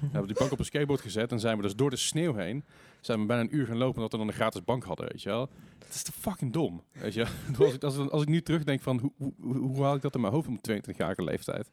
We 0.00 0.06
hebben 0.06 0.26
die 0.26 0.38
bank 0.38 0.52
op 0.52 0.58
een 0.58 0.64
skateboard 0.64 1.00
gezet 1.00 1.32
en 1.32 1.40
zijn 1.40 1.56
we 1.56 1.62
dus 1.62 1.76
door 1.76 1.90
de 1.90 1.96
sneeuw 1.96 2.34
heen, 2.34 2.64
zijn 3.00 3.20
we 3.20 3.26
bijna 3.26 3.42
een 3.42 3.56
uur 3.56 3.66
gaan 3.66 3.76
lopen 3.76 3.96
omdat 3.96 4.12
we 4.12 4.18
dan 4.18 4.28
een 4.28 4.34
gratis 4.34 4.64
bank 4.64 4.84
hadden, 4.84 5.06
weet 5.08 5.22
je 5.22 5.28
wel. 5.28 5.48
Dat 5.78 5.88
is 5.94 6.02
te 6.02 6.12
fucking 6.12 6.52
dom, 6.52 6.82
weet 6.92 7.14
je. 7.14 7.26
als, 7.58 7.74
ik, 7.74 7.82
als, 7.82 7.98
als 7.98 8.22
ik 8.22 8.28
nu 8.28 8.42
terugdenk 8.42 8.82
van, 8.82 8.98
hoe, 8.98 9.12
hoe, 9.16 9.32
hoe, 9.40 9.56
hoe 9.56 9.82
haal 9.82 9.94
ik 9.94 10.02
dat 10.02 10.14
in 10.14 10.20
mijn 10.20 10.32
hoofd 10.32 10.48
op 10.48 10.66
mijn 10.66 10.82
22-jarige 10.82 11.24
leeftijd? 11.24 11.70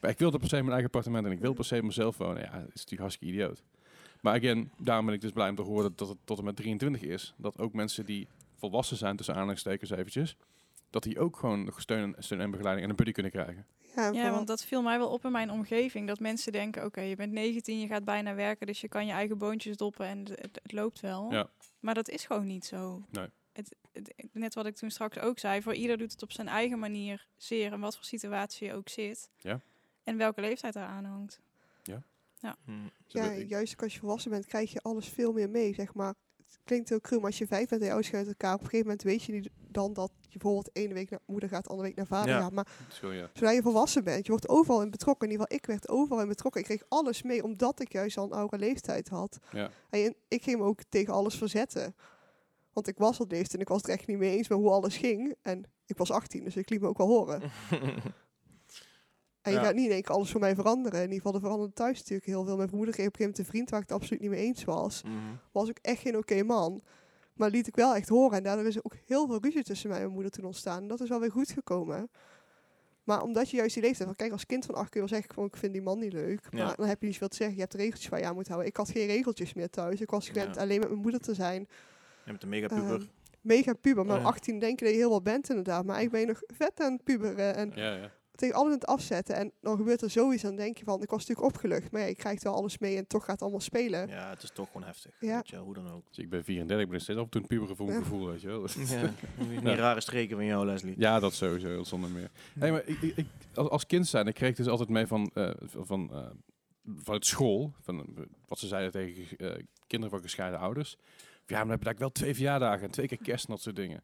Maar 0.00 0.10
ik 0.10 0.18
wilde 0.18 0.38
per 0.38 0.48
se 0.48 0.54
mijn 0.54 0.66
eigen 0.66 0.86
appartement 0.86 1.26
en 1.26 1.32
ik 1.32 1.40
wil 1.40 1.52
per 1.52 1.64
se 1.64 1.82
mezelf 1.82 2.16
wonen. 2.16 2.42
Ja, 2.42 2.50
dat 2.50 2.60
is 2.60 2.66
natuurlijk 2.66 3.00
hartstikke 3.00 3.34
idioot. 3.34 3.62
Maar 4.20 4.36
again, 4.36 4.70
daarom 4.78 5.06
ben 5.06 5.14
ik 5.14 5.20
dus 5.20 5.30
blij 5.32 5.48
om 5.48 5.54
te 5.54 5.62
horen 5.62 5.92
dat 5.96 6.08
het 6.08 6.18
tot 6.24 6.38
en 6.38 6.44
met 6.44 6.56
23 6.56 7.02
is. 7.02 7.34
Dat 7.36 7.58
ook 7.58 7.72
mensen 7.72 8.06
die 8.06 8.28
volwassen 8.56 8.96
zijn, 8.96 9.16
tussen 9.16 9.34
aanhalingstekens 9.34 9.90
eventjes, 9.90 10.36
dat 10.90 11.02
die 11.02 11.18
ook 11.20 11.36
gewoon 11.36 11.64
nog 11.64 11.80
steun, 11.80 12.14
steun 12.18 12.40
en 12.40 12.50
begeleiding 12.50 12.84
en 12.84 12.90
een 12.90 12.96
buddy 12.96 13.12
kunnen 13.12 13.32
krijgen. 13.32 13.66
Ja, 13.94 14.30
want 14.30 14.46
dat 14.46 14.64
viel 14.64 14.82
mij 14.82 14.98
wel 14.98 15.08
op 15.08 15.24
in 15.24 15.32
mijn 15.32 15.50
omgeving. 15.50 16.06
Dat 16.06 16.20
mensen 16.20 16.52
denken, 16.52 16.84
oké, 16.84 17.00
je 17.00 17.16
bent 17.16 17.32
19, 17.32 17.80
je 17.80 17.86
gaat 17.86 18.04
bijna 18.04 18.34
werken, 18.34 18.66
dus 18.66 18.80
je 18.80 18.88
kan 18.88 19.06
je 19.06 19.12
eigen 19.12 19.38
boontjes 19.38 19.76
doppen 19.76 20.06
en 20.06 20.18
het, 20.18 20.28
het, 20.28 20.58
het 20.62 20.72
loopt 20.72 21.00
wel. 21.00 21.32
Ja. 21.32 21.48
Maar 21.80 21.94
dat 21.94 22.08
is 22.08 22.24
gewoon 22.26 22.46
niet 22.46 22.64
zo. 22.64 23.02
Nee. 23.10 23.26
Het, 23.52 23.74
het- 23.92 24.14
net 24.32 24.54
wat 24.54 24.66
ik 24.66 24.76
toen 24.76 24.90
straks 24.90 25.18
ook 25.18 25.38
zei, 25.38 25.62
voor 25.62 25.74
ieder 25.74 25.98
doet 25.98 26.12
het 26.12 26.22
op 26.22 26.32
zijn 26.32 26.48
eigen 26.48 26.78
manier 26.78 27.26
zeer 27.36 27.72
en 27.72 27.80
wat 27.80 27.96
voor 27.96 28.04
situatie 28.04 28.66
je 28.66 28.74
ook 28.74 28.88
zit. 28.88 29.30
Ja. 29.36 29.60
En 30.04 30.16
welke 30.16 30.40
leeftijd 30.40 30.72
daar 30.74 30.88
aan 30.88 31.04
hangt. 31.04 31.40
Hm. 32.40 32.72
ja, 33.06 33.32
juist 33.34 33.72
ook 33.72 33.82
als 33.82 33.92
je 33.94 33.98
volwassen 34.00 34.30
bent, 34.30 34.46
krijg 34.46 34.72
je 34.72 34.80
alles 34.82 35.08
veel 35.08 35.32
meer 35.32 35.50
mee, 35.50 35.74
zeg 35.74 35.94
maar. 35.94 36.14
Het 36.36 36.58
klinkt 36.64 36.88
heel 36.88 37.00
cru, 37.00 37.16
maar 37.16 37.26
als 37.26 37.38
je 37.38 37.46
vijf 37.46 37.68
bent 37.68 37.80
en 37.80 37.86
je 37.86 37.92
ouders 37.92 38.08
gaan 38.10 38.18
uit 38.18 38.28
elkaar, 38.28 38.54
op 38.54 38.60
een 38.60 38.64
gegeven 38.66 38.86
moment 38.86 39.02
weet 39.02 39.22
je 39.22 39.32
niet 39.32 39.48
dan 39.68 39.92
dat 39.92 40.10
je 40.20 40.38
bijvoorbeeld 40.38 40.70
ene 40.76 40.94
week 40.94 41.10
naar 41.10 41.20
moeder 41.26 41.48
gaat, 41.48 41.68
andere 41.68 41.88
week 41.88 41.96
naar 41.96 42.06
vader 42.06 42.34
Ja. 42.34 42.40
gaat. 42.40 42.52
Maar 42.52 42.66
gewoon, 42.88 43.14
ja. 43.14 43.30
zodra 43.32 43.50
je 43.50 43.62
volwassen 43.62 44.04
bent, 44.04 44.24
je 44.24 44.30
wordt 44.30 44.48
overal 44.48 44.82
in 44.82 44.90
betrokken. 44.90 45.26
In 45.26 45.32
ieder 45.32 45.46
geval, 45.46 45.58
ik 45.60 45.66
werd 45.66 45.88
overal 45.88 46.22
in 46.22 46.28
betrokken. 46.28 46.60
Ik 46.60 46.66
kreeg 46.66 46.82
alles 46.88 47.22
mee, 47.22 47.42
omdat 47.44 47.80
ik 47.80 47.92
juist 47.92 48.16
al 48.16 48.24
een 48.24 48.32
oude 48.32 48.58
leeftijd 48.58 49.08
had. 49.08 49.38
Ja. 49.52 49.70
En 49.90 50.14
ik 50.28 50.42
ging 50.42 50.58
me 50.58 50.64
ook 50.64 50.80
tegen 50.88 51.12
alles 51.14 51.34
verzetten. 51.36 51.94
Want 52.72 52.88
ik 52.88 52.98
was 52.98 53.20
al 53.20 53.26
leeftijd 53.28 53.54
en 53.54 53.60
ik 53.60 53.68
was 53.68 53.76
het 53.76 53.86
er 53.86 53.92
echt 53.94 54.06
niet 54.06 54.18
mee 54.18 54.36
eens 54.36 54.48
met 54.48 54.58
hoe 54.58 54.70
alles 54.70 54.96
ging. 54.96 55.34
En 55.42 55.64
ik 55.86 55.96
was 55.96 56.10
18, 56.10 56.44
dus 56.44 56.56
ik 56.56 56.70
liet 56.70 56.80
me 56.80 56.88
ook 56.88 56.98
wel 56.98 57.08
horen. 57.08 57.42
En 59.42 59.52
je 59.52 59.58
Ja. 59.58 59.64
gaat 59.64 59.74
niet 59.74 59.84
in 59.86 59.90
één 59.92 60.02
keer 60.02 60.14
alles 60.14 60.30
voor 60.30 60.40
mij 60.40 60.54
veranderen. 60.54 60.98
In 60.98 61.04
ieder 61.04 61.16
geval, 61.16 61.34
er 61.34 61.40
veranderde 61.40 61.72
thuis 61.72 61.98
natuurlijk 61.98 62.26
heel 62.26 62.44
veel. 62.44 62.56
Mijn 62.56 62.68
broeder 62.68 62.94
kreeg 62.94 63.06
op 63.06 63.12
een 63.12 63.18
gegeven 63.18 63.36
moment 63.36 63.38
een 63.38 63.52
vriend 63.52 63.70
waar 63.70 63.80
ik 63.80 63.88
het 63.88 63.96
absoluut 63.96 64.20
niet 64.20 64.30
mee 64.30 64.40
eens 64.46 64.64
was. 64.64 65.02
Mhm. 65.02 65.14
Was 65.52 65.68
ook 65.68 65.78
echt 65.82 66.00
geen 66.00 66.16
oké 66.16 66.42
man. 66.42 66.80
Maar 67.34 67.50
liet 67.50 67.66
ik 67.66 67.76
wel 67.76 67.94
echt 67.94 68.08
horen. 68.08 68.36
En 68.36 68.42
daardoor 68.42 68.66
is 68.66 68.76
er 68.76 68.84
ook 68.84 68.94
heel 69.06 69.26
veel 69.26 69.38
ruzie 69.40 69.62
tussen 69.62 69.88
mij 69.88 69.96
en 69.98 70.02
mijn 70.02 70.14
moeder 70.14 70.32
toen 70.32 70.44
ontstaan. 70.44 70.82
En 70.82 70.88
dat 70.88 71.00
is 71.00 71.08
wel 71.08 71.20
weer 71.20 71.30
goed 71.30 71.50
gekomen. 71.50 72.10
Maar 73.04 73.22
omdat 73.22 73.50
je 73.50 73.56
juist 73.56 73.74
die 73.74 73.82
leeftijd... 73.82 74.04
Want 74.04 74.16
kijk, 74.18 74.32
als 74.32 74.46
kind 74.46 74.66
van 74.66 74.74
acht 74.74 74.88
kun 74.90 75.00
je 75.02 75.06
wel 75.08 75.16
zeggen... 75.18 75.34
Van, 75.34 75.44
ik 75.44 75.56
vind 75.56 75.72
die 75.72 75.82
man 75.82 75.98
niet 75.98 76.12
leuk. 76.12 76.46
Ja. 76.50 76.64
Maar 76.64 76.76
dan 76.76 76.86
heb 76.86 77.00
je 77.00 77.04
niet 77.06 77.14
zoveel 77.14 77.28
te 77.28 77.36
zeggen. 77.36 77.56
Je 77.56 77.62
hebt 77.62 77.74
regeltjes 77.74 78.08
waar 78.08 78.20
je 78.20 78.26
aan 78.26 78.34
moet 78.34 78.48
houden. 78.48 78.68
Ik 78.68 78.76
had 78.76 78.90
geen 78.90 79.06
regeltjes 79.06 79.54
meer 79.54 79.70
thuis. 79.70 80.00
Ik 80.00 80.10
was 80.10 80.28
gewend 80.28 80.54
Ja. 80.54 80.60
alleen 80.60 80.78
met 80.80 80.88
mijn 80.88 81.00
moeder 81.00 81.20
te 81.20 81.34
zijn. 81.34 81.60
Je 82.24 82.30
bent 82.30 82.42
een 82.42 82.48
mega 82.48 82.66
puber. 82.66 82.94
Ehm, 82.94 83.04
mega 83.40 83.72
puber. 83.72 84.06
Maar 84.06 84.16
Ja. 84.16 84.22
op 84.22 84.28
18 84.28 84.58
denk 84.58 84.78
je 84.78 84.84
dat 84.84 84.94
je 84.94 85.00
heel 85.00 85.10
wat 85.10 85.22
bent 85.22 85.48
inderdaad. 85.48 85.84
Maar 85.84 86.02
ik 86.02 86.10
ben 86.10 86.20
je 86.20 86.26
nog 86.26 86.42
vet 86.46 86.80
aan 86.80 87.02
puberen. 87.02 87.54
En 87.54 87.72
Ja, 87.74 87.94
ja. 87.94 88.10
Tegen 88.40 88.54
alles 88.56 88.66
aan 88.72 88.78
het 88.78 88.86
afzetten. 88.86 89.34
En 89.36 89.52
dan 89.60 89.76
gebeurt 89.76 90.02
er 90.02 90.10
zoiets. 90.10 90.42
Dan 90.42 90.56
denk 90.56 90.78
je 90.78 90.84
van, 90.84 91.02
ik 91.02 91.10
was 91.10 91.18
natuurlijk 91.26 91.54
opgelucht. 91.54 91.90
Maar 91.90 92.00
ja, 92.00 92.06
ik 92.06 92.16
krijg 92.16 92.42
wel 92.42 92.54
alles 92.54 92.78
mee 92.78 92.96
en 92.96 93.06
toch 93.06 93.20
gaat 93.24 93.32
het 93.32 93.42
allemaal 93.42 93.60
spelen. 93.60 94.08
ja, 94.08 94.30
het 94.30 94.42
is 94.42 94.50
toch 94.50 94.66
gewoon 94.66 94.82
heftig. 94.86 95.12
Ja. 95.20 95.34
Weet 95.36 95.48
je, 95.48 95.56
hoe 95.56 95.74
dan 95.74 95.90
ook. 95.90 96.04
Dus 96.08 96.18
ik 96.18 96.30
ben 96.30 96.44
34, 96.44 96.84
ik 96.86 96.90
ben 96.90 97.00
steeds 97.00 97.18
af 97.18 97.24
en 97.24 97.30
toe 97.30 97.40
een 97.40 97.46
pubergevoel 97.46 97.88
Ja. 97.90 97.98
gevoel, 97.98 98.26
weet 98.26 98.40
je 98.40 98.46
wel. 98.48 98.66
Ja. 98.86 99.12
Die 99.60 99.74
rare 99.86 100.00
streken 100.00 100.36
van 100.36 100.44
jou, 100.44 100.66
Leslie. 100.66 100.94
Ja, 100.98 101.18
dat 101.20 101.32
sowieso, 101.34 101.66
heel 101.68 101.84
zonder 101.84 102.10
meer. 102.10 102.30
Hey, 102.58 102.70
maar 102.70 102.82
ik, 102.86 103.00
ik, 103.02 103.16
ik- 103.16 103.26
als, 103.56 103.86
kind 103.86 104.06
zijn, 104.06 104.26
ik 104.26 104.34
kreeg 104.34 104.56
dus 104.56 104.66
altijd 104.68 104.88
mee 104.88 105.06
van, 105.06 105.30
eh, 105.34 105.50
van, 105.60 105.86
van 105.86 106.10
eh, 106.12 106.26
vanuit 106.96 107.26
school, 107.26 107.72
van 107.80 107.98
eh, 108.00 108.22
wat 108.46 108.58
ze 108.58 108.66
zeiden 108.66 108.92
tegen 108.92 109.26
kinderen 109.86 110.10
van 110.14 110.22
gescheiden 110.24 110.58
ouders. 110.60 110.96
Ja, 111.46 111.56
maar 111.56 111.64
dan 111.66 111.70
heb 111.70 111.80
je 111.80 111.86
eigenlijk 111.86 111.98
wel 111.98 112.10
twee 112.10 112.34
verjaardagen 112.34 112.82
en 112.84 112.90
twee 112.90 113.06
keer 113.06 113.18
kerst 113.22 113.44
en 113.46 113.50
dat 113.52 113.62
soort 113.62 113.76
dingen. 113.76 114.02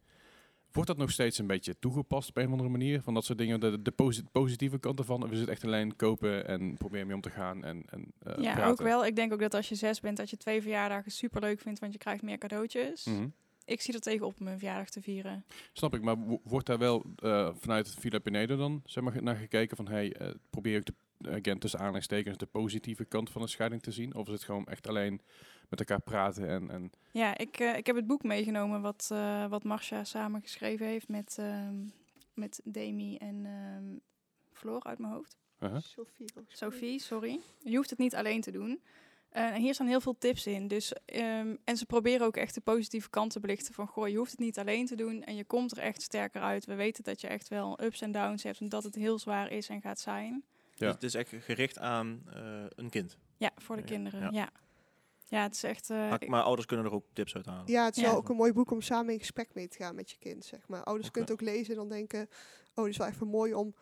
Wordt 0.77 0.91
dat 0.91 0.99
nog 0.99 1.11
steeds 1.11 1.39
een 1.39 1.47
beetje 1.47 1.79
toegepast 1.79 2.29
op 2.29 2.37
een 2.37 2.45
of 2.47 2.51
andere 2.51 2.69
manier? 2.69 3.03
Van 3.03 3.15
dat 3.15 3.25
soort 3.25 3.39
dingen, 3.39 3.61
de, 3.61 3.83
de 3.83 3.91
posi- 3.91 4.23
positieve 4.33 4.79
kant 4.79 4.99
ervan? 4.99 5.23
Of 5.23 5.31
is 5.31 5.41
het 5.41 5.49
echt 5.49 5.65
alleen 5.65 5.97
kopen 5.97 6.47
en 6.47 6.77
proberen 6.77 7.07
mee 7.07 7.15
om 7.17 7.23
te 7.23 7.31
gaan 7.31 7.65
en, 7.65 7.83
en 7.91 8.13
eh, 8.23 8.43
ja, 8.43 8.53
praten? 8.55 8.71
ook 8.71 8.81
wel. 8.83 9.07
Ik 9.07 9.17
denk 9.17 9.33
ook 9.33 9.41
dat 9.41 9.55
als 9.55 9.69
je 9.69 9.75
zes 9.75 10.01
bent, 10.01 10.17
dat 10.17 10.31
je 10.31 10.37
twee 10.37 10.63
verjaardagen 10.63 11.11
super 11.11 11.41
leuk 11.41 11.61
vindt, 11.61 11.79
want 11.81 11.93
je 11.93 11.99
krijgt 11.99 12.23
meer 12.23 12.39
cadeautjes. 12.39 13.05
Mhm. 13.05 13.27
Ik 13.65 13.81
zie 13.81 13.95
er 13.95 14.01
tegen 14.01 14.27
op 14.27 14.39
om 14.39 14.45
mijn 14.45 14.59
verjaardag 14.59 14.89
te 14.91 15.03
vieren. 15.03 15.45
Snap 15.73 15.95
ik, 15.95 16.03
maar 16.03 16.19
wo- 16.19 16.41
wordt 16.45 16.67
daar 16.67 16.79
wel 16.79 17.05
eh, 17.17 17.51
vanuit 17.61 17.95
Villa 17.99 18.19
Pinedo 18.19 18.57
dan 18.57 18.83
zeg 18.85 19.05
maar, 19.05 19.23
naar 19.23 19.37
gekeken 19.37 19.77
van 19.77 19.89
hey, 19.89 20.13
eh, 20.13 20.29
probeer 20.51 20.77
ik 20.77 20.87
de, 20.87 21.31
again, 21.31 21.59
tussen 21.59 21.79
aanhalingstekens 21.81 22.37
de 22.37 22.47
positieve 22.47 23.05
kant 23.05 23.31
van 23.31 23.43
een 23.43 23.49
scheiding 23.49 23.83
te 23.83 23.91
zien? 23.93 24.15
Of 24.15 24.27
is 24.27 24.33
het 24.33 24.45
gewoon 24.45 24.67
echt 24.67 24.89
alleen 24.89 25.21
met 25.69 25.79
elkaar 25.79 26.01
praten 26.01 26.49
en, 26.49 26.71
en 26.71 26.91
Ja, 27.13 27.39
ik, 27.39 27.59
eh, 27.59 27.77
ik 27.77 27.87
heb 27.87 27.97
het 27.97 28.07
boek 28.07 28.23
meegenomen 28.23 28.81
wat, 28.81 29.09
eh 29.13 29.47
wat 29.47 29.65
Marcia 29.65 30.05
samen 30.05 30.41
geschreven 30.41 30.87
heeft 30.87 31.09
met, 31.09 31.37
ehm 31.39 31.75
met 32.35 32.61
Demi 32.65 33.17
en 33.17 33.47
ehm 33.47 33.99
Floor 34.53 34.83
uit 34.83 34.99
mijn 34.99 35.13
hoofd. 35.13 35.37
uh-huh. 35.61 35.81
Sophie. 35.81 36.27
ook. 36.39 36.45
Sophie, 36.49 36.99
sorry. 37.01 37.41
Je 37.63 37.77
hoeft 37.77 37.91
het 37.91 37.99
niet 37.99 38.15
alleen 38.15 38.41
te 38.41 38.51
doen. 38.51 38.83
Eh, 39.29 39.43
en 39.55 39.61
hier 39.61 39.75
staan 39.75 39.87
heel 39.87 40.01
veel 40.01 40.19
tips 40.19 40.47
in. 40.47 40.69
Dus, 40.69 40.93
ehm, 41.05 41.57
en 41.65 41.77
ze 41.77 41.87
proberen 41.87 42.27
ook 42.27 42.37
echt 42.37 42.55
de 42.55 42.61
positieve 42.61 43.11
kant 43.11 43.33
te 43.33 43.41
belichten. 43.41 43.75
Van, 43.75 43.87
goh, 43.87 44.09
je 44.09 44.17
hoeft 44.17 44.31
het 44.31 44.41
niet 44.41 44.59
alleen 44.59 44.87
te 44.87 44.95
doen. 44.97 45.23
En 45.23 45.35
je 45.37 45.45
komt 45.45 45.71
er 45.73 45.79
echt 45.79 46.03
sterker 46.03 46.41
uit. 46.41 46.65
We 46.67 46.75
weten 46.75 47.05
dat 47.05 47.21
je 47.21 47.27
echt 47.27 47.49
wel 47.49 47.83
ups 47.83 48.01
en 48.01 48.13
downs 48.13 48.43
hebt. 48.43 48.61
En 48.61 48.69
dat 48.69 48.85
het 48.85 48.95
heel 48.95 49.19
zwaar 49.19 49.51
is 49.51 49.69
en 49.69 49.81
gaat 49.81 50.01
zijn. 50.01 50.45
Ja. 50.75 50.87
Dus 50.87 50.95
het 50.95 51.03
is 51.03 51.15
echt 51.15 51.33
gericht 51.45 51.79
aan 51.79 52.23
eh, 52.35 52.65
een 52.69 52.91
kind. 52.91 53.19
Ja, 53.37 53.51
voor 53.57 53.77
de 53.77 53.83
Ja, 53.83 53.89
kinderen. 53.89 54.21
ja. 54.21 54.29
Ja. 54.33 54.51
Ja. 55.29 55.43
het 55.43 55.55
is 55.55 55.63
echt... 55.63 55.91
eh, 55.91 55.97
Maar, 55.97 56.23
maar 56.27 56.43
ouders 56.43 56.67
kunnen 56.67 56.87
er 56.87 56.93
ook 56.93 57.05
tips 57.13 57.35
uit 57.35 57.47
halen. 57.47 57.63
Ja, 57.73 57.85
het 57.85 57.97
is 57.97 58.03
Ja. 58.03 58.09
wel 58.09 58.17
ook 58.19 58.29
een 58.29 58.37
mooi 58.37 58.53
boek 58.53 58.71
om 58.71 58.81
samen 58.81 59.13
in 59.13 59.19
gesprek 59.19 59.55
mee 59.55 59.69
te 59.69 59.77
gaan 59.77 59.95
met 59.95 60.11
je 60.11 60.17
kind, 60.19 60.45
zeg 60.45 60.69
maar. 60.69 60.85
Ouders 60.85 61.09
Oké. 61.09 61.19
kunnen 61.21 61.37
het 61.37 61.41
ook 61.49 61.55
lezen 61.55 61.73
en 61.73 61.79
dan 61.81 61.89
denken... 61.89 62.29
Oh, 62.75 62.85
dit 62.85 62.93
is 62.93 62.99
wel 62.99 63.07
even 63.09 63.27
mooi 63.27 63.55
om... 63.55 63.75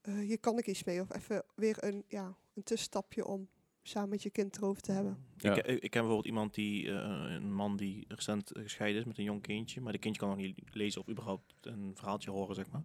eh, 0.00 0.14
hier 0.14 0.38
kan 0.40 0.58
ik 0.58 0.66
iets 0.66 0.84
mee. 0.84 1.00
Of 1.00 1.14
even 1.14 1.42
weer 1.54 1.76
een, 1.84 2.04
ja, 2.08 2.36
een 2.54 2.62
tussenstapje 2.62 3.26
om 3.26 3.48
samen 3.82 4.08
met 4.08 4.22
je 4.22 4.30
kind 4.30 4.56
erover 4.56 4.82
te 4.82 4.92
hebben. 4.92 5.18
Ja. 5.36 5.54
Ik, 5.54 5.66
ik, 5.66 5.82
ik 5.82 5.90
ken 5.90 6.00
bijvoorbeeld 6.00 6.26
iemand 6.26 6.54
die, 6.54 6.88
eh, 6.90 7.24
een 7.34 7.52
man 7.54 7.76
die 7.76 8.04
recent 8.08 8.50
gescheiden 8.54 9.00
is 9.00 9.06
met 9.06 9.18
een 9.18 9.24
jong 9.24 9.42
kindje, 9.42 9.80
maar 9.80 9.92
die 9.92 10.00
kindje 10.00 10.20
kan 10.20 10.28
nog 10.30 10.38
niet 10.38 10.58
lezen 10.72 11.00
of 11.00 11.08
überhaupt 11.08 11.54
een 11.60 11.92
verhaaltje 11.94 12.30
horen, 12.30 12.54
zeg 12.54 12.70
maar. 12.70 12.82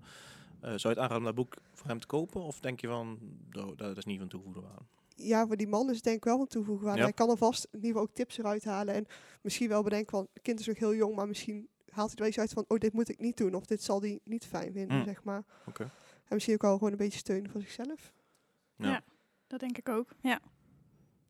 Eh, 0.59 0.69
zou 0.69 0.79
je 0.81 0.87
het 0.87 0.97
aanraden 0.97 1.17
om 1.17 1.23
dat 1.23 1.35
boek 1.35 1.55
voor 1.73 1.87
hem 1.87 1.99
te 1.99 2.07
kopen? 2.07 2.41
Of 2.41 2.59
denk 2.59 2.81
je 2.81 2.87
van, 2.87 3.19
"Oh, 3.53 3.77
dat 3.77 3.97
is 3.97 4.05
niet 4.05 4.19
van 4.19 4.27
toegevoegde 4.27 4.61
waarde? 4.61 4.83
Ja, 5.21 5.47
voor 5.47 5.57
die 5.57 5.67
man 5.67 5.89
is 5.89 5.95
het 5.95 6.03
denk 6.03 6.15
ik 6.17 6.23
wel 6.23 6.37
van 6.37 6.47
toevoegen. 6.47 6.95
Ja. 6.95 7.01
Hij 7.03 7.13
kan 7.13 7.29
er 7.29 7.37
vast 7.37 7.63
in 7.63 7.69
ieder 7.73 7.87
geval 7.89 8.03
ook 8.03 8.13
tips 8.13 8.37
eruit 8.37 8.63
halen. 8.65 8.93
En 8.93 9.05
misschien 9.41 9.69
wel 9.69 9.83
bedenken 9.83 10.09
van, 10.09 10.27
het 10.33 10.43
kind 10.43 10.59
is 10.59 10.67
nog 10.67 10.77
heel 10.77 10.95
jong, 10.95 11.15
maar 11.15 11.27
misschien 11.27 11.69
haalt 11.89 12.07
hij 12.07 12.15
er 12.15 12.19
wel 12.19 12.27
iets 12.27 12.39
uit 12.39 12.53
van, 12.53 12.65
oh, 12.67 12.77
dit 12.77 12.93
moet 12.93 13.09
ik 13.09 13.19
niet 13.19 13.37
doen. 13.37 13.53
Of 13.53 13.65
dit 13.65 13.83
zal 13.83 14.01
hij 14.01 14.19
niet 14.23 14.45
fijn 14.45 14.71
vinden, 14.73 14.97
Mm. 14.97 15.03
zeg 15.03 15.23
maar. 15.23 15.43
Oké. 15.65 15.83
En 15.83 16.33
misschien 16.35 16.53
ook 16.55 16.61
wel 16.61 16.77
gewoon 16.77 16.91
een 16.91 16.97
beetje 16.97 17.19
steunen 17.19 17.51
voor 17.51 17.61
zichzelf. 17.61 18.13
Ja. 18.75 18.89
Ja. 18.89 19.01
Dat 19.47 19.59
denk 19.59 19.77
ik 19.77 19.89
ook, 19.89 20.09
ja. 20.21 20.39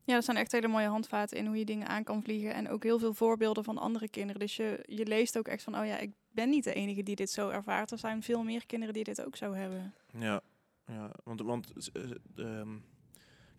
Ja, 0.04 0.16
er 0.16 0.22
zijn 0.22 0.36
echt 0.36 0.52
hele 0.52 0.68
mooie 0.68 0.86
handvaten 0.86 1.38
in 1.38 1.46
hoe 1.46 1.58
je 1.58 1.64
dingen 1.64 1.88
aan 1.88 2.04
kan 2.04 2.22
vliegen. 2.22 2.54
En 2.54 2.68
ook 2.68 2.82
heel 2.82 2.98
veel 2.98 3.14
voorbeelden 3.14 3.64
van 3.64 3.78
andere 3.78 4.08
kinderen. 4.08 4.40
Dus 4.40 4.56
je, 4.56 4.82
je 4.86 5.06
leest 5.06 5.38
ook 5.38 5.48
echt 5.48 5.62
van, 5.62 5.78
oh 5.78 5.86
ja, 5.86 5.98
ik 5.98 6.12
ben 6.30 6.48
niet 6.48 6.64
de 6.64 6.72
enige 6.74 7.02
die 7.02 7.16
dit 7.16 7.30
zo 7.30 7.48
ervaart. 7.48 7.90
Er 7.90 7.98
zijn 7.98 8.22
veel 8.22 8.42
meer 8.42 8.66
kinderen 8.66 8.94
die 8.94 9.04
dit 9.04 9.24
ook 9.24 9.36
zo 9.36 9.52
hebben. 9.52 9.94
Ja, 10.18 10.40
ja 10.86 11.10
want, 11.24 11.40
want 11.40 11.72
eh, 11.92 12.10
ehm, 12.36 12.76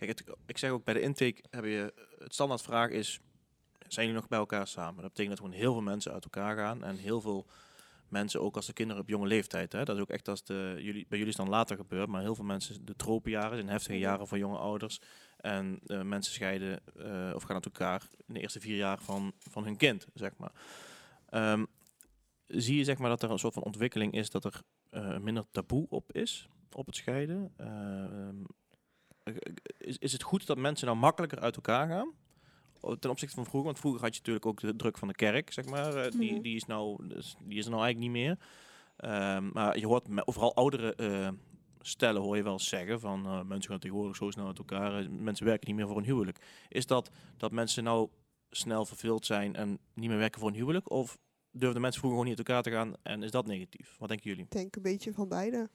kijk, 0.08 0.24
ik 0.46 0.58
zeg 0.58 0.72
ook 0.72 0.84
bij 0.84 0.94
de 0.94 1.02
intake 1.02 1.44
heb 1.50 1.64
je 1.64 1.94
het 2.20 2.34
standaardvraag 2.34 2.90
is 2.90 3.20
zijn 3.94 4.06
jullie 4.06 4.22
nog 4.22 4.30
bij 4.30 4.40
elkaar 4.40 4.68
samen. 4.68 5.02
Dat 5.02 5.12
betekent 5.12 5.38
dat 5.38 5.46
gewoon 5.46 5.62
heel 5.62 5.74
veel 5.74 5.82
mensen 5.82 6.12
uit 6.14 6.24
elkaar 6.24 6.56
gaan. 6.56 6.84
En 6.84 6.96
heel 6.96 7.22
veel 7.22 7.46
mensen, 8.08 8.42
ook 8.42 8.56
als 8.56 8.66
de 8.66 8.74
kinderen 8.74 9.02
op 9.02 9.10
jonge 9.10 9.28
leeftijd. 9.28 9.72
Hè, 9.72 9.84
dat 9.84 9.96
is 9.96 10.02
ook 10.02 10.10
echt 10.10 10.28
als 10.28 10.44
de, 10.44 10.74
jullie, 10.76 11.06
bij 11.10 11.18
jullie 11.18 11.28
is 11.28 11.36
dan 11.36 11.50
later 11.50 11.76
gebeurd. 11.76 12.08
Maar 12.08 12.22
heel 12.22 12.36
veel 12.36 12.46
mensen, 12.46 12.86
de 12.86 12.96
tropenjaren, 12.96 13.58
zijn 13.58 13.70
heftige 13.70 13.98
jaren 13.98 14.28
voor 14.28 14.38
jonge 14.38 14.58
ouders. 14.58 15.02
En 15.38 15.80
eh, 15.86 16.02
mensen 16.02 16.34
scheiden 16.34 16.80
eh, 16.96 17.32
of 17.36 17.44
gaan 17.44 17.56
uit 17.56 17.66
elkaar 17.66 18.08
in 18.28 18.34
de 18.34 18.40
eerste 18.40 18.60
vier 18.60 18.78
jaar 18.78 19.02
van, 19.02 19.34
van 19.38 19.64
hun 19.64 19.78
kind, 19.78 20.08
zeg 20.14 20.32
maar. 20.38 20.52
Ehm, 21.30 21.66
zie 22.48 22.78
je 22.78 22.84
zeg 22.84 22.98
maar 22.98 23.10
dat 23.10 23.24
er 23.24 23.32
een 23.32 23.40
soort 23.40 23.54
van 23.54 23.64
ontwikkeling 23.64 24.14
is 24.14 24.30
dat 24.30 24.46
er 24.46 24.62
eh, 24.90 25.18
minder 25.18 25.46
taboe 25.52 25.86
op 25.90 26.12
is, 26.12 26.48
op 26.72 26.86
het 26.86 26.96
scheiden? 26.96 27.54
Ehm, 29.24 29.38
is, 29.78 29.98
is 29.98 30.12
het 30.12 30.24
goed 30.24 30.46
dat 30.48 30.58
mensen 30.58 30.88
nou 30.88 30.98
makkelijker 31.00 31.40
uit 31.40 31.56
elkaar 31.56 31.88
gaan? 31.88 32.12
Ten 33.00 33.10
opzichte 33.10 33.36
van 33.36 33.46
vroeger, 33.46 33.66
want 33.66 33.80
vroeger 33.80 34.02
had 34.02 34.12
je 34.14 34.18
natuurlijk 34.20 34.46
ook 34.46 34.60
de 34.60 34.76
druk 34.76 34.98
van 34.98 35.08
de 35.08 35.14
kerk, 35.14 35.52
zeg 35.54 35.66
maar. 35.66 35.96
eh, 35.96 36.12
die, 36.12 36.32
Mhm. 36.34 36.42
die, 36.42 36.56
is 36.56 36.66
nou, 36.66 37.08
dus 37.08 37.36
die 37.44 37.58
is 37.58 37.66
er 37.66 37.72
nou 37.72 37.84
eigenlijk 37.84 38.14
niet 38.14 38.24
meer. 38.24 38.38
Ehm, 38.98 39.50
maar 39.54 39.78
je 39.78 39.88
hoort 39.88 40.28
overal 40.28 40.56
oudere 40.56 40.96
eh, 40.96 41.30
stellen 41.82 42.22
hoor 42.22 42.36
je 42.38 42.44
wel 42.44 42.60
zeggen 42.60 43.00
van 43.00 43.26
eh, 43.26 43.42
mensen 43.42 43.72
gaan 43.72 43.80
tegenwoordig 43.80 44.16
zo 44.16 44.30
snel 44.32 44.48
uit 44.48 44.58
elkaar, 44.58 45.00
eh, 45.00 45.08
mensen 45.10 45.46
werken 45.46 45.68
niet 45.68 45.76
meer 45.78 45.88
voor 45.88 45.98
een 45.98 46.04
huwelijk. 46.04 46.46
Is 46.68 46.86
dat 46.86 47.10
dat 47.38 47.52
mensen 47.52 47.84
nou 47.84 48.10
snel 48.50 48.86
verveeld 48.86 49.26
zijn 49.26 49.56
en 49.56 49.80
niet 49.94 50.10
meer 50.10 50.18
werken 50.18 50.40
voor 50.40 50.50
een 50.50 50.56
huwelijk? 50.56 50.90
Of 50.92 51.18
durfden 51.52 51.82
mensen 51.82 52.00
vroeger 52.00 52.20
gewoon 52.20 52.36
niet 52.36 52.40
uit 52.40 52.48
elkaar 52.48 52.64
te 52.64 52.72
gaan 52.78 52.94
en 53.04 53.24
is 53.24 53.32
dat 53.32 53.46
negatief? 53.46 53.96
Wat 54.00 54.10
denken 54.10 54.30
jullie? 54.30 54.44
Ik 54.46 54.52
denk 54.52 54.76
een 54.76 54.82
beetje 54.82 55.14
van 55.14 55.28
beide. 55.28 55.70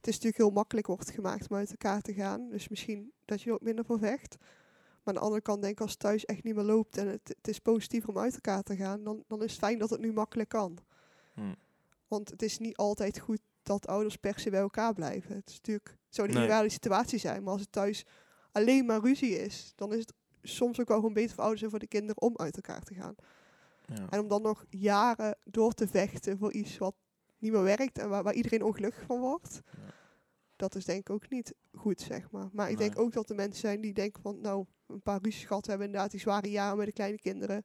Het 0.00 0.08
is 0.08 0.14
natuurlijk 0.14 0.42
heel 0.42 0.50
makkelijk 0.50 0.86
wordt 0.86 1.10
gemaakt 1.10 1.50
om 1.50 1.56
uit 1.56 1.70
elkaar 1.70 2.00
te 2.00 2.14
gaan. 2.14 2.48
Dus 2.48 2.68
misschien 2.68 3.12
dat 3.24 3.42
je 3.42 3.48
er 3.48 3.54
ook 3.54 3.62
minder 3.62 3.84
voor 3.84 3.98
vecht. 3.98 4.36
Maar 4.38 4.48
aan 5.04 5.14
de 5.14 5.20
andere 5.20 5.40
kant 5.42 5.60
denk 5.60 5.72
ik 5.72 5.80
als 5.80 5.90
het 5.90 5.98
thuis 5.98 6.24
echt 6.24 6.42
niet 6.42 6.54
meer 6.54 6.64
loopt 6.64 6.96
en 6.96 7.06
het, 7.08 7.28
het 7.28 7.48
is 7.48 7.58
positiever 7.58 8.08
om 8.08 8.18
uit 8.18 8.34
elkaar 8.34 8.62
te 8.62 8.76
gaan, 8.76 9.04
dan, 9.04 9.24
dan 9.26 9.42
is 9.42 9.50
het 9.50 9.60
fijn 9.60 9.78
dat 9.78 9.90
het 9.90 10.00
nu 10.00 10.12
makkelijk 10.12 10.48
kan. 10.48 10.78
Hm. 11.34 11.54
Want 12.08 12.30
het 12.30 12.42
is 12.42 12.58
niet 12.58 12.76
altijd 12.76 13.18
goed 13.18 13.40
dat 13.62 13.86
ouders 13.86 14.16
per 14.16 14.38
se 14.38 14.50
bij 14.50 14.60
elkaar 14.60 14.94
blijven. 14.94 15.34
Het 15.34 15.48
is 15.48 15.54
natuurlijk, 15.54 15.96
zou 16.08 16.28
een 16.28 16.34
Nee. 16.34 16.44
ideale 16.44 16.68
situatie 16.68 17.18
zijn, 17.18 17.42
maar 17.42 17.52
als 17.52 17.60
het 17.60 17.72
thuis 17.72 18.04
alleen 18.52 18.86
maar 18.86 19.00
ruzie 19.00 19.38
is, 19.38 19.72
dan 19.76 19.92
is 19.92 19.98
het 19.98 20.12
soms 20.42 20.80
ook 20.80 20.88
wel 20.88 20.96
gewoon 20.96 21.12
beter 21.12 21.34
voor 21.34 21.42
ouders 21.42 21.62
en 21.62 21.70
voor 21.70 21.78
de 21.78 21.86
kinderen 21.86 22.22
om 22.22 22.36
uit 22.36 22.56
elkaar 22.56 22.82
te 22.82 22.94
gaan. 22.94 23.14
Ja. 23.86 24.06
En 24.10 24.20
om 24.20 24.28
dan 24.28 24.42
nog 24.42 24.64
jaren 24.68 25.36
door 25.44 25.72
te 25.72 25.88
vechten 25.88 26.38
voor 26.38 26.52
iets 26.52 26.78
wat 26.78 26.94
niet 27.38 27.52
meer 27.52 27.62
werkt 27.62 27.98
en 27.98 28.08
waar, 28.08 28.22
waar 28.22 28.34
iedereen 28.34 28.62
ongelukkig 28.62 29.02
van 29.06 29.20
wordt. 29.20 29.60
Ja. 29.64 29.89
Dat 30.60 30.74
is 30.74 30.84
denk 30.84 31.00
ik 31.00 31.10
ook 31.10 31.28
niet 31.28 31.54
goed, 31.74 32.00
zeg 32.00 32.30
maar. 32.30 32.48
Maar 32.52 32.70
ik 32.70 32.78
Nee. 32.78 32.88
denk 32.88 33.00
ook 33.00 33.12
dat 33.12 33.30
er 33.30 33.36
mensen 33.36 33.60
zijn 33.60 33.80
die 33.80 33.92
denken 33.92 34.22
van, 34.22 34.40
nou, 34.40 34.64
een 34.86 35.02
paar 35.02 35.18
ruzies 35.22 35.44
gehad 35.44 35.66
hebben, 35.66 35.86
inderdaad 35.86 36.10
die 36.10 36.20
zware 36.20 36.50
jaren 36.50 36.76
met 36.76 36.86
de 36.86 36.92
kleine 36.92 37.18
kinderen. 37.18 37.64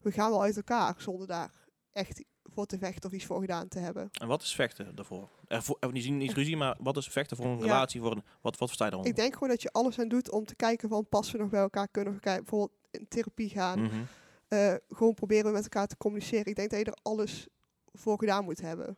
We 0.00 0.12
gaan 0.12 0.30
wel 0.30 0.42
uit 0.42 0.56
elkaar, 0.56 0.94
zonder 0.98 1.26
daar 1.26 1.50
echt 1.92 2.24
voor 2.42 2.66
te 2.66 2.78
vechten 2.78 3.10
of 3.10 3.16
iets 3.16 3.24
voor 3.24 3.40
gedaan 3.40 3.68
te 3.68 3.78
hebben. 3.78 4.08
En 4.12 4.28
wat 4.28 4.42
is 4.42 4.54
vechten 4.54 4.94
daarvoor? 4.94 5.28
Ervoor, 5.46 5.76
eh, 5.80 5.90
niet, 5.90 6.10
niet 6.10 6.32
ruzie, 6.32 6.56
maar 6.56 6.76
wat 6.80 6.96
is 6.96 7.08
vechten 7.08 7.36
voor 7.36 7.46
een 7.46 7.56
Ja. 7.56 7.62
relatie? 7.62 8.00
Voor 8.00 8.12
een, 8.12 8.22
wat, 8.40 8.58
wat 8.58 8.68
versta 8.68 8.84
je 8.84 8.90
daaronder? 8.90 9.16
Ik 9.16 9.22
denk 9.22 9.34
gewoon 9.34 9.48
dat 9.48 9.62
je 9.62 9.72
alles 9.72 9.98
aan 9.98 10.08
doet 10.08 10.30
om 10.30 10.44
te 10.44 10.54
kijken 10.56 10.88
van, 10.88 11.08
passen 11.08 11.36
we 11.36 11.42
nog 11.42 11.50
bij 11.50 11.60
elkaar, 11.60 11.88
kunnen 11.88 12.12
we 12.14 12.20
bijvoorbeeld 12.20 12.78
in 12.90 13.08
therapie 13.08 13.48
gaan. 13.48 13.82
Mhm. 13.82 13.94
Eh, 14.48 14.74
gewoon 14.88 15.14
proberen 15.14 15.52
met 15.52 15.62
elkaar 15.62 15.86
te 15.86 15.96
communiceren. 15.96 16.46
Ik 16.46 16.56
denk 16.56 16.70
dat 16.70 16.78
je 16.78 16.84
er 16.84 16.98
alles 17.02 17.48
voor 17.92 18.18
gedaan 18.18 18.44
moet 18.44 18.60
hebben. 18.60 18.96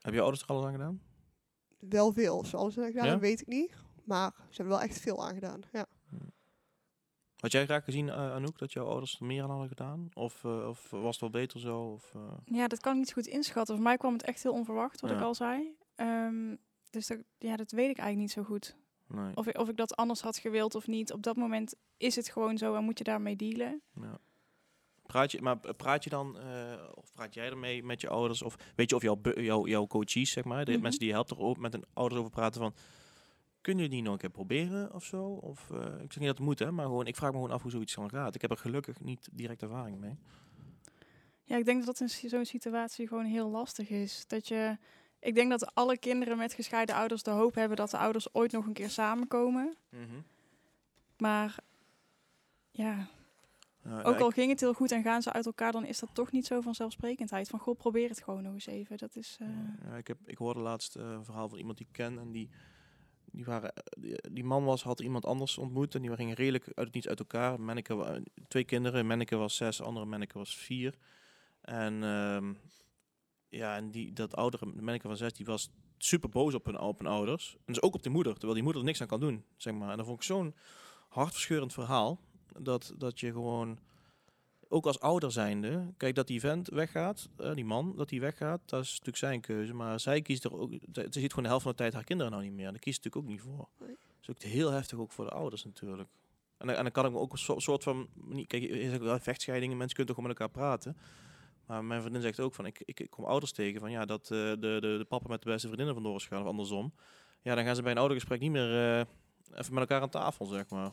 Heb 0.00 0.14
je 0.14 0.20
ouders 0.20 0.42
er 0.42 0.48
alles 0.48 0.64
aan 0.64 0.72
gedaan? 0.72 1.00
Wel 1.88 2.12
veel. 2.12 2.44
Ze 2.44 2.56
alles 2.56 2.74
hebben 2.74 2.92
gedaan, 2.92 3.06
Ja? 3.06 3.12
dat 3.12 3.20
weet 3.22 3.40
ik 3.40 3.46
niet. 3.46 3.72
Maar 4.04 4.32
ze 4.36 4.56
hebben 4.56 4.74
wel 4.76 4.84
echt 4.84 4.98
veel 5.00 5.24
aan 5.26 5.34
gedaan. 5.34 5.60
Ja. 5.72 5.86
Had 7.36 7.52
jij 7.52 7.64
graag 7.64 7.84
gezien, 7.84 8.08
eh, 8.08 8.32
Anouk, 8.34 8.58
dat 8.58 8.72
jouw 8.72 8.86
ouders 8.86 9.16
er 9.20 9.26
meer 9.26 9.42
aan 9.42 9.50
hadden 9.50 9.68
gedaan? 9.68 10.08
Of, 10.14 10.44
eh, 10.44 10.68
of 10.68 10.90
was 10.90 11.20
het 11.20 11.20
wel 11.20 11.40
beter 11.42 11.60
zo? 11.60 11.78
Of, 11.80 12.12
eh, 12.14 12.20
Ja, 12.44 12.66
dat 12.68 12.80
kan 12.80 12.92
ik 12.92 12.98
niet 12.98 13.08
zo 13.08 13.14
goed 13.14 13.26
inschatten. 13.26 13.74
Voor 13.74 13.84
mij 13.84 13.96
kwam 13.96 14.12
het 14.12 14.22
echt 14.22 14.42
heel 14.42 14.52
onverwacht, 14.52 15.00
wat 15.00 15.10
Ja. 15.10 15.16
ik 15.16 15.22
al 15.22 15.34
zei. 15.34 15.76
Ehm, 15.94 16.56
dus 16.90 17.06
dat, 17.06 17.18
ja, 17.38 17.56
dat 17.56 17.70
weet 17.70 17.90
ik 17.90 17.98
eigenlijk 17.98 18.18
niet 18.18 18.30
zo 18.30 18.42
goed. 18.42 18.76
nee. 19.08 19.36
Of 19.36 19.46
ik, 19.46 19.58
of 19.58 19.68
ik 19.68 19.76
dat 19.76 19.96
anders 19.96 20.20
had 20.20 20.36
gewild 20.38 20.74
of 20.74 20.86
niet. 20.86 21.12
Op 21.12 21.22
dat 21.22 21.36
moment 21.36 21.74
is 21.96 22.16
het 22.16 22.28
gewoon 22.28 22.58
zo 22.58 22.74
en 22.74 22.84
moet 22.84 22.98
je 22.98 23.04
daarmee 23.04 23.36
dealen. 23.36 23.82
Ja. 24.00 24.18
Praat 25.06 25.30
je, 25.32 25.42
maar 25.42 25.56
praat 25.76 26.04
je 26.04 26.10
dan, 26.10 26.38
eh, 26.38 26.72
of 26.94 27.12
praat 27.12 27.34
jij 27.34 27.46
ermee 27.46 27.84
met 27.84 28.00
je 28.00 28.08
ouders? 28.08 28.42
Of 28.42 28.56
weet 28.74 28.90
je 28.90 28.96
of 28.96 29.02
jouw, 29.02 29.18
jouw, 29.34 29.66
jouw 29.66 29.86
coaches, 29.86 30.30
zeg 30.30 30.44
maar, 30.44 30.64
de 30.64 30.72
Mhm. 30.72 30.80
mensen 30.80 30.98
die 31.00 31.08
je 31.08 31.14
helpt, 31.14 31.30
er 31.30 31.38
ook 31.38 31.58
met 31.58 31.72
hun 31.72 31.84
ouders 31.92 32.20
over 32.20 32.32
praten 32.32 32.60
van... 32.60 32.74
Kunnen 33.60 33.84
jullie 33.84 33.98
die 33.98 34.04
nog 34.10 34.14
een 34.14 34.20
keer 34.30 34.44
proberen 34.44 34.94
of 34.94 35.04
zo? 35.04 35.24
Of, 35.24 35.70
eh, 35.70 35.78
ik 35.78 36.12
zeg 36.12 36.16
niet 36.18 36.26
dat 36.26 36.36
het 36.36 36.38
moet, 36.46 36.58
hè, 36.58 36.70
maar 36.72 36.84
gewoon, 36.86 37.06
ik 37.06 37.16
vraag 37.16 37.30
me 37.30 37.36
gewoon 37.36 37.50
af 37.52 37.62
hoe 37.62 37.70
zoiets 37.70 37.94
dan 37.94 38.10
gaat. 38.10 38.34
Ik 38.34 38.40
heb 38.40 38.50
er 38.50 38.56
gelukkig 38.56 39.00
niet 39.00 39.28
direct 39.32 39.62
ervaring 39.62 39.98
mee. 39.98 40.16
Ja, 41.42 41.56
ik 41.56 41.64
denk 41.64 41.84
dat 41.84 41.98
dat 41.98 42.10
in 42.22 42.28
zo'n 42.30 42.44
situatie 42.44 43.08
gewoon 43.08 43.24
heel 43.24 43.48
lastig 43.50 43.88
is. 43.88 44.24
Dat 44.26 44.48
je, 44.48 44.76
ik 45.20 45.34
denk 45.34 45.50
dat 45.50 45.74
alle 45.74 45.98
kinderen 45.98 46.36
met 46.38 46.52
gescheiden 46.54 46.94
ouders 46.94 47.22
de 47.22 47.30
hoop 47.30 47.54
hebben 47.54 47.76
dat 47.76 47.90
de 47.90 47.98
ouders 47.98 48.34
ooit 48.34 48.52
nog 48.52 48.66
een 48.66 48.72
keer 48.72 48.90
samenkomen. 48.90 49.76
Maar 51.18 51.56
ja, 52.70 53.08
Ja, 53.88 54.02
ook 54.02 54.18
al 54.20 54.30
ging 54.30 54.50
het 54.50 54.60
heel 54.60 54.72
goed 54.74 54.90
en 54.92 55.02
gaan 55.02 55.22
ze 55.22 55.32
uit 55.32 55.46
elkaar, 55.46 55.72
dan 55.72 55.84
is 55.84 55.98
dat 55.98 56.08
toch 56.12 56.32
niet 56.32 56.46
zo 56.46 56.60
vanzelfsprekendheid. 56.60 57.48
Van 57.48 57.58
goh, 57.58 57.76
probeer 57.76 58.08
het 58.08 58.22
gewoon 58.22 58.42
nog 58.42 58.52
eens 58.52 58.66
even. 58.66 58.96
Dat 58.98 59.16
is. 59.16 59.36
eh, 59.40 59.48
Ja, 59.90 59.96
ik, 59.96 60.06
heb, 60.06 60.18
ik 60.24 60.38
hoorde 60.38 60.60
laatst 60.60 60.96
eh, 60.96 61.04
een 61.10 61.24
verhaal 61.24 61.48
van 61.48 61.58
iemand 61.58 61.78
die 61.78 61.86
ik 61.86 61.92
ken 61.92 62.18
en 62.18 62.32
die, 62.32 62.50
die, 63.24 63.44
waren, 63.44 63.72
eh, 63.74 63.82
die, 64.00 64.16
die 64.32 64.44
man 64.44 64.64
was, 64.64 64.82
had 64.82 65.00
iemand 65.00 65.24
anders 65.24 65.58
ontmoet 65.58 65.94
en 65.94 66.02
die 66.02 66.14
gingen 66.16 66.34
redelijk 66.34 66.64
uit 66.66 66.86
het 66.86 66.94
niets 66.94 67.08
uit 67.08 67.18
elkaar. 67.18 67.60
Manneke, 67.60 67.94
wa- 67.94 68.20
twee 68.48 68.64
kinderen, 68.64 69.06
Manneke 69.06 69.36
was 69.36 69.56
zes, 69.56 69.82
andere 69.82 70.06
Manneke 70.06 70.38
was 70.38 70.56
vier. 70.56 70.94
En 71.60 72.02
ehm, 72.02 72.54
ja, 73.48 73.76
en 73.76 73.90
die, 73.90 74.12
dat 74.12 74.36
oudere 74.36 74.66
Manneke 74.66 75.06
van 75.08 75.16
zes, 75.16 75.32
die 75.32 75.46
was 75.46 75.70
super 75.98 76.28
boos 76.28 76.54
op 76.54 76.64
hun, 76.64 76.78
op 76.80 76.98
hun 76.98 77.06
ouders. 77.08 77.56
En 77.64 77.72
dus 77.72 77.82
ook 77.82 77.94
op 77.94 78.02
de 78.02 78.10
moeder, 78.10 78.32
terwijl 78.32 78.54
die 78.54 78.62
moeder 78.62 78.80
er 78.82 78.86
niks 78.88 79.00
aan 79.00 79.06
kan 79.06 79.20
doen, 79.20 79.44
zeg 79.56 79.74
maar. 79.74 79.90
En 79.90 79.96
dat 79.96 80.06
vond 80.06 80.18
ik 80.18 80.24
zo'n 80.24 80.54
hartverscheurend 81.08 81.72
verhaal, 81.72 82.20
dat, 82.58 82.94
dat 82.98 83.20
je 83.20 83.32
gewoon 83.32 83.78
ook 84.68 84.86
als 84.86 85.00
ouder 85.00 85.32
zijnde, 85.32 85.92
kijk 85.96 86.14
dat 86.14 86.26
die 86.26 86.40
vent 86.40 86.68
weggaat, 86.68 87.28
eh, 87.36 87.54
die 87.54 87.64
man, 87.64 87.92
dat 87.96 88.08
die 88.08 88.20
weggaat, 88.20 88.60
dat 88.64 88.82
is 88.82 88.90
natuurlijk 88.90 89.16
zijn 89.16 89.40
keuze. 89.40 89.74
Maar 89.74 90.00
zij 90.00 90.22
kiest 90.22 90.44
er 90.44 90.58
ook, 90.58 90.70
ze 90.92 91.06
ziet 91.10 91.28
gewoon 91.30 91.42
de 91.42 91.48
helft 91.48 91.62
van 91.62 91.70
de 91.72 91.76
tijd 91.78 91.92
haar 91.92 92.04
kinderen 92.04 92.32
nou 92.32 92.44
niet 92.44 92.52
meer. 92.52 92.66
En 92.66 92.72
daar 92.72 92.80
kiest 92.80 93.02
ze 93.02 93.08
natuurlijk 93.08 93.42
ook 93.42 93.46
niet 93.46 93.56
voor. 93.56 93.68
Nee. 93.86 93.96
Dat 94.20 94.36
is 94.36 94.44
ook 94.44 94.52
heel 94.52 94.70
heftig 94.70 94.98
ook 94.98 95.12
voor 95.12 95.24
de 95.24 95.30
ouders 95.30 95.64
natuurlijk. 95.64 96.08
En, 96.58 96.66
dan- 96.66 96.76
en 96.76 96.82
dan 96.82 96.92
kan 96.92 97.06
ik 97.06 97.12
me 97.12 97.18
ook 97.18 97.32
een 97.32 97.38
so- 97.38 97.58
soort 97.58 97.82
van, 97.82 98.08
kijk, 98.46 98.62
je 98.62 98.88
zegt 98.90 99.02
wel 99.02 99.18
vechtscheidingen, 99.18 99.76
mensen 99.76 99.96
kunnen 99.96 100.14
toch 100.14 100.24
gewoon 100.24 100.38
met 100.38 100.40
elkaar 100.50 100.68
praten. 100.68 100.96
Maar 101.66 101.84
mijn 101.84 102.00
vriendin 102.00 102.22
zegt 102.22 102.40
ook 102.40 102.54
van, 102.54 102.66
ik, 102.66 102.82
ik, 102.84 103.00
ik 103.00 103.10
kom 103.10 103.24
ouders 103.24 103.52
tegen 103.52 103.80
van 103.80 103.90
ja, 103.90 104.04
dat 104.04 104.22
eh, 104.22 104.28
de, 104.28 104.56
de, 104.58 104.80
de 104.80 105.04
papa 105.08 105.28
met 105.28 105.42
de 105.42 105.48
beste 105.48 105.66
vriendinnen 105.66 105.94
vandoor 105.94 106.16
is 106.16 106.22
gegaan 106.26 106.42
of 106.42 106.48
andersom. 106.48 106.92
Ja, 107.42 107.54
dan 107.54 107.64
gaan 107.64 107.76
ze 107.76 107.82
bij 107.82 107.90
een 107.92 107.98
oudergesprek 107.98 108.40
niet 108.40 108.50
meer 108.50 108.72
eh, 108.72 108.98
even 109.58 109.72
met 109.74 109.78
elkaar 109.78 110.00
aan 110.00 110.08
tafel, 110.08 110.46
zeg 110.46 110.68
maar. 110.68 110.92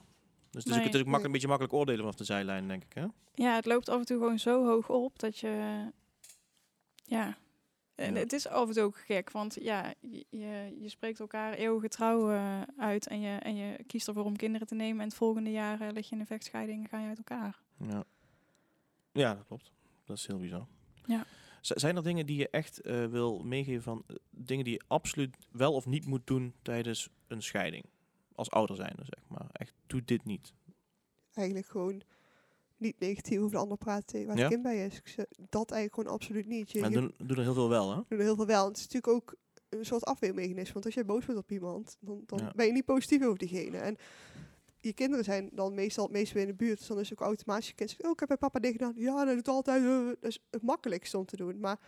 Dus 0.54 0.64
het 0.64 0.72
is, 0.72 0.72
ook, 0.72 0.78
Nee. 0.78 0.86
het 0.86 0.94
is 0.96 1.00
ook 1.02 1.08
makkelijk, 1.08 1.26
een 1.26 1.32
beetje 1.32 1.48
makkelijk 1.48 1.74
oordelen 1.74 2.00
vanaf 2.00 2.16
de 2.16 2.24
zijlijn, 2.24 2.68
denk 2.68 2.84
ik. 2.84 2.94
Hè? 2.94 3.06
ja, 3.36 3.56
het 3.56 3.66
loopt 3.66 3.90
af 3.90 4.00
en 4.00 4.06
toe 4.06 4.18
gewoon 4.18 4.40
zo 4.40 4.66
hoog 4.66 4.90
op 4.90 5.20
dat 5.20 5.38
je. 5.40 5.86
Ja. 7.04 7.38
En 7.96 8.14
Ja. 8.14 8.20
het 8.20 8.34
is 8.34 8.48
af 8.48 8.68
en 8.68 8.74
toe 8.74 8.84
ook 8.84 8.98
gek, 8.98 9.32
want 9.32 9.58
ja, 9.62 9.94
je, 10.00 10.26
je, 10.80 10.90
spreekt 10.90 11.20
elkaar 11.20 11.54
eeuwige 11.54 11.88
trouw 11.88 12.32
eh, 12.32 12.62
uit 12.78 13.08
en 13.08 13.20
je, 13.22 13.38
en 13.38 13.56
je 13.56 13.84
kiest 13.88 14.08
ervoor 14.08 14.24
om 14.24 14.36
kinderen 14.36 14.68
te 14.68 14.76
nemen. 14.76 15.02
En 15.02 15.08
het 15.08 15.18
volgende 15.18 15.52
jaar 15.52 15.92
lig 15.92 16.10
je 16.10 16.16
in 16.16 16.20
een 16.22 16.28
vechtscheiding 16.28 16.84
en 16.84 16.90
ga 16.90 17.00
je 17.00 17.08
uit 17.08 17.18
elkaar. 17.18 17.60
Ja. 17.78 18.04
ja, 19.12 19.34
dat 19.34 19.46
klopt. 19.48 19.72
Dat 20.06 20.18
is 20.18 20.28
heel 20.28 20.40
bizar. 20.40 20.68
Ja. 21.06 21.26
Z- 21.62 21.70
zijn 21.72 21.96
er 21.96 22.04
dingen 22.04 22.26
die 22.26 22.38
je 22.38 22.50
echt 22.50 22.82
eh, 22.82 23.06
wil 23.06 23.40
meegeven 23.44 23.84
van 23.84 24.04
dingen 24.30 24.64
die 24.64 24.74
je 24.74 24.82
absoluut 24.88 25.38
wel 25.52 25.74
of 25.74 25.86
niet 25.86 26.06
moet 26.06 26.28
doen 26.28 26.54
tijdens 26.62 27.10
een 27.28 27.42
scheiding? 27.42 27.86
Als 28.36 28.50
ouder 28.52 28.78
maar. 28.78 28.90
Echt, 29.10 29.23
doe 29.94 30.04
dit 30.06 30.26
niet. 30.26 30.54
Eigenlijk 31.34 31.68
gewoon 31.68 32.02
niet 32.78 33.00
negatief 33.00 33.40
over 33.40 33.52
de 33.52 33.58
ander 33.58 33.78
praten 33.78 34.26
waar 34.26 34.36
Ja? 34.36 34.42
het 34.42 34.52
kind 34.52 34.64
bij 34.64 34.86
is. 34.86 34.98
Ik 34.98 35.08
zeg, 35.08 35.26
Dat 35.50 35.72
eigenlijk 35.72 35.94
gewoon 35.94 36.20
absoluut 36.20 36.48
niet. 36.48 36.72
Je, 36.72 36.82
En 36.82 36.92
doen, 36.92 37.14
doen 37.18 37.38
er 37.38 37.44
heel 37.44 37.54
veel 37.54 37.70
wel, 37.70 37.90
hè? 37.90 37.96
doen 37.96 38.18
er 38.20 38.24
heel 38.26 38.36
veel 38.36 38.46
wel. 38.46 38.62
En 38.64 38.68
het 38.68 38.78
is 38.78 38.84
natuurlijk 38.88 39.14
ook 39.14 39.36
een 39.70 39.86
soort 39.86 40.04
afweermechanisme. 40.06 40.74
Want 40.74 40.86
als 40.86 40.94
jij 40.94 41.06
boos 41.06 41.26
bent 41.26 41.38
op 41.38 41.52
iemand, 41.52 41.98
dan, 42.00 42.24
dan 42.26 42.40
Ja. 42.40 42.52
ben 42.56 42.66
je 42.66 42.72
niet 42.72 42.86
positief 42.86 43.24
over 43.24 43.38
diegene. 43.38 43.78
En 43.78 43.96
je 44.80 44.94
kinderen 44.94 45.26
zijn 45.26 45.50
dan 45.54 45.74
meestal 45.74 46.04
het 46.04 46.14
meest 46.14 46.34
weer 46.34 46.42
in 46.42 46.48
de 46.48 46.54
buurt. 46.56 46.78
Dus 46.78 46.88
dan 46.88 47.00
is 47.00 47.10
het 47.10 47.20
ook 47.20 47.26
automatisch 47.26 47.68
je 47.68 47.74
kind 47.74 47.90
zegt, 47.90 48.04
oh, 48.04 48.12
ik 48.12 48.20
heb 48.20 48.28
bij 48.28 48.38
papa 48.38 48.60
dit 48.60 48.72
gedaan. 48.72 48.94
Ja, 48.96 49.26
dat 49.26 49.36
doet 49.36 49.48
altijd. 49.48 49.84
eh. 49.84 50.06
Dat 50.06 50.30
is 50.30 50.40
het 50.50 50.62
makkelijkste 50.62 51.18
om 51.18 51.26
te 51.26 51.36
doen. 51.36 51.60
Maar 51.60 51.80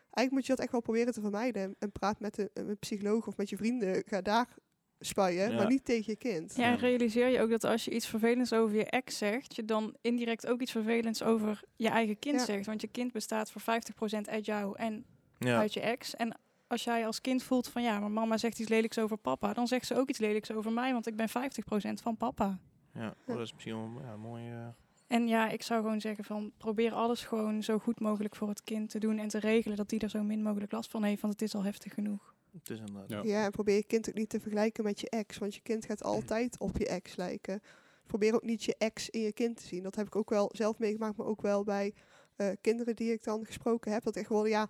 eigenlijk 0.00 0.30
moet 0.30 0.46
je 0.46 0.52
dat 0.52 0.60
echt 0.60 0.72
wel 0.72 0.80
proberen 0.80 1.12
te 1.12 1.20
vermijden. 1.20 1.76
En, 1.78 1.92
praat 1.92 2.20
met 2.20 2.38
een, 2.38 2.50
een 2.52 2.78
psycholoog 2.78 3.26
of 3.26 3.36
met 3.36 3.48
je 3.48 3.56
vrienden. 3.56 4.02
Ga 4.06 4.20
daar 4.22 4.56
spuien, 5.00 5.50
Ja. 5.50 5.56
maar 5.56 5.66
niet 5.66 5.84
tegen 5.84 6.04
je 6.06 6.16
kind. 6.16 6.56
Ja, 6.56 6.74
realiseer 6.74 7.28
je 7.28 7.40
ook 7.40 7.50
dat 7.50 7.64
als 7.64 7.84
je 7.84 7.90
iets 7.90 8.06
vervelends 8.06 8.52
over 8.52 8.76
je 8.76 8.84
ex 8.84 9.18
zegt, 9.18 9.56
je 9.56 9.64
dan 9.64 9.96
indirect 10.00 10.46
ook 10.46 10.60
iets 10.60 10.70
vervelends 10.72 11.22
over 11.22 11.60
je 11.76 11.88
eigen 11.88 12.18
kind 12.18 12.38
Ja. 12.38 12.44
zegt. 12.44 12.66
Want 12.66 12.80
je 12.80 12.86
kind 12.88 13.12
bestaat 13.12 13.50
voor 13.50 13.60
50% 13.60 14.28
uit 14.28 14.46
jou 14.46 14.76
en 14.78 15.04
Ja. 15.38 15.58
uit 15.58 15.72
je 15.74 15.80
ex. 15.80 16.16
En 16.16 16.38
als 16.66 16.84
jij 16.84 17.06
als 17.06 17.20
kind 17.20 17.42
voelt 17.42 17.68
van 17.68 17.82
ja, 17.82 18.00
maar 18.00 18.10
mama 18.10 18.36
zegt 18.36 18.58
iets 18.58 18.68
lelijks 18.68 18.98
over 18.98 19.16
papa, 19.16 19.52
dan 19.52 19.66
zegt 19.66 19.86
ze 19.86 19.96
ook 19.96 20.08
iets 20.08 20.18
lelijks 20.18 20.50
over 20.52 20.72
mij, 20.72 20.92
want 20.92 21.06
ik 21.06 21.16
ben 21.16 21.28
50% 21.28 22.00
van 22.02 22.16
papa. 22.16 22.58
ja. 22.94 23.14
Oh, 23.26 23.34
dat 23.36 23.40
is 23.46 23.52
misschien 23.52 23.74
wel 23.92 24.02
ja, 24.04 24.12
een 24.12 24.20
mooie, 24.20 24.50
eh, 24.50 24.66
En 25.06 25.28
ja, 25.28 25.48
ik 25.48 25.62
zou 25.62 25.82
gewoon 25.82 26.00
zeggen 26.00 26.24
van 26.24 26.52
probeer 26.56 26.92
alles 26.92 27.24
gewoon 27.24 27.62
zo 27.62 27.78
goed 27.78 28.00
mogelijk 28.00 28.36
voor 28.36 28.48
het 28.48 28.62
kind 28.64 28.90
te 28.90 28.98
doen 28.98 29.18
en 29.18 29.28
te 29.28 29.38
regelen 29.38 29.76
dat 29.76 29.88
die 29.88 29.98
er 30.00 30.10
zo 30.10 30.22
min 30.22 30.42
mogelijk 30.42 30.72
last 30.72 30.90
van 30.90 31.02
heeft, 31.04 31.20
want 31.20 31.32
het 31.32 31.42
is 31.42 31.54
al 31.54 31.62
heftig 31.64 31.94
genoeg. 31.94 32.34
Het 32.58 32.70
is 32.70 32.78
inderdaad. 32.78 33.08
Ja. 33.08 33.22
Ja, 33.22 33.44
en 33.44 33.50
probeer 33.50 33.76
je 33.76 33.84
kind 33.84 34.08
ook 34.08 34.14
niet 34.14 34.28
te 34.28 34.40
vergelijken 34.40 34.84
met 34.84 35.00
je 35.00 35.10
ex. 35.10 35.38
Want 35.38 35.54
je 35.54 35.60
kind 35.60 35.84
gaat 35.84 36.02
altijd 36.02 36.58
op 36.58 36.78
je 36.78 36.86
ex 36.86 37.16
lijken. 37.16 37.62
Probeer 38.06 38.34
ook 38.34 38.44
niet 38.44 38.64
je 38.64 38.74
ex 38.78 39.10
in 39.10 39.20
je 39.20 39.32
kind 39.32 39.56
te 39.56 39.66
zien. 39.66 39.82
Dat 39.82 39.94
heb 39.94 40.06
ik 40.06 40.16
ook 40.16 40.30
wel 40.30 40.50
zelf 40.52 40.78
meegemaakt, 40.78 41.16
maar 41.16 41.26
ook 41.26 41.42
wel 41.42 41.64
bij 41.64 41.94
eh, 42.36 42.48
kinderen 42.60 42.96
die 42.96 43.12
ik 43.12 43.24
dan 43.24 43.46
gesproken 43.46 43.92
heb. 43.92 44.02
Dat 44.02 44.16
echt 44.16 44.26
gewoon, 44.26 44.48
ja, 44.48 44.68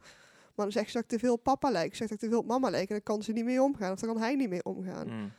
maar 0.55 0.65
dan 0.65 0.73
zegt 0.73 0.87
ze 0.87 0.93
dat 0.93 1.03
ik 1.03 1.09
te 1.09 1.19
veel 1.19 1.37
papa 1.37 1.71
lijk. 1.71 1.95
Zegt 1.95 2.11
dat 2.11 2.23
ik 2.23 2.25
te 2.25 2.29
veel 2.29 2.39
op 2.39 2.47
mama 2.47 2.71
lijk. 2.71 2.89
En 2.89 2.95
dan 2.95 3.03
kan 3.03 3.23
ze 3.23 3.33
niet 3.33 3.45
mee 3.45 3.63
omgaan. 3.63 3.93
Of 3.93 4.01
dan 4.01 4.13
kan 4.13 4.23
hij 4.23 4.35
niet 4.35 4.49
mee 4.49 4.65
omgaan. 4.65 5.09
Mm. 5.09 5.33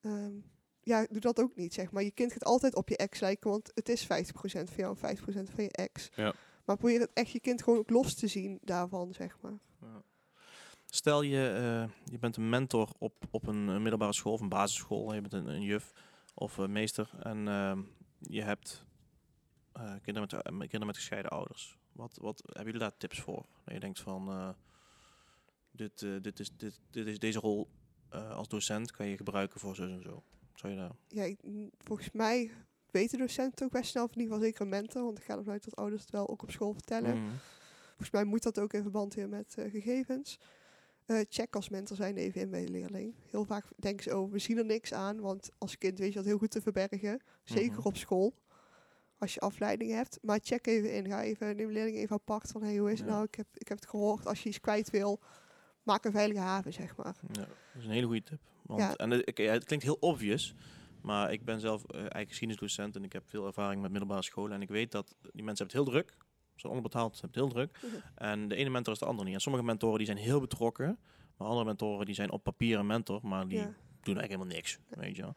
Ehm, 0.00 0.32
ja, 0.80 1.06
doe 1.10 1.20
dat 1.20 1.40
ook 1.40 1.56
niet, 1.56 1.74
zeg 1.74 1.90
maar. 1.90 2.02
Je 2.02 2.10
kind 2.10 2.32
gaat 2.32 2.44
altijd 2.44 2.74
op 2.74 2.88
je 2.88 2.96
ex 2.96 3.20
lijken, 3.20 3.50
want 3.50 3.70
het 3.74 3.88
is 3.88 4.06
50% 4.06 4.70
van 4.70 4.76
jou 4.76 4.96
en 5.00 5.16
50% 5.16 5.50
van 5.50 5.64
je 5.64 5.70
ex. 5.70 6.10
Ja. 6.14 6.34
Maar 6.64 6.76
probeer 6.76 7.00
het 7.00 7.10
echt 7.12 7.30
je 7.30 7.40
kind 7.40 7.62
gewoon 7.62 7.78
ook 7.78 7.90
los 7.90 8.14
te 8.14 8.26
zien 8.26 8.58
daarvan, 8.62 9.14
zeg 9.14 9.38
maar. 9.40 9.58
Ja. 9.80 10.02
Stel 10.90 11.22
je, 11.22 11.48
eh, 11.48 12.10
je 12.12 12.18
bent 12.18 12.36
een 12.36 12.48
mentor 12.48 12.88
op, 12.98 13.14
op 13.30 13.46
een, 13.46 13.64
middelbare 13.82 14.12
school 14.12 14.32
of 14.32 14.40
een 14.40 14.48
basisschool. 14.48 15.14
Je 15.14 15.20
bent 15.20 15.32
een, 15.32 15.46
een 15.46 15.62
juf 15.62 15.92
of 16.34 16.56
een 16.56 16.72
meester 16.72 17.10
en 17.22 17.48
ehm, 17.48 17.82
je 18.20 18.42
hebt 18.42 18.84
eh, 19.72 19.82
kinderen, 20.02 20.20
met, 20.20 20.32
eh, 20.32 20.58
kinderen 20.58 20.86
met 20.86 20.96
gescheiden 20.96 21.30
ouders. 21.30 21.78
Wat, 21.92 22.18
wat 22.20 22.42
hebben 22.44 22.64
jullie 22.64 22.80
daar 22.80 22.96
tips 22.96 23.20
voor? 23.20 23.46
Dat 23.64 23.74
je 23.74 23.80
denkt 23.80 24.00
van, 24.00 24.54
dit, 25.70 26.06
dit, 26.22 26.40
is, 26.40 26.50
dit, 26.56 26.80
dit 26.90 27.06
is 27.06 27.18
deze 27.18 27.38
rol 27.38 27.68
als 28.10 28.48
docent 28.48 28.90
kan 28.90 29.06
je 29.06 29.16
gebruiken 29.16 29.60
voor 29.60 29.74
zo 29.74 29.82
en 29.82 30.02
zo. 30.02 30.22
Zou 30.54 30.72
je 30.72 30.78
daar... 30.78 30.90
Ja, 31.08 31.22
ik- 31.22 31.46
n- 31.46 31.70
volgens 31.78 32.10
mij 32.10 32.50
weten 32.90 33.18
docenten 33.18 33.66
ook 33.66 33.72
best 33.72 33.90
snel, 33.90 34.04
of 34.04 34.10
in 34.12 34.18
ieder 34.20 34.32
geval 34.32 34.48
zeker 34.48 34.62
een 34.62 34.68
mentor, 34.68 35.02
want 35.04 35.18
ik 35.18 35.24
ga 35.24 35.36
ervan 35.36 35.52
uit 35.52 35.64
dat 35.64 35.76
ouders 35.76 36.02
het 36.02 36.10
wel 36.10 36.28
ook 36.28 36.42
op 36.42 36.50
school 36.50 36.72
vertellen. 36.72 37.22
Mhm. 37.22 37.32
Volgens 37.88 38.10
mij 38.10 38.24
moet 38.24 38.42
dat 38.42 38.58
ook 38.58 38.72
in 38.72 38.82
verband 38.82 39.14
weer 39.14 39.28
met 39.28 39.56
gegevens. 39.70 40.38
Eh, 41.08 41.20
check 41.28 41.54
als 41.56 41.68
mentor 41.68 41.96
zijn 41.96 42.16
even 42.16 42.40
in 42.40 42.50
bij 42.50 42.64
de 42.64 42.70
leerling. 42.70 43.14
Heel 43.30 43.44
vaak 43.44 43.64
denken 43.76 44.02
ze, 44.02 44.16
oh, 44.18 44.32
we 44.32 44.38
zien 44.38 44.58
er 44.58 44.64
niks 44.64 44.92
aan, 44.94 45.20
want 45.20 45.50
als 45.58 45.78
kind 45.78 45.98
weet 45.98 46.08
je 46.08 46.14
dat 46.14 46.24
heel 46.24 46.38
goed 46.38 46.50
te 46.50 46.60
verbergen. 46.60 47.20
Zeker 47.44 47.78
Mhm. 47.78 47.86
op 47.86 47.96
school, 47.96 48.34
als 49.18 49.34
je 49.34 49.40
afleiding 49.40 49.90
hebt. 49.90 50.18
Maar 50.22 50.38
check 50.42 50.66
even 50.66 50.92
in, 50.94 51.06
ga 51.06 51.22
even, 51.22 51.56
neem 51.56 51.66
de 51.66 51.72
leerling 51.72 51.96
even 51.96 52.16
apart 52.16 52.50
van, 52.50 52.62
hey, 52.62 52.76
hoe 52.76 52.92
is 52.92 52.98
het 52.98 53.08
Ja. 53.08 53.14
nou? 53.14 53.24
Ik 53.26 53.34
heb, 53.34 53.46
ik 53.54 53.68
heb 53.68 53.78
het 53.80 53.88
gehoord, 53.88 54.26
als 54.26 54.42
je 54.42 54.48
iets 54.48 54.60
kwijt 54.60 54.90
wil, 54.90 55.20
maak 55.82 56.04
een 56.04 56.12
veilige 56.12 56.40
haven, 56.40 56.72
zeg 56.72 56.96
maar. 56.96 57.16
Ja, 57.32 57.40
dat 57.40 57.48
is 57.78 57.84
een 57.84 57.90
hele 57.90 58.06
goede 58.06 58.22
tip. 58.22 58.40
Want, 58.62 58.80
Ja. 58.80 58.94
en 58.96 59.10
het, 59.10 59.30
ja, 59.38 59.52
het 59.52 59.64
klinkt 59.64 59.84
heel 59.84 59.96
obvious, 60.00 60.54
maar 61.02 61.32
ik 61.32 61.44
ben 61.44 61.60
zelf 61.60 61.84
eh, 61.84 61.96
eigenlijk 61.98 62.28
geschiedenisdocent 62.28 62.96
en 62.96 63.04
ik 63.04 63.12
heb 63.12 63.28
veel 63.28 63.46
ervaring 63.46 63.82
met 63.82 63.90
middelbare 63.90 64.22
scholen. 64.22 64.52
En 64.52 64.62
ik 64.62 64.68
weet 64.68 64.90
dat 64.92 65.14
die 65.32 65.44
mensen 65.44 65.66
hebben 65.66 65.66
het 65.66 65.72
heel 65.92 66.02
druk. 66.02 66.16
Ze 66.60 66.66
zijn 66.66 66.72
onderbetaald, 66.72 67.16
ze 67.16 67.20
hebben 67.20 67.42
het 67.42 67.52
heel 67.52 67.66
druk. 67.66 67.92
Mhm. 67.92 68.00
En 68.14 68.48
de 68.48 68.54
ene 68.54 68.70
mentor 68.70 68.92
is 68.92 68.98
de 68.98 69.04
andere 69.06 69.24
niet. 69.24 69.34
En 69.34 69.40
sommige 69.40 69.64
mentoren 69.64 69.96
die 69.98 70.06
zijn 70.06 70.18
heel 70.18 70.40
betrokken, 70.40 70.98
maar 71.36 71.48
andere 71.48 71.66
mentoren 71.66 72.06
die 72.06 72.14
zijn 72.14 72.30
op 72.30 72.42
papier 72.42 72.78
een 72.78 72.86
mentor, 72.86 73.20
maar 73.26 73.48
die 73.48 73.58
Ja. 73.58 73.64
doen 73.64 73.74
eigenlijk 74.18 74.28
helemaal 74.28 74.54
niks. 74.54 74.78
Weet 74.88 75.16
je 75.16 75.22
wel. 75.22 75.34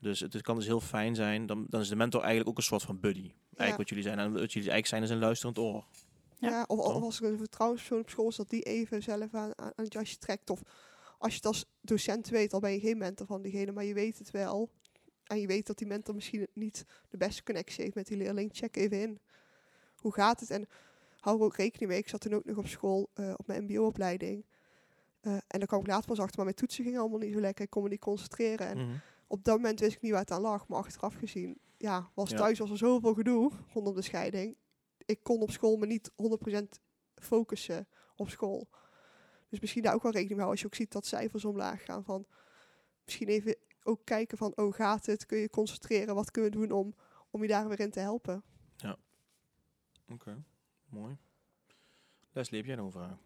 Dus 0.00 0.20
het, 0.20 0.32
het 0.32 0.42
kan 0.42 0.56
dus 0.56 0.66
heel 0.66 0.80
fijn 0.80 1.14
zijn. 1.14 1.46
Dan, 1.46 1.66
dan 1.68 1.80
is 1.80 1.88
de 1.88 1.96
mentor 1.96 2.20
eigenlijk 2.20 2.50
ook 2.50 2.56
een 2.56 2.62
soort 2.62 2.82
van 2.82 3.00
buddy. 3.00 3.20
Eigenlijk 3.56 3.70
Ja. 3.70 3.76
wat 3.76 3.88
jullie 3.88 4.04
zijn. 4.04 4.18
En 4.18 4.24
wat 4.32 4.52
jullie 4.52 4.70
eigenlijk 4.70 4.86
zijn 4.86 5.02
is 5.02 5.10
een 5.10 5.18
luisterend 5.18 5.58
oor. 5.58 5.84
Ja. 6.38 6.48
Ja, 6.48 6.64
of, 6.66 6.78
als 6.80 7.20
er 7.20 7.30
een 7.30 7.38
vertrouwenspersoon 7.38 8.00
op 8.00 8.10
school 8.10 8.28
is, 8.28 8.36
dat 8.36 8.50
die 8.50 8.62
even 8.62 9.02
zelf 9.02 9.34
aan, 9.34 9.52
aan, 9.58 9.72
aan 9.76 9.84
het 9.84 9.92
jasje 9.92 10.18
trekt. 10.18 10.50
Of 10.50 10.60
als 11.18 11.30
je 11.30 11.36
het 11.36 11.46
als 11.46 11.64
docent 11.80 12.28
weet, 12.28 12.52
al 12.52 12.60
ben 12.60 12.72
je 12.72 12.80
geen 12.80 12.98
mentor 12.98 13.26
van 13.26 13.42
diegene, 13.42 13.72
maar 13.72 13.84
je 13.84 13.94
weet 13.94 14.18
het 14.18 14.30
wel. 14.30 14.70
En 15.24 15.40
je 15.40 15.46
weet 15.46 15.66
dat 15.66 15.78
die 15.78 15.86
mentor 15.86 16.14
misschien 16.14 16.46
niet 16.54 16.84
de 17.08 17.16
beste 17.16 17.42
connectie 17.42 17.82
heeft 17.82 17.94
met 17.94 18.06
die 18.06 18.16
leerling. 18.16 18.50
Check 18.52 18.76
even 18.76 19.00
in. 19.00 19.20
Hoe 20.00 20.12
gaat 20.12 20.40
het? 20.40 20.50
En 20.50 20.68
hou 21.20 21.38
er 21.38 21.44
ook 21.44 21.56
rekening 21.56 21.90
mee. 21.90 21.98
Ik 22.00 22.08
zat 22.08 22.20
toen 22.20 22.34
ook 22.34 22.44
nog 22.44 22.56
op 22.56 22.66
school 22.66 23.10
eh, 23.14 23.34
op 23.36 23.46
mijn 23.46 23.64
mbo-opleiding. 23.64 24.44
Eh, 25.20 25.32
en 25.32 25.58
dan 25.58 25.66
kwam 25.66 25.80
ik 25.80 25.86
later 25.86 26.06
pas 26.08 26.18
achter, 26.18 26.36
maar 26.36 26.44
mijn 26.44 26.56
toetsen 26.56 26.84
gingen 26.84 27.00
allemaal 27.00 27.18
niet 27.18 27.32
zo 27.32 27.40
lekker. 27.40 27.64
Ik 27.64 27.70
kon 27.70 27.82
me 27.82 27.88
niet 27.88 28.00
concentreren. 28.00 28.66
En 28.66 28.78
Mhm. 28.78 28.96
op 29.26 29.44
dat 29.44 29.56
moment 29.56 29.80
wist 29.80 29.94
ik 29.96 30.00
niet 30.02 30.10
waar 30.10 30.20
het 30.20 30.30
aan 30.30 30.40
lag. 30.40 30.68
Maar 30.68 30.78
achteraf 30.78 31.14
gezien, 31.14 31.58
ja, 31.76 32.10
was 32.14 32.30
Ja. 32.30 32.36
thuis 32.36 32.58
was 32.58 32.70
er 32.70 32.76
zoveel 32.78 33.14
gedoe 33.14 33.50
rondom 33.72 33.94
de 33.94 34.02
scheiding. 34.02 34.56
Ik 35.04 35.22
kon 35.22 35.40
op 35.40 35.50
school 35.50 35.76
me 35.76 35.86
niet 35.86 36.10
100% 36.14 36.80
focussen 37.14 37.88
op 38.16 38.28
school. 38.30 38.68
Dus 39.48 39.60
misschien 39.60 39.82
daar 39.82 39.94
ook 39.94 40.02
wel 40.02 40.12
rekening 40.12 40.38
mee 40.38 40.46
houden 40.46 40.50
als 40.50 40.60
je 40.60 40.66
ook 40.66 40.88
ziet 40.88 40.92
dat 40.92 41.06
cijfers 41.06 41.44
omlaag 41.44 41.84
gaan. 41.84 42.04
Van 42.04 42.26
misschien 43.04 43.28
even 43.28 43.56
ook 43.82 44.00
kijken 44.04 44.38
van, 44.38 44.52
oh 44.56 44.74
gaat 44.74 45.06
het? 45.06 45.26
Kun 45.26 45.38
je 45.38 45.50
concentreren? 45.50 46.14
Wat 46.14 46.30
kunnen 46.30 46.50
we 46.50 46.56
doen 46.56 46.70
om, 46.70 46.94
om 47.30 47.42
je 47.42 47.48
daar 47.48 47.68
weer 47.68 47.80
in 47.80 47.90
te 47.90 48.00
helpen? 48.00 48.42
Oké, 50.12 50.42
mooi. 50.88 51.16
Leslie, 52.32 52.58
heb 52.58 52.66
jij 52.66 52.76
nog 52.76 52.86
een 52.86 52.92
vraag? 52.92 53.18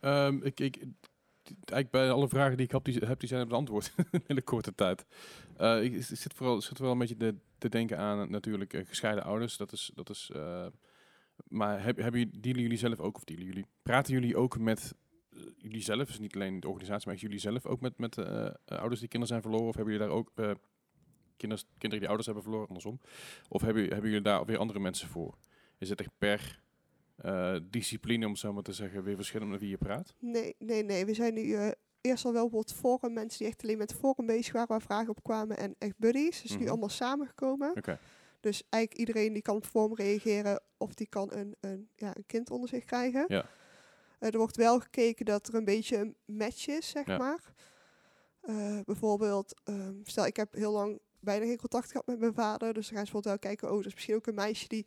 Ehm, 0.00 0.42
ik, 0.42 0.60
ik, 0.60 0.76
eigenlijk 1.44 1.90
bij 1.90 2.10
alle 2.10 2.28
vragen 2.28 2.56
die 2.56 2.66
ik 2.66 2.72
heb, 2.72 2.84
die, 2.84 2.98
heb, 2.98 3.20
die 3.20 3.28
zijn 3.28 3.48
beantwoord 3.48 3.94
in 4.10 4.22
hele 4.26 4.42
korte 4.42 4.74
tijd. 4.74 5.06
Eh, 5.56 5.82
ik, 5.82 6.02
zit 6.02 6.34
vooral, 6.34 6.60
zit 6.60 6.76
vooral 6.76 6.92
een 6.92 6.98
beetje 6.98 7.16
te, 7.16 7.34
te 7.58 7.68
denken 7.68 7.98
aan 7.98 8.30
natuurlijk 8.30 8.72
eh, 8.72 8.86
gescheiden 8.86 9.24
ouders. 9.24 9.56
Dat 9.56 9.72
is, 9.72 9.90
dat 9.94 10.10
is, 10.10 10.30
eh, 10.34 10.66
maar 11.48 11.84
heb, 11.84 11.96
hebben 11.96 12.30
jullie, 12.40 12.76
zelf 12.76 13.00
ook, 13.00 13.16
of 13.16 13.24
dealen 13.24 13.46
jullie, 13.46 13.66
praten 13.82 14.12
jullie 14.12 14.36
ook 14.36 14.58
met 14.58 14.94
jullie 15.56 15.82
zelf, 15.82 16.06
dus 16.06 16.18
niet 16.18 16.34
alleen 16.34 16.60
de 16.60 16.68
organisatie, 16.68 17.08
maar 17.08 17.16
jullie 17.16 17.38
zelf 17.38 17.66
ook 17.66 17.80
met, 17.80 17.98
met 17.98 18.16
ouders 18.64 19.00
die 19.00 19.08
kinderen 19.08 19.26
zijn 19.26 19.42
verloren? 19.42 19.66
Of 19.66 19.74
hebben 19.74 19.92
jullie 19.92 20.08
daar 20.08 20.16
ook 20.16 20.32
kinders, 21.46 21.64
kinderen 21.70 21.98
die 21.98 22.06
ouders 22.08 22.26
hebben 22.26 22.42
verloren, 22.44 22.68
andersom? 22.68 23.00
Of 23.48 23.62
hebben, 23.62 23.82
hebben 23.88 24.04
jullie 24.10 24.20
daar 24.24 24.44
weer 24.44 24.58
andere 24.58 24.78
mensen 24.78 25.08
voor? 25.08 25.38
Is 25.78 25.88
het 25.88 26.00
echt 26.00 26.10
per 26.18 26.60
eh, 27.16 27.56
discipline, 27.70 28.26
om 28.26 28.36
zo 28.36 28.52
maar 28.52 28.62
te 28.62 28.72
zeggen, 28.72 29.02
weer 29.02 29.16
verschillend 29.16 29.50
met 29.50 29.60
wie 29.60 29.68
je 29.68 29.76
praat? 29.78 30.14
Nee, 30.18 30.54
nee, 30.58 30.82
nee. 30.84 31.04
We 31.06 31.14
zijn 31.14 31.34
nu 31.34 31.54
eh, 31.54 31.70
eerst 32.00 32.24
al 32.24 32.32
wel 32.32 32.50
wat 32.50 32.72
forum 32.74 33.12
mensen 33.12 33.38
die 33.38 33.46
echt 33.48 33.62
alleen 33.62 33.78
met 33.78 33.94
forum 33.94 34.26
bezig 34.26 34.52
waren, 34.52 34.68
waar 34.68 34.82
vragen 34.82 35.08
op 35.08 35.22
kwamen 35.22 35.56
en 35.56 35.74
echt 35.78 35.98
buddies. 35.98 36.42
Dus 36.42 36.50
nu 36.50 36.58
Mhm. 36.58 36.68
allemaal 36.68 36.88
samengekomen. 36.88 37.70
Oké. 37.76 37.98
Dus 38.40 38.62
eigenlijk 38.68 39.06
iedereen 39.08 39.32
die 39.32 39.42
kan 39.42 39.56
op 39.56 39.66
forum 39.66 39.94
reageren 39.94 40.60
of 40.76 40.94
die 40.94 41.06
kan 41.06 41.32
een, 41.32 41.54
een, 41.60 41.88
ja, 41.96 42.16
een 42.16 42.26
kind 42.26 42.50
onder 42.50 42.68
zich 42.68 42.84
krijgen. 42.84 43.24
Ja. 43.28 43.46
Eh, 44.18 44.32
er 44.32 44.38
wordt 44.38 44.56
wel 44.56 44.80
gekeken 44.80 45.24
dat 45.24 45.48
er 45.48 45.54
een 45.54 45.64
beetje 45.64 45.96
een 45.96 46.16
match 46.24 46.66
is, 46.68 46.88
zeg 46.88 47.06
Ja. 47.06 47.16
maar. 47.18 47.40
Bijvoorbeeld, 48.84 49.54
ehm, 49.64 49.94
stel 50.02 50.26
ik 50.26 50.36
heb 50.36 50.52
heel 50.52 50.72
lang 50.72 51.00
bijna 51.24 51.44
geen 51.44 51.56
contact 51.56 51.90
gehad 51.90 52.06
met 52.06 52.18
mijn 52.18 52.34
vader. 52.34 52.72
Dus 52.72 52.86
dan 52.88 52.96
gaan 52.96 53.06
ze 53.06 53.12
bijvoorbeeld 53.12 53.24
wel 53.24 53.50
kijken, 53.50 53.68
oh, 53.68 53.76
dat 53.76 53.86
is 53.86 53.94
misschien 53.94 54.14
ook 54.14 54.26
een 54.26 54.34
meisje 54.34 54.68
die 54.68 54.86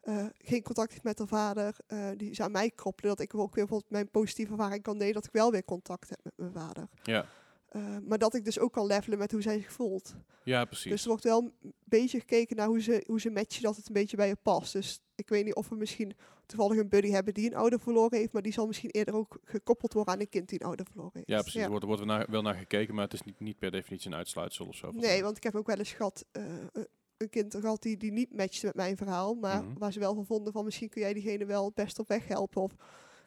eh, 0.00 0.26
geen 0.38 0.62
contact 0.62 0.90
heeft 0.90 1.02
met 1.02 1.18
haar 1.18 1.28
vader. 1.28 1.76
eh, 1.86 2.08
die 2.16 2.34
ze 2.34 2.42
aan 2.42 2.52
mij 2.52 2.70
koppelen, 2.70 3.10
dat 3.16 3.20
ik 3.20 3.34
ook 3.34 3.54
weer 3.54 3.66
bijvoorbeeld 3.66 3.90
mijn 3.90 4.10
positieve 4.10 4.52
ervaring 4.52 4.82
kan 4.82 4.98
delen, 4.98 5.14
dat 5.14 5.24
ik 5.24 5.32
wel 5.32 5.50
weer 5.50 5.64
contact 5.64 6.08
heb 6.08 6.18
met 6.22 6.32
mijn 6.36 6.52
vader. 6.52 6.88
Ja. 7.02 7.26
Eh, 7.72 7.96
maar 8.02 8.18
dat 8.18 8.34
ik 8.34 8.44
dus 8.44 8.58
ook 8.58 8.72
kan 8.72 8.86
levelen 8.86 9.18
met 9.18 9.32
hoe 9.32 9.42
zij 9.42 9.58
zich 9.58 9.72
voelt. 9.72 10.14
Ja, 10.44 10.64
precies. 10.64 10.90
Dus 10.90 11.02
er 11.02 11.08
wordt 11.08 11.24
wel 11.24 11.52
een 11.62 11.72
beetje 11.84 12.18
gekeken 12.18 12.56
naar 12.56 12.66
hoe 12.66 12.80
ze, 12.80 13.04
hoe 13.06 13.20
ze 13.20 13.30
matchen 13.30 13.62
dat 13.62 13.76
het 13.76 13.86
een 13.86 13.92
beetje 13.92 14.16
bij 14.16 14.28
je 14.28 14.36
past. 14.42 14.72
Dus 14.72 15.00
ik 15.14 15.28
weet 15.28 15.44
niet 15.44 15.54
of 15.54 15.68
we 15.68 15.74
misschien 15.76 16.12
toevallig 16.46 16.78
een 16.78 16.88
buddy 16.88 17.10
hebben 17.10 17.34
die 17.34 17.46
een 17.50 17.56
ouder 17.56 17.80
verloren 17.80 18.18
heeft, 18.18 18.32
maar 18.32 18.42
die 18.42 18.52
zal 18.52 18.66
misschien 18.66 18.90
eerder 18.90 19.14
ook 19.14 19.38
gekoppeld 19.44 19.92
worden 19.92 20.14
aan 20.14 20.20
een 20.20 20.28
kind 20.28 20.48
die 20.48 20.60
een 20.60 20.66
ouder 20.66 20.86
verloren 20.86 21.12
heeft. 21.14 21.28
ja, 21.28 21.40
precies. 21.40 21.60
Er 21.60 21.68
wordt, 21.68 21.82
er 21.82 21.88
wordt 21.88 22.04
naar, 22.04 22.26
wel 22.30 22.42
naar 22.42 22.54
gekeken, 22.54 22.94
maar 22.94 23.04
het 23.04 23.12
is 23.12 23.22
niet, 23.22 23.40
niet 23.40 23.58
per 23.58 23.70
definitie 23.70 24.10
een 24.10 24.16
uitsluitsel 24.16 24.66
of 24.66 24.74
zo. 24.76 24.90
Nee, 24.90 25.22
want 25.22 25.36
ik 25.36 25.42
heb 25.42 25.54
ook 25.54 25.66
wel 25.66 25.76
eens 25.78 25.92
gehad, 25.92 26.24
eh, 26.32 26.42
een- 26.72 26.86
een 27.16 27.28
kind 27.30 27.54
gehad 27.60 27.82
die, 27.82 27.96
die 27.96 28.12
niet 28.12 28.36
matchte 28.36 28.66
met 28.66 28.74
mijn 28.74 28.96
verhaal, 28.96 29.34
maar 29.34 29.64
Mhm. 29.64 29.78
waar 29.78 29.92
ze 29.92 29.98
wel 29.98 30.14
van 30.14 30.26
vonden 30.26 30.52
van 30.52 30.64
misschien 30.64 30.88
kun 30.88 31.00
jij 31.00 31.12
diegene 31.12 31.44
wel 31.44 31.64
het 31.64 31.74
best 31.74 31.98
op 31.98 32.08
weg 32.08 32.28
helpen. 32.28 32.62
Of 32.62 32.72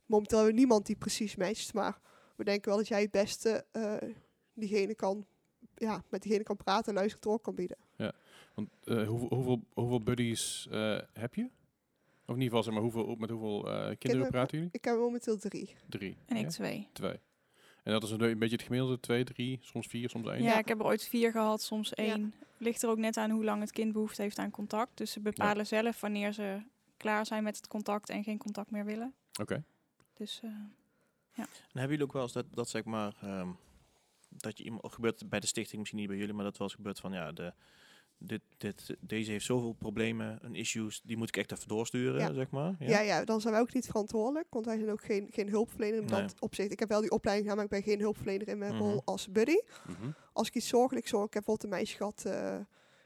momenteel 0.06 0.38
hebben 0.38 0.56
we 0.56 0.62
niemand 0.62 0.86
die 0.86 0.96
precies 0.96 1.36
matcht, 1.36 1.74
maar 1.74 2.00
we 2.36 2.44
denken 2.44 2.70
wel 2.70 2.78
dat 2.78 2.88
jij 2.88 3.02
het 3.02 3.12
beste 3.12 3.66
eh, 3.72 3.94
diegene 4.56 4.96
kan, 4.96 5.26
ja, 5.76 6.04
met 6.10 6.22
diegene 6.22 6.44
kan 6.44 6.58
praten 6.58 6.86
en 6.88 6.94
luisteren 6.94 7.22
door 7.30 7.40
kan 7.40 7.56
bieden. 7.56 7.78
Want, 8.54 8.70
eh, 8.84 9.08
hoeveel, 9.08 9.28
hoeveel, 9.28 9.62
hoeveel 9.74 10.02
buddies 10.02 10.68
eh, 10.72 10.98
heb 11.14 11.36
je? 11.36 11.44
Of 12.26 12.36
in 12.36 12.42
ieder 12.42 12.58
geval, 12.58 12.64
zeg 12.64 12.74
maar, 12.74 12.82
hoeveel, 12.82 13.16
met 13.16 13.30
hoeveel 13.30 13.58
eh, 13.58 13.72
kinderen, 13.74 13.98
Kinderen- 13.98 14.32
praten 14.32 14.58
jullie? 14.58 14.74
Ik 14.74 14.86
heb 14.86 14.96
momenteel 14.98 15.38
drie. 15.38 15.76
Drie. 15.90 16.18
En 16.26 16.36
ik 16.36 16.44
Ja? 16.44 16.50
twee. 16.50 16.88
Twee. 16.94 17.20
En 17.84 17.92
dat 17.92 18.04
is 18.04 18.12
een, 18.12 18.22
een 18.22 18.40
beetje 18.40 18.56
het 18.56 18.66
gemiddelde, 18.66 19.00
twee, 19.00 19.24
drie, 19.24 19.60
soms 19.62 19.88
vier, 19.88 20.10
soms 20.10 20.28
één. 20.30 20.44
Ja, 20.44 20.50
Ja. 20.52 20.58
ik 20.60 20.68
heb 20.68 20.80
er 20.80 20.86
ooit 20.86 21.04
vier 21.04 21.32
gehad, 21.32 21.62
soms 21.62 21.94
één. 21.94 22.34
Ligt 22.58 22.84
er 22.84 22.90
ook 22.90 22.98
net 22.98 23.18
aan 23.18 23.30
hoe 23.30 23.44
lang 23.44 23.62
het 23.62 23.72
kind 23.72 23.92
behoefte 23.94 24.22
heeft 24.22 24.38
aan 24.38 24.52
contact. 24.52 24.98
Dus 24.98 25.12
ze 25.12 25.20
bepalen 25.20 25.68
zelf 25.68 26.02
wanneer 26.02 26.32
ze 26.34 26.62
klaar 26.98 27.26
zijn 27.26 27.44
met 27.44 27.56
het 27.58 27.68
contact 27.68 28.10
en 28.10 28.24
geen 28.24 28.38
contact 28.38 28.72
meer 28.72 28.86
willen. 28.86 29.14
Oké. 29.42 29.64
Dus 30.14 30.40
eh, 30.44 30.50
En 31.36 31.48
hebben 31.72 31.90
jullie 31.90 32.04
ook 32.04 32.14
wel 32.14 32.22
eens 32.22 32.34
dat, 32.34 32.46
dat 32.54 32.70
zeg 32.70 32.84
maar, 32.84 33.14
ehm, 33.22 33.50
dat 34.38 34.58
je 34.58 34.64
iemand, 34.64 34.94
gebeurt 34.94 35.30
bij 35.30 35.40
de 35.40 35.48
stichting 35.48 35.80
misschien 35.80 36.00
niet 36.00 36.10
bij 36.10 36.18
jullie, 36.18 36.34
maar 36.34 36.44
dat 36.44 36.58
wel 36.58 36.68
eens 36.68 36.76
gebeurt 36.76 37.00
van, 37.00 37.12
ja, 37.12 37.32
de, 37.32 37.54
dit, 38.18 38.42
dit, 38.58 38.96
deze 39.00 39.32
heeft 39.32 39.46
zoveel 39.46 39.74
problemen 39.74 40.40
en 40.42 40.56
issues, 40.56 41.02
die 41.04 41.18
moet 41.18 41.28
ik 41.28 41.38
echt 41.38 41.52
even 41.52 41.68
doorsturen, 41.68 42.20
Ja. 42.22 42.34
zeg 42.34 42.50
maar. 42.50 42.76
Ja? 42.80 43.00
ja, 43.00 43.24
dan 43.24 43.42
zijn 43.42 43.54
wij 43.54 43.62
ook 43.62 43.74
niet 43.74 43.86
verantwoordelijk, 43.86 44.48
want 44.50 44.66
wij 44.66 44.78
zijn 44.78 44.92
ook 44.92 45.04
geen, 45.04 45.28
geen 45.32 45.50
hulpverlener 45.50 46.00
in 46.02 46.06
Nee. 46.06 46.22
dat 46.22 46.36
opzicht. 46.40 46.72
Ik 46.72 46.80
heb 46.80 46.90
wel 46.90 47.02
die 47.02 47.12
opleiding 47.12 47.50
gedaan, 47.50 47.66
maar 47.68 47.78
ik 47.78 47.84
ben 47.84 47.94
geen 47.94 48.04
hulpverlener 48.04 48.48
in 48.48 48.58
mijn 48.58 48.74
Mhm. 48.74 48.84
rol 48.84 49.02
als 49.06 49.32
buddy. 49.32 49.60
Mhm. 49.88 50.10
Als 50.34 50.48
ik 50.48 50.56
iets 50.56 50.68
zorgelijk 50.68 51.08
zorg, 51.08 51.26
ik 51.28 51.34
heb 51.34 51.44
bijvoorbeeld 51.46 51.72
een 51.74 51.78
meisje 51.80 51.98
gehad, 51.98 52.26
eh, 52.26 52.60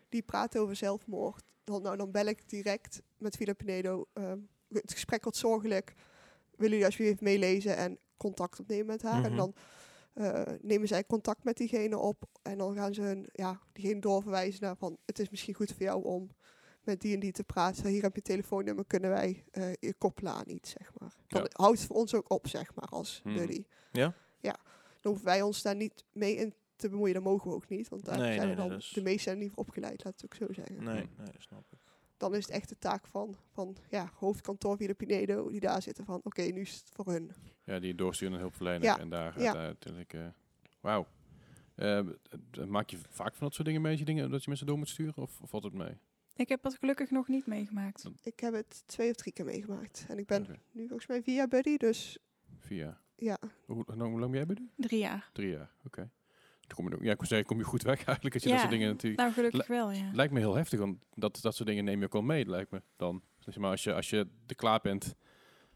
die 0.10 0.22
praat 0.22 0.58
over 0.58 0.76
zelfmoord. 0.76 1.44
dan, 1.64 1.82
nou, 1.82 1.98
dan 1.98 2.12
bel 2.12 2.26
ik 2.26 2.50
direct 2.50 3.02
met 3.18 3.36
Villa 3.38 3.54
Pinedo. 3.54 4.06
ehm, 4.14 4.38
het 4.70 4.92
gesprek 4.94 5.24
wordt 5.24 5.38
zorgelijk. 5.38 5.94
Willen 6.52 6.70
jullie 6.72 6.86
alsjeblieft 6.86 7.22
meelezen 7.22 7.78
en 7.78 7.98
contact 8.18 8.60
opnemen 8.60 8.86
met 8.86 9.02
haar? 9.02 9.24
En 9.24 9.30
Mhm. 9.30 9.36
dan 9.38 9.54
eh, 10.20 10.54
nemen 10.62 10.88
zij 10.88 11.06
contact 11.06 11.44
met 11.44 11.58
diegene 11.58 11.98
op. 11.98 12.24
En 12.42 12.58
dan 12.58 12.76
gaan 12.76 12.94
ze 12.94 13.02
hun, 13.02 13.30
ja, 13.32 13.60
diegene 13.74 14.00
doorverwijzen 14.00 14.62
naar 14.64 14.76
van... 14.78 14.98
het 15.06 15.20
is 15.20 15.30
misschien 15.30 15.54
goed 15.54 15.72
voor 15.72 15.82
jou 15.82 16.04
om 16.04 16.30
met 16.84 17.02
die 17.02 17.14
en 17.14 17.20
die 17.20 17.32
te 17.32 17.44
praten. 17.44 17.86
Hier 17.90 18.02
heb 18.02 18.16
je 18.16 18.22
telefoonnummer, 18.22 18.86
kunnen 18.86 19.10
wij 19.10 19.44
eh, 19.52 19.72
je 19.80 19.94
koppelen 19.98 20.34
aan 20.34 20.50
iets, 20.50 20.70
zeg 20.70 20.92
maar. 21.00 21.16
Dan 21.28 21.42
Ja. 21.42 21.48
houdt 21.52 21.78
het 21.78 21.88
voor 21.88 21.96
ons 21.96 22.14
ook 22.14 22.32
op, 22.32 22.48
zeg 22.48 22.76
maar, 22.76 22.88
als 22.90 23.22
Mhm. 23.24 23.38
buddy. 23.38 23.64
Ja? 23.92 24.14
Ja. 24.40 24.58
Dan 25.02 25.12
hoeven 25.12 25.26
wij 25.26 25.42
ons 25.42 25.62
daar 25.62 25.76
niet 25.76 26.06
mee 26.12 26.36
in 26.36 26.54
te 26.76 26.90
bemoeien. 26.90 27.14
Dat 27.14 27.24
mogen 27.24 27.50
we 27.50 27.56
ook 27.56 27.70
niet. 27.70 27.90
Want 27.90 28.06
daar 28.06 28.18
Nee, 28.18 28.34
zijn 28.34 28.40
nee, 28.48 28.56
we 28.56 28.62
dan 28.62 28.70
dat 28.70 28.90
de 28.94 29.02
meesten 29.02 29.24
zijn 29.24 29.38
niet 29.38 29.50
voor 29.50 29.64
opgeleid, 29.64 30.04
laat 30.04 30.14
het 30.14 30.26
ook 30.26 30.34
zo 30.36 30.54
zeggen. 30.54 30.84
Nee, 30.84 31.10
nee, 31.18 31.34
snap 31.38 31.64
ik. 31.72 31.80
Dan 32.20 32.36
is 32.36 32.46
het 32.46 32.56
echt 32.56 32.70
de 32.70 32.78
taak 32.80 33.08
van, 33.08 33.36
van 33.52 33.76
ja, 33.90 34.12
hoofdkantoor 34.16 34.78
Villa 34.78 34.94
Pinedo, 34.94 35.50
die 35.50 35.60
daar 35.60 35.82
zitten 35.82 36.06
van, 36.06 36.20
oké, 36.24 36.42
nu 36.42 36.62
is 36.62 36.74
het 36.74 36.90
voor 36.94 37.12
hun. 37.12 37.32
Ja, 37.64 37.80
die 37.80 37.96
doorsturen 37.96 38.32
naar 38.32 38.42
hulpverlener 38.42 38.84
Ja, 38.84 39.00
en 39.00 39.10
daar 39.10 39.42
ja. 39.42 39.56
uiteindelijk... 39.56 40.14
eh 40.14 40.28
Wauw. 40.82 41.08
Eh, 41.76 42.02
maak 42.68 42.90
je 42.90 42.98
vaak 43.10 43.36
van 43.36 43.48
dat 43.48 43.54
soort 43.54 43.68
dingen 43.68 43.82
mee, 43.82 43.98
je, 43.98 44.06
dingen, 44.06 44.30
dat 44.30 44.42
je 44.42 44.48
mensen 44.48 44.68
door 44.68 44.78
moet 44.78 44.90
sturen? 44.90 45.18
Of, 45.18 45.42
of 45.42 45.50
valt 45.50 45.64
het 45.64 45.74
mee? 45.74 45.98
Ik 46.36 46.50
heb 46.50 46.62
dat 46.62 46.76
gelukkig 46.76 47.12
nog 47.12 47.28
niet 47.28 47.46
meegemaakt. 47.46 48.06
Ik 48.24 48.40
heb 48.40 48.54
het 48.54 48.84
twee 48.86 49.10
of 49.10 49.16
drie 49.16 49.34
keer 49.34 49.46
meegemaakt. 49.46 50.06
En 50.08 50.18
ik 50.18 50.26
ben 50.28 50.48
nu 50.72 50.88
volgens 50.88 51.08
mij 51.08 51.24
via 51.24 51.48
buddy, 51.48 51.78
dus 51.78 52.18
Vier. 52.58 52.98
ja. 53.16 53.38
Hoe, 53.66 53.84
lang 53.88 54.12
hoe 54.12 54.20
lang 54.20 54.32
ben 54.32 54.38
jij 54.40 54.46
bij 54.46 54.56
doen? 54.56 54.72
Drie 54.76 55.00
jaar. 55.00 55.30
Drie 55.34 55.50
jaar, 55.50 55.72
oké. 55.86 56.10
Kom 56.74 56.90
je, 56.90 56.98
ja, 57.02 57.12
ik 57.12 57.26
zeggen, 57.26 57.48
kom 57.48 57.58
je 57.58 57.64
goed 57.64 57.84
weg 57.84 58.04
eigenlijk 58.06 58.34
als 58.34 58.44
je 58.44 58.50
dat 58.50 58.60
soort 58.60 58.72
dingen 58.72 58.88
natuurlijk... 58.88 59.22
Nou, 59.22 59.34
gelukkig 59.34 59.68
wel, 59.68 59.92
ja. 59.92 60.10
Lijkt 60.14 60.34
me 60.34 60.40
heel 60.40 60.56
heftig, 60.56 60.80
want 60.80 60.98
dat, 61.14 61.40
dat 61.42 61.56
soort 61.56 61.70
dingen 61.70 61.84
neem 61.84 62.00
je 62.00 62.06
ook 62.06 62.16
al 62.16 62.22
mee, 62.22 62.46
lijkt 62.46 62.72
me 62.72 62.82
dan. 62.96 63.22
Zeg 63.40 63.58
maar, 63.58 63.72
als 63.72 63.84
je, 63.84 63.94
als 63.94 64.10
je 64.10 64.28
er 64.48 64.56
klaar 64.56 64.80
bent, 64.82 65.16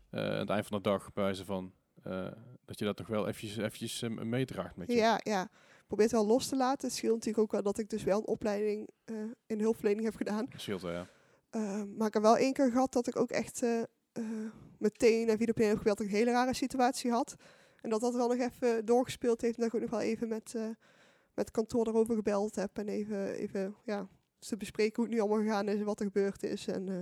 eh, 0.09 0.21
aan 0.21 0.39
het 0.39 0.49
eind 0.49 0.65
van 0.65 0.77
de 0.77 0.89
dag, 0.89 1.13
bij 1.13 1.35
van, 1.35 1.73
eh, 2.03 2.27
dat 2.65 2.79
je 2.79 2.85
dat 2.85 2.97
nog 2.97 3.07
wel 3.07 3.27
eventjes, 3.27 3.57
eventjes 3.57 4.01
eh, 4.01 4.09
meedraagt 4.09 4.75
met 4.75 4.91
je. 4.91 4.95
Ja, 4.97 5.19
ja. 5.23 5.49
Probeer 5.87 6.05
het 6.05 6.15
wel 6.15 6.25
los 6.25 6.47
te 6.47 6.55
laten. 6.55 6.87
Het 6.87 6.97
scheelt 6.97 7.13
natuurlijk 7.13 7.43
ook 7.43 7.51
wel 7.51 7.61
dat 7.61 7.77
ik 7.77 7.89
dus 7.89 8.03
wel 8.03 8.17
een 8.17 8.27
opleiding 8.27 8.89
eh, 9.03 9.15
in 9.45 9.59
hulpverlening 9.59 10.05
heb 10.05 10.15
gedaan. 10.15 10.45
Dat 10.49 10.61
scheelt 10.61 10.81
wel, 10.81 10.91
ja. 10.91 11.07
Eh, 11.49 11.83
maar 11.97 12.07
ik 12.07 12.13
heb 12.13 12.23
wel 12.23 12.37
één 12.37 12.53
keer 12.53 12.71
gehad 12.71 12.93
dat 12.93 13.07
ik 13.07 13.15
ook 13.15 13.29
echt 13.29 13.65
meteen 14.77 15.27
naar 15.27 15.37
Villa 15.37 15.53
Pinedo 15.53 15.77
geweld 15.77 15.99
een 15.99 16.07
hele 16.07 16.31
rare 16.31 16.53
situatie 16.53 17.11
had. 17.11 17.35
En 17.83 17.89
dat 17.89 18.01
dat 18.01 18.13
wel 18.15 18.27
nog 18.27 18.37
even 18.37 18.85
doorgespeeld 18.85 19.41
heeft. 19.41 19.55
En 19.55 19.63
dat 19.63 19.69
ik 19.69 19.75
ook 19.75 19.81
nog 19.81 19.99
wel 19.99 20.09
even 20.09 20.27
met, 20.27 20.55
eh, 20.55 20.61
met 21.33 21.45
het 21.45 21.51
kantoor 21.51 21.83
daarover 21.85 22.15
gebeld 22.15 22.55
heb. 22.55 22.77
En 22.77 22.87
even, 22.87 23.33
even 23.33 23.75
ja, 23.85 24.07
te 24.39 24.57
bespreken 24.57 24.95
hoe 24.95 25.05
het 25.05 25.13
nu 25.13 25.19
allemaal 25.19 25.39
gegaan 25.41 25.67
is 25.67 25.79
en 25.79 25.85
wat 25.85 25.99
er 25.99 26.05
gebeurd 26.05 26.43
is. 26.43 26.67
En, 26.67 26.89
eh, 26.89 26.95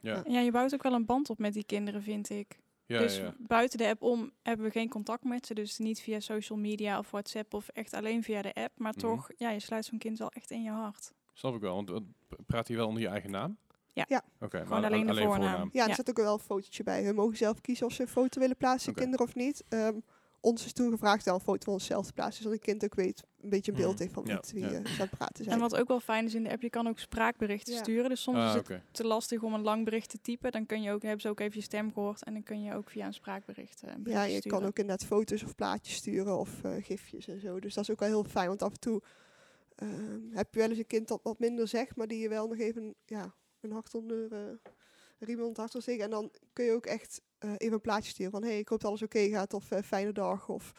Ja, 0.00 0.22
Ja, 0.26 0.40
je 0.40 0.50
bouwt 0.50 0.74
ook 0.74 0.82
wel 0.82 0.92
een 0.92 1.04
band 1.06 1.30
op 1.30 1.38
met 1.38 1.52
die 1.52 1.64
kinderen, 1.64 2.02
vind 2.02 2.30
ik. 2.30 2.58
ja, 2.86 2.98
dus 2.98 3.16
ja. 3.16 3.34
buiten 3.38 3.78
de 3.78 3.86
app 3.88 4.02
om 4.02 4.32
hebben 4.42 4.66
we 4.66 4.72
geen 4.72 4.88
contact 4.88 5.24
met 5.24 5.46
ze. 5.46 5.54
Dus 5.54 5.78
niet 5.78 6.00
via 6.00 6.20
social 6.20 6.58
media 6.58 6.98
of 6.98 7.10
WhatsApp 7.10 7.54
of 7.54 7.68
echt 7.68 7.92
alleen 7.92 8.22
via 8.22 8.42
de 8.42 8.54
app. 8.54 8.78
Maar 8.78 8.92
Mhm. 8.92 9.00
toch, 9.00 9.30
ja, 9.36 9.50
je 9.50 9.60
sluit 9.60 9.84
zo'n 9.84 9.98
kind 9.98 10.18
wel 10.18 10.30
echt 10.30 10.50
in 10.50 10.62
je 10.62 10.70
hart. 10.70 11.12
Snap 11.32 11.54
ik 11.54 11.60
wel, 11.60 11.74
want 11.84 12.02
praat 12.46 12.68
hij 12.68 12.76
wel 12.76 12.86
onder 12.86 13.02
je 13.02 13.08
eigen 13.08 13.30
naam? 13.30 13.56
Ja. 13.92 14.04
Ja. 14.08 14.22
Oké, 14.40 14.58
Gewoon 14.58 14.80
maar 14.80 14.90
alleen 14.92 15.06
de 15.06 15.14
voornaam. 15.14 15.68
ja, 15.72 15.82
er 15.82 15.88
Ja. 15.88 15.94
zit 15.94 16.08
ook 16.10 16.16
wel 16.16 16.32
een 16.32 16.38
fotootje 16.38 16.82
bij. 16.82 17.04
Hun 17.04 17.14
mogen 17.14 17.36
zelf 17.36 17.60
kiezen 17.60 17.86
of 17.86 17.92
ze 17.92 18.02
een 18.02 18.08
foto 18.08 18.40
willen 18.40 18.56
plaatsen, 18.56 18.94
kinderen 18.94 19.26
of 19.26 19.34
niet. 19.34 19.64
Ehm, 19.68 19.98
ons 20.44 20.64
is 20.64 20.72
toen 20.72 20.90
gevraagd 20.90 21.24
wel 21.24 21.34
een 21.34 21.40
foto 21.40 21.64
van 21.64 21.72
onszelf 21.72 22.06
te 22.06 22.12
plaatsen. 22.12 22.42
Zodat 22.42 22.58
een 22.58 22.64
kind 22.64 22.84
ook 22.84 22.94
weet, 22.94 23.22
een 23.42 23.48
beetje 23.48 23.72
een 23.72 23.78
beeld 23.78 23.92
Mhm. 23.92 24.02
heeft 24.02 24.14
van 24.14 24.22
met 24.26 24.52
wie 24.52 24.64
aan 24.64 24.82
het 24.84 25.10
praten 25.10 25.44
zijn. 25.44 25.56
En 25.56 25.62
wat 25.62 25.76
ook 25.76 25.88
wel 25.88 26.00
fijn 26.00 26.24
is 26.24 26.34
in 26.34 26.42
de 26.44 26.50
app, 26.50 26.62
je 26.62 26.70
kan 26.70 26.86
ook 26.86 26.98
spraakberichten 26.98 27.72
Ja. 27.72 27.78
sturen. 27.78 28.08
Dus 28.08 28.22
soms 28.22 28.38
Ah, 28.38 28.46
is 28.48 28.54
het 28.68 28.80
te 28.90 29.06
lastig 29.06 29.42
om 29.42 29.54
een 29.54 29.62
lang 29.62 29.84
bericht 29.84 30.10
te 30.10 30.18
typen. 30.20 30.52
Dan 30.52 30.66
kun 30.66 30.82
je 30.82 30.90
ook, 30.92 31.02
hebben 31.02 31.20
ze 31.20 31.28
ook 31.28 31.40
even 31.40 31.56
je 31.56 31.62
stem 31.62 31.92
gehoord. 31.92 32.24
En 32.24 32.32
dan 32.32 32.42
kun 32.42 32.62
je 32.62 32.74
ook 32.74 32.90
via 32.90 33.06
een 33.06 33.14
spraakbericht 33.14 33.82
eh, 33.82 33.90
een 33.94 34.02
Ja, 34.04 34.22
je 34.22 34.38
sturen. 34.40 34.58
kan 34.58 34.68
ook 34.68 34.78
inderdaad 34.78 35.06
foto's 35.06 35.42
of 35.42 35.54
plaatjes 35.54 35.94
sturen 35.96 36.38
of 36.38 36.64
eh, 36.64 36.72
gifjes 36.84 37.28
en 37.28 37.40
zo. 37.40 37.60
Dus 37.60 37.74
dat 37.74 37.84
is 37.84 37.90
ook 37.90 38.00
wel 38.00 38.08
heel 38.08 38.24
fijn, 38.24 38.48
want 38.48 38.62
af 38.62 38.72
en 38.72 38.80
toe 38.80 39.02
ehm, 39.74 40.20
heb 40.30 40.54
je 40.54 40.60
wel 40.60 40.68
eens 40.68 40.78
een 40.78 40.86
kind 40.86 41.08
dat 41.08 41.20
wat 41.22 41.38
minder 41.38 41.68
zegt, 41.68 41.96
maar 41.96 42.06
die 42.06 42.18
je 42.20 42.28
wel 42.28 42.48
nog 42.48 42.58
even 42.58 42.94
ja, 43.04 43.34
een 43.60 43.72
hart 43.72 43.94
onder, 43.94 44.32
eh, 44.32 44.38
een 45.18 45.26
riem 45.26 45.36
onder 45.42 45.62
het 45.64 45.72
hart 45.72 45.84
wil. 45.86 45.98
En 45.98 46.10
dan 46.10 46.30
kun 46.52 46.64
je 46.64 46.72
ook 46.72 46.86
echt 46.86 47.22
eh, 47.38 47.50
even 47.56 47.74
een 47.74 47.80
plaatje 47.80 48.10
sturen 48.10 48.32
van, 48.32 48.42
hey, 48.42 48.58
ik 48.58 48.68
hoop 48.68 48.80
dat 48.80 48.88
alles 48.88 49.02
oké 49.02 49.28
gaat 49.28 49.54
of 49.54 49.70
eh, 49.70 49.82
fijne 49.82 50.12
dag. 50.12 50.48
Of, 50.48 50.72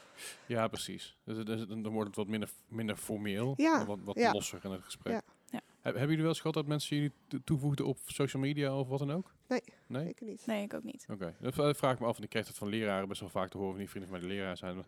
Ja, 0.47 0.67
precies. 0.67 1.17
Dus, 1.23 1.45
dus, 1.45 1.65
dan 1.67 1.88
wordt 1.89 2.07
het 2.07 2.15
wat 2.15 2.27
minder, 2.27 2.49
minder 2.67 2.95
formeel, 2.97 3.53
Ja, 3.57 3.79
en 3.79 3.86
wat, 3.86 3.99
wat 4.03 4.15
ja. 4.15 4.31
losser 4.31 4.59
in 4.63 4.71
het 4.71 4.83
gesprek. 4.83 5.13
Ja. 5.13 5.21
Ja. 5.49 5.61
Heb- 5.67 5.93
hebben 5.93 6.01
jullie 6.01 6.17
wel 6.17 6.27
eens 6.27 6.39
gehad 6.39 6.53
dat 6.55 6.65
mensen 6.67 6.95
jullie 6.95 7.11
to- 7.27 7.38
toevoegden 7.43 7.86
op 7.86 7.97
social 8.05 8.41
media 8.41 8.79
of 8.79 8.88
wat 8.88 8.99
dan 8.99 9.11
ook? 9.11 9.33
Nee. 9.47 9.61
Nee? 9.88 10.03
zeker 10.05 10.25
niet. 10.25 10.45
Nee, 10.45 10.63
ik 10.63 10.73
ook 10.73 10.83
niet. 10.83 11.05
Oké, 11.11 11.36
dat 11.39 11.77
vraag 11.77 11.93
ik 11.93 11.99
me 11.99 12.05
af, 12.05 12.17
en 12.17 12.23
ik 12.23 12.29
krijg 12.29 12.47
het 12.47 12.57
van 12.57 12.67
leraren 12.67 13.07
best 13.07 13.19
wel 13.19 13.29
vaak 13.29 13.49
te 13.49 13.57
horen, 13.57 13.71
van 13.71 13.79
die 13.79 13.89
vrienden 13.89 14.11
van 14.11 14.19
mij 14.19 14.29
die 14.29 14.38
leraar 14.38 14.57
zijn. 14.57 14.83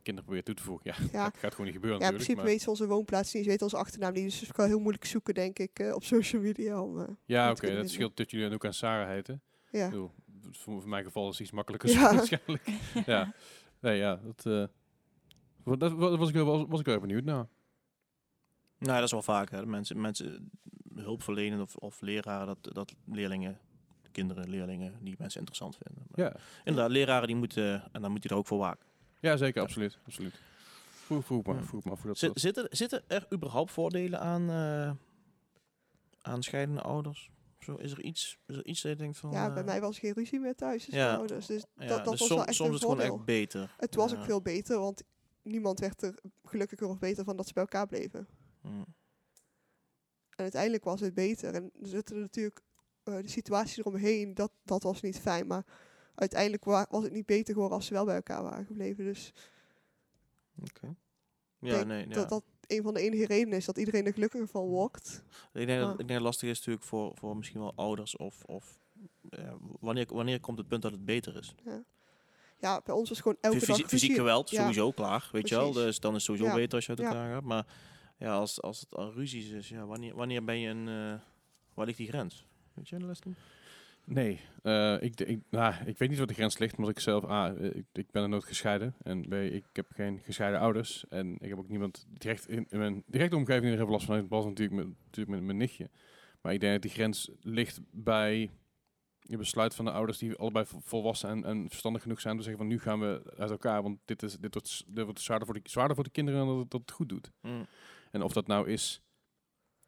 Kinderen 0.00 0.22
proberen 0.30 0.44
toe 0.44 0.54
te 0.54 0.62
voegen. 0.62 0.90
Ja, 0.90 1.18
Ja. 1.18 1.24
dat 1.24 1.38
gaat 1.38 1.50
gewoon 1.50 1.66
niet 1.66 1.74
gebeuren 1.74 2.00
Ja, 2.00 2.06
in 2.06 2.12
principe 2.12 2.36
maar- 2.36 2.46
weten 2.46 2.60
ze 2.62 2.70
onze 2.70 2.86
woonplaats 2.86 3.32
niet, 3.34 3.42
ze 3.42 3.48
weten 3.48 3.64
onze 3.64 3.76
achternaam 3.76 4.12
niet. 4.12 4.24
Dus 4.24 4.40
het 4.40 4.48
is 4.50 4.56
wel 4.56 4.66
heel 4.66 4.78
moeilijk 4.80 5.04
zoeken, 5.04 5.34
denk 5.34 5.58
ik, 5.58 5.78
eh, 5.78 5.94
op 5.94 6.04
social 6.04 6.42
media. 6.42 6.80
Om, 6.82 7.00
eh, 7.00 7.08
ja, 7.24 7.50
oké, 7.50 7.74
dat 7.76 7.90
scheelt 7.90 8.16
dat 8.16 8.30
jullie 8.30 8.46
dan 8.46 8.54
ook 8.54 8.64
aan 8.64 8.72
Sarah 8.74 9.08
heten. 9.08 9.42
ja. 9.70 9.84
Ik 9.84 9.90
bedoel, 9.90 10.10
voor, 10.50 10.80
voor 10.80 10.88
mijn 10.88 11.04
geval 11.04 11.24
is 11.24 11.30
het 11.32 11.40
iets 11.40 11.50
makkelijker 11.50 11.90
Ja. 11.90 12.00
waarschijnlijk. 12.14 12.68
ja. 13.06 13.34
Nee, 13.80 13.96
ja, 13.98 14.16
dat, 14.24 14.46
eh, 14.46 14.64
wa- 15.62 15.76
dat 15.76 15.92
wa- 15.92 16.16
was, 16.16 16.28
ik 16.28 16.34
wel, 16.34 16.44
was, 16.44 16.64
was 16.68 16.80
ik 16.80 16.86
wel 16.86 16.94
even 16.94 17.06
benieuwd 17.08 17.24
naar. 17.24 17.46
Nou, 18.78 18.94
dat 18.94 19.04
is 19.04 19.10
wel 19.10 19.22
vaak. 19.22 19.50
Hè. 19.50 19.66
Mensen, 19.66 20.00
mensen 20.00 20.50
hulp 20.94 21.22
verlenen 21.22 21.60
of, 21.60 21.76
of 21.76 22.00
leraren, 22.00 22.46
dat, 22.46 22.74
dat 22.74 22.94
leerlingen, 23.06 23.58
kinderen, 24.12 24.48
leerlingen, 24.50 24.94
die 25.00 25.14
mensen 25.18 25.38
interessant 25.38 25.76
vinden. 25.82 26.04
Maar 26.08 26.26
Ja, 26.26 26.36
Inderdaad, 26.64 26.90
leraren 26.90 27.26
die 27.26 27.36
moeten, 27.36 27.82
en 27.92 28.02
dan 28.02 28.10
moet 28.10 28.22
je 28.22 28.28
er 28.28 28.34
ook 28.36 28.46
voor 28.46 28.58
waken. 28.58 28.86
Ja 29.22 29.36
zeker, 29.36 29.62
absoluut. 29.62 29.98
absoluut. 30.06 30.40
Vroeg, 30.90 31.24
vroeg 31.24 31.44
maar, 31.46 31.56
Ja. 31.56 31.62
vroeg 31.62 31.84
maar. 31.84 31.96
Voor 31.96 32.06
dat 32.14 32.32
zitten, 32.40 32.66
zitten 32.70 33.02
er 33.06 33.26
überhaupt 33.32 33.72
voordelen 33.72 34.20
aan, 34.20 34.50
eh, 34.50 34.92
aan 36.22 36.42
scheidende 36.42 36.80
ouders? 36.82 37.30
Zo, 37.58 37.74
is 37.76 37.92
er 37.92 38.02
iets, 38.02 38.38
is 38.46 38.56
er 38.56 38.66
iets 38.66 38.82
dat 38.82 38.90
je 38.92 38.96
denkt 38.98 39.18
van... 39.18 39.30
ja, 39.30 39.48
bij 39.52 39.60
eh, 39.60 39.66
mij 39.66 39.80
was 39.80 39.98
geen 39.98 40.12
ruzie 40.12 40.40
meer 40.40 40.54
thuis, 40.54 40.84
dus 40.84 40.94
ja. 40.94 41.14
ouders. 41.16 41.46
Dus 41.46 41.64
ja, 41.76 41.86
dat, 41.86 42.04
dat 42.04 42.10
dus 42.10 42.18
was 42.18 42.28
som- 42.28 42.36
wel 42.36 42.46
echt 42.46 42.56
soms 42.56 42.68
een 42.68 42.74
is 42.74 42.80
het 42.80 42.90
gewoon 42.90 43.06
voordeel. 43.06 43.16
echt 43.16 43.24
beter. 43.26 43.74
Het 43.76 43.94
was 43.94 44.10
Ja. 44.12 44.18
ook 44.18 44.24
veel 44.24 44.42
beter, 44.42 44.78
want 44.78 45.02
niemand 45.42 45.80
werd 45.80 46.02
er 46.02 46.18
gelukkiger 46.44 46.86
of 46.86 46.98
beter 46.98 47.24
van 47.24 47.36
dat 47.36 47.46
ze 47.46 47.52
bij 47.52 47.62
elkaar 47.62 47.86
bleven. 47.86 48.28
Mm. 48.60 48.84
En 50.30 50.42
uiteindelijk 50.42 50.84
was 50.84 51.00
het 51.00 51.14
beter. 51.14 51.54
En 51.54 51.70
er 51.82 51.88
zitten 51.88 52.20
natuurlijk 52.20 52.60
eh, 53.02 53.16
de 53.16 53.28
situatie 53.28 53.78
eromheen, 53.78 54.34
dat, 54.34 54.52
dat 54.64 54.82
was 54.82 55.00
niet 55.00 55.20
fijn. 55.20 55.46
Maar 55.46 55.64
uiteindelijk 56.14 56.64
wa- 56.64 56.86
was 56.90 57.02
het 57.02 57.12
niet 57.12 57.26
beter 57.26 57.52
geworden 57.54 57.76
als 57.76 57.86
ze 57.86 57.92
wel 57.92 58.04
bij 58.04 58.14
elkaar 58.14 58.42
waren 58.42 58.64
gebleven. 58.66 59.04
Dus 59.04 59.32
Oké. 60.62 60.94
Ja, 61.58 61.82
nee, 61.82 62.08
ja. 62.08 62.14
dat 62.14 62.28
dat 62.28 62.44
een 62.66 62.82
van 62.82 62.94
de 62.94 63.00
enige 63.00 63.26
redenen 63.26 63.58
is 63.58 63.64
dat 63.64 63.78
iedereen 63.78 64.06
er 64.06 64.12
gelukkiger 64.12 64.48
van 64.48 64.64
wordt. 64.66 65.22
Ik 65.52 65.66
denk, 65.66 65.80
dat, 65.80 65.86
Ja. 65.86 65.90
ik 65.90 65.96
denk 65.96 66.08
dat 66.08 66.16
het 66.16 66.20
lastig 66.20 66.48
is 66.48 66.56
natuurlijk 66.58 66.84
voor, 66.86 67.12
voor 67.16 67.36
misschien 67.36 67.60
wel 67.60 67.72
ouders 67.74 68.16
of, 68.16 68.44
of 68.44 68.78
ja, 69.30 69.56
wanneer, 69.80 70.06
wanneer 70.08 70.40
komt 70.40 70.58
het 70.58 70.68
punt 70.68 70.82
dat 70.82 70.92
het 70.92 71.04
beter 71.04 71.36
is? 71.36 71.54
Ja, 72.58 72.80
bij 72.84 72.94
ons 72.94 73.08
was 73.08 73.20
gewoon 73.20 73.36
elke 73.40 73.66
dag 73.66 73.80
fysiek 73.80 74.14
geweld, 74.14 74.50
Ja. 74.50 74.60
sowieso 74.60 74.90
klaar, 74.92 75.28
weet 75.32 75.48
je 75.48 75.54
wel. 75.54 75.72
Dus 75.72 76.00
dan 76.00 76.10
is 76.10 76.16
het 76.16 76.24
sowieso 76.26 76.46
Ja. 76.48 76.54
beter 76.54 76.74
als 76.74 76.84
je 76.84 76.90
uit 76.90 77.00
Ja. 77.00 77.06
elkaar 77.06 77.32
gaat. 77.34 77.42
Maar 77.44 77.66
ja, 78.18 78.34
als, 78.34 78.60
als 78.62 78.80
het 78.80 78.94
al 78.94 79.12
ruzies 79.12 79.48
is, 79.50 79.68
ja, 79.68 79.86
wanneer, 79.86 80.14
wanneer 80.14 80.44
ben 80.44 80.58
je 80.58 80.68
een... 80.68 80.88
eh, 80.88 81.20
waar 81.74 81.86
ligt 81.86 81.98
die 81.98 82.08
grens? 82.08 82.46
Weet 82.74 82.88
je, 82.88 83.00
Leslie? 83.06 83.34
Nee, 84.04 84.40
eh, 84.62 85.02
ik, 85.02 85.20
ik, 85.20 85.40
nou, 85.50 85.74
ik 85.84 85.98
weet 85.98 86.08
niet 86.08 86.18
wat 86.18 86.28
de 86.28 86.34
grens 86.34 86.58
ligt, 86.58 86.76
omdat 86.76 86.90
ik 86.90 86.98
zelf, 86.98 87.24
A, 87.24 87.54
eh, 87.54 87.64
ik, 87.64 87.86
ik 87.92 88.10
ben 88.10 88.22
er 88.22 88.28
nooit 88.28 88.44
gescheiden. 88.44 88.94
En 89.02 89.28
B, 89.28 89.32
ik 89.32 89.66
heb 89.72 89.86
geen 89.92 90.18
gescheiden 90.18 90.60
ouders. 90.60 91.08
En 91.08 91.36
ik 91.40 91.48
heb 91.48 91.58
ook 91.58 91.68
niemand 91.68 92.06
direct 92.08 92.48
in, 92.48 92.66
in 92.68 92.78
mijn 92.78 93.02
directe 93.06 93.36
omgeving 93.36 93.72
die 93.72 93.80
er 93.84 93.90
last 93.90 94.06
van 94.06 94.14
heeft, 94.14 94.28
behalve 94.28 94.48
natuurlijk 94.48 94.76
mijn, 94.76 94.96
natuurlijk 95.04 95.28
mijn, 95.28 95.46
mijn 95.46 95.58
nichtje. 95.58 95.90
Maar 96.40 96.52
ik 96.52 96.60
denk 96.60 96.72
dat 96.72 96.82
die 96.82 96.90
grens 96.90 97.30
ligt 97.40 97.80
bij 97.90 98.50
je 99.20 99.36
besluit 99.36 99.74
van 99.74 99.84
de 99.84 99.90
ouders 99.90 100.18
die 100.18 100.36
allebei 100.36 100.66
vo- 100.66 100.80
volwassen 100.80 101.28
en, 101.28 101.44
en 101.44 101.68
verstandig 101.68 102.02
genoeg 102.02 102.20
zijn 102.20 102.32
om 102.32 102.38
te 102.38 102.44
zeggen 102.44 102.62
van 102.62 102.72
nu 102.72 102.80
gaan 102.80 103.00
we 103.00 103.34
uit 103.36 103.50
elkaar, 103.50 103.82
want 103.82 103.98
dit, 104.04 104.22
is, 104.22 104.36
dit, 104.36 104.54
wordt, 104.54 104.84
dit 104.86 105.04
wordt 105.04 105.20
zwaarder, 105.20 105.46
voor 105.46 105.62
de, 105.62 105.68
zwaarder 105.70 105.94
voor 105.94 106.04
de 106.04 106.10
kinderen 106.10 106.40
dan 106.40 106.48
dat 106.48 106.58
het, 106.58 106.70
dat 106.70 106.80
het 106.80 106.90
goed 106.90 107.08
doet. 107.08 107.30
Mm. 107.40 107.66
En 108.10 108.22
of 108.22 108.32
dat 108.32 108.46
nou 108.46 108.68
is 108.68 109.02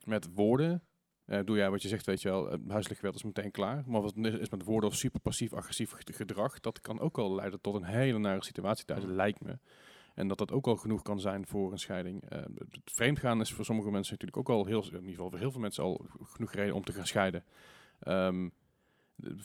met 0.04 0.28
woorden, 0.34 0.82
eh, 1.26 1.40
doe 1.44 1.56
jij 1.56 1.70
wat 1.70 1.82
je 1.82 1.88
zegt, 1.88 2.06
weet 2.06 2.22
je 2.22 2.28
wel, 2.28 2.50
eh, 2.50 2.58
huiselijk 2.68 3.00
geweld 3.00 3.14
is 3.16 3.22
meteen 3.22 3.50
klaar. 3.50 3.82
Maar 3.86 4.02
het 4.02 4.16
is 4.40 4.50
met 4.50 4.62
woorden 4.64 4.90
of 4.90 4.96
super 4.96 5.20
passief-agressief 5.20 5.90
ged- 5.90 6.16
gedrag, 6.16 6.60
dat 6.60 6.80
kan 6.80 7.00
ook 7.00 7.18
al 7.18 7.34
leiden 7.34 7.60
tot 7.60 7.74
een 7.74 7.84
hele 7.84 8.18
nare 8.18 8.44
situatie 8.44 8.84
thuis, 8.84 9.04
lijkt 9.04 9.40
me. 9.44 9.58
En 10.14 10.28
dat 10.28 10.38
dat 10.38 10.52
ook 10.52 10.66
al 10.66 10.76
genoeg 10.76 11.02
kan 11.02 11.20
zijn 11.20 11.46
voor 11.46 11.72
een 11.72 11.78
scheiding. 11.78 12.22
Eh, 12.28 12.38
het 12.70 12.80
vreemdgaan 12.84 13.40
is 13.40 13.52
voor 13.52 13.64
sommige 13.64 13.90
mensen 13.90 14.12
natuurlijk 14.12 14.38
ook 14.50 14.56
al 14.56 14.64
heel, 14.66 14.80
in 14.84 14.92
ieder 14.94 15.10
geval 15.10 15.30
voor 15.30 15.38
heel 15.38 15.50
veel 15.50 15.60
mensen 15.60 15.82
al 15.84 16.06
genoeg 16.22 16.52
reden 16.52 16.74
om 16.74 16.84
te 16.84 16.92
gaan 16.92 17.06
scheiden. 17.06 17.44
Ehm, 18.00 18.48
de 19.16 19.36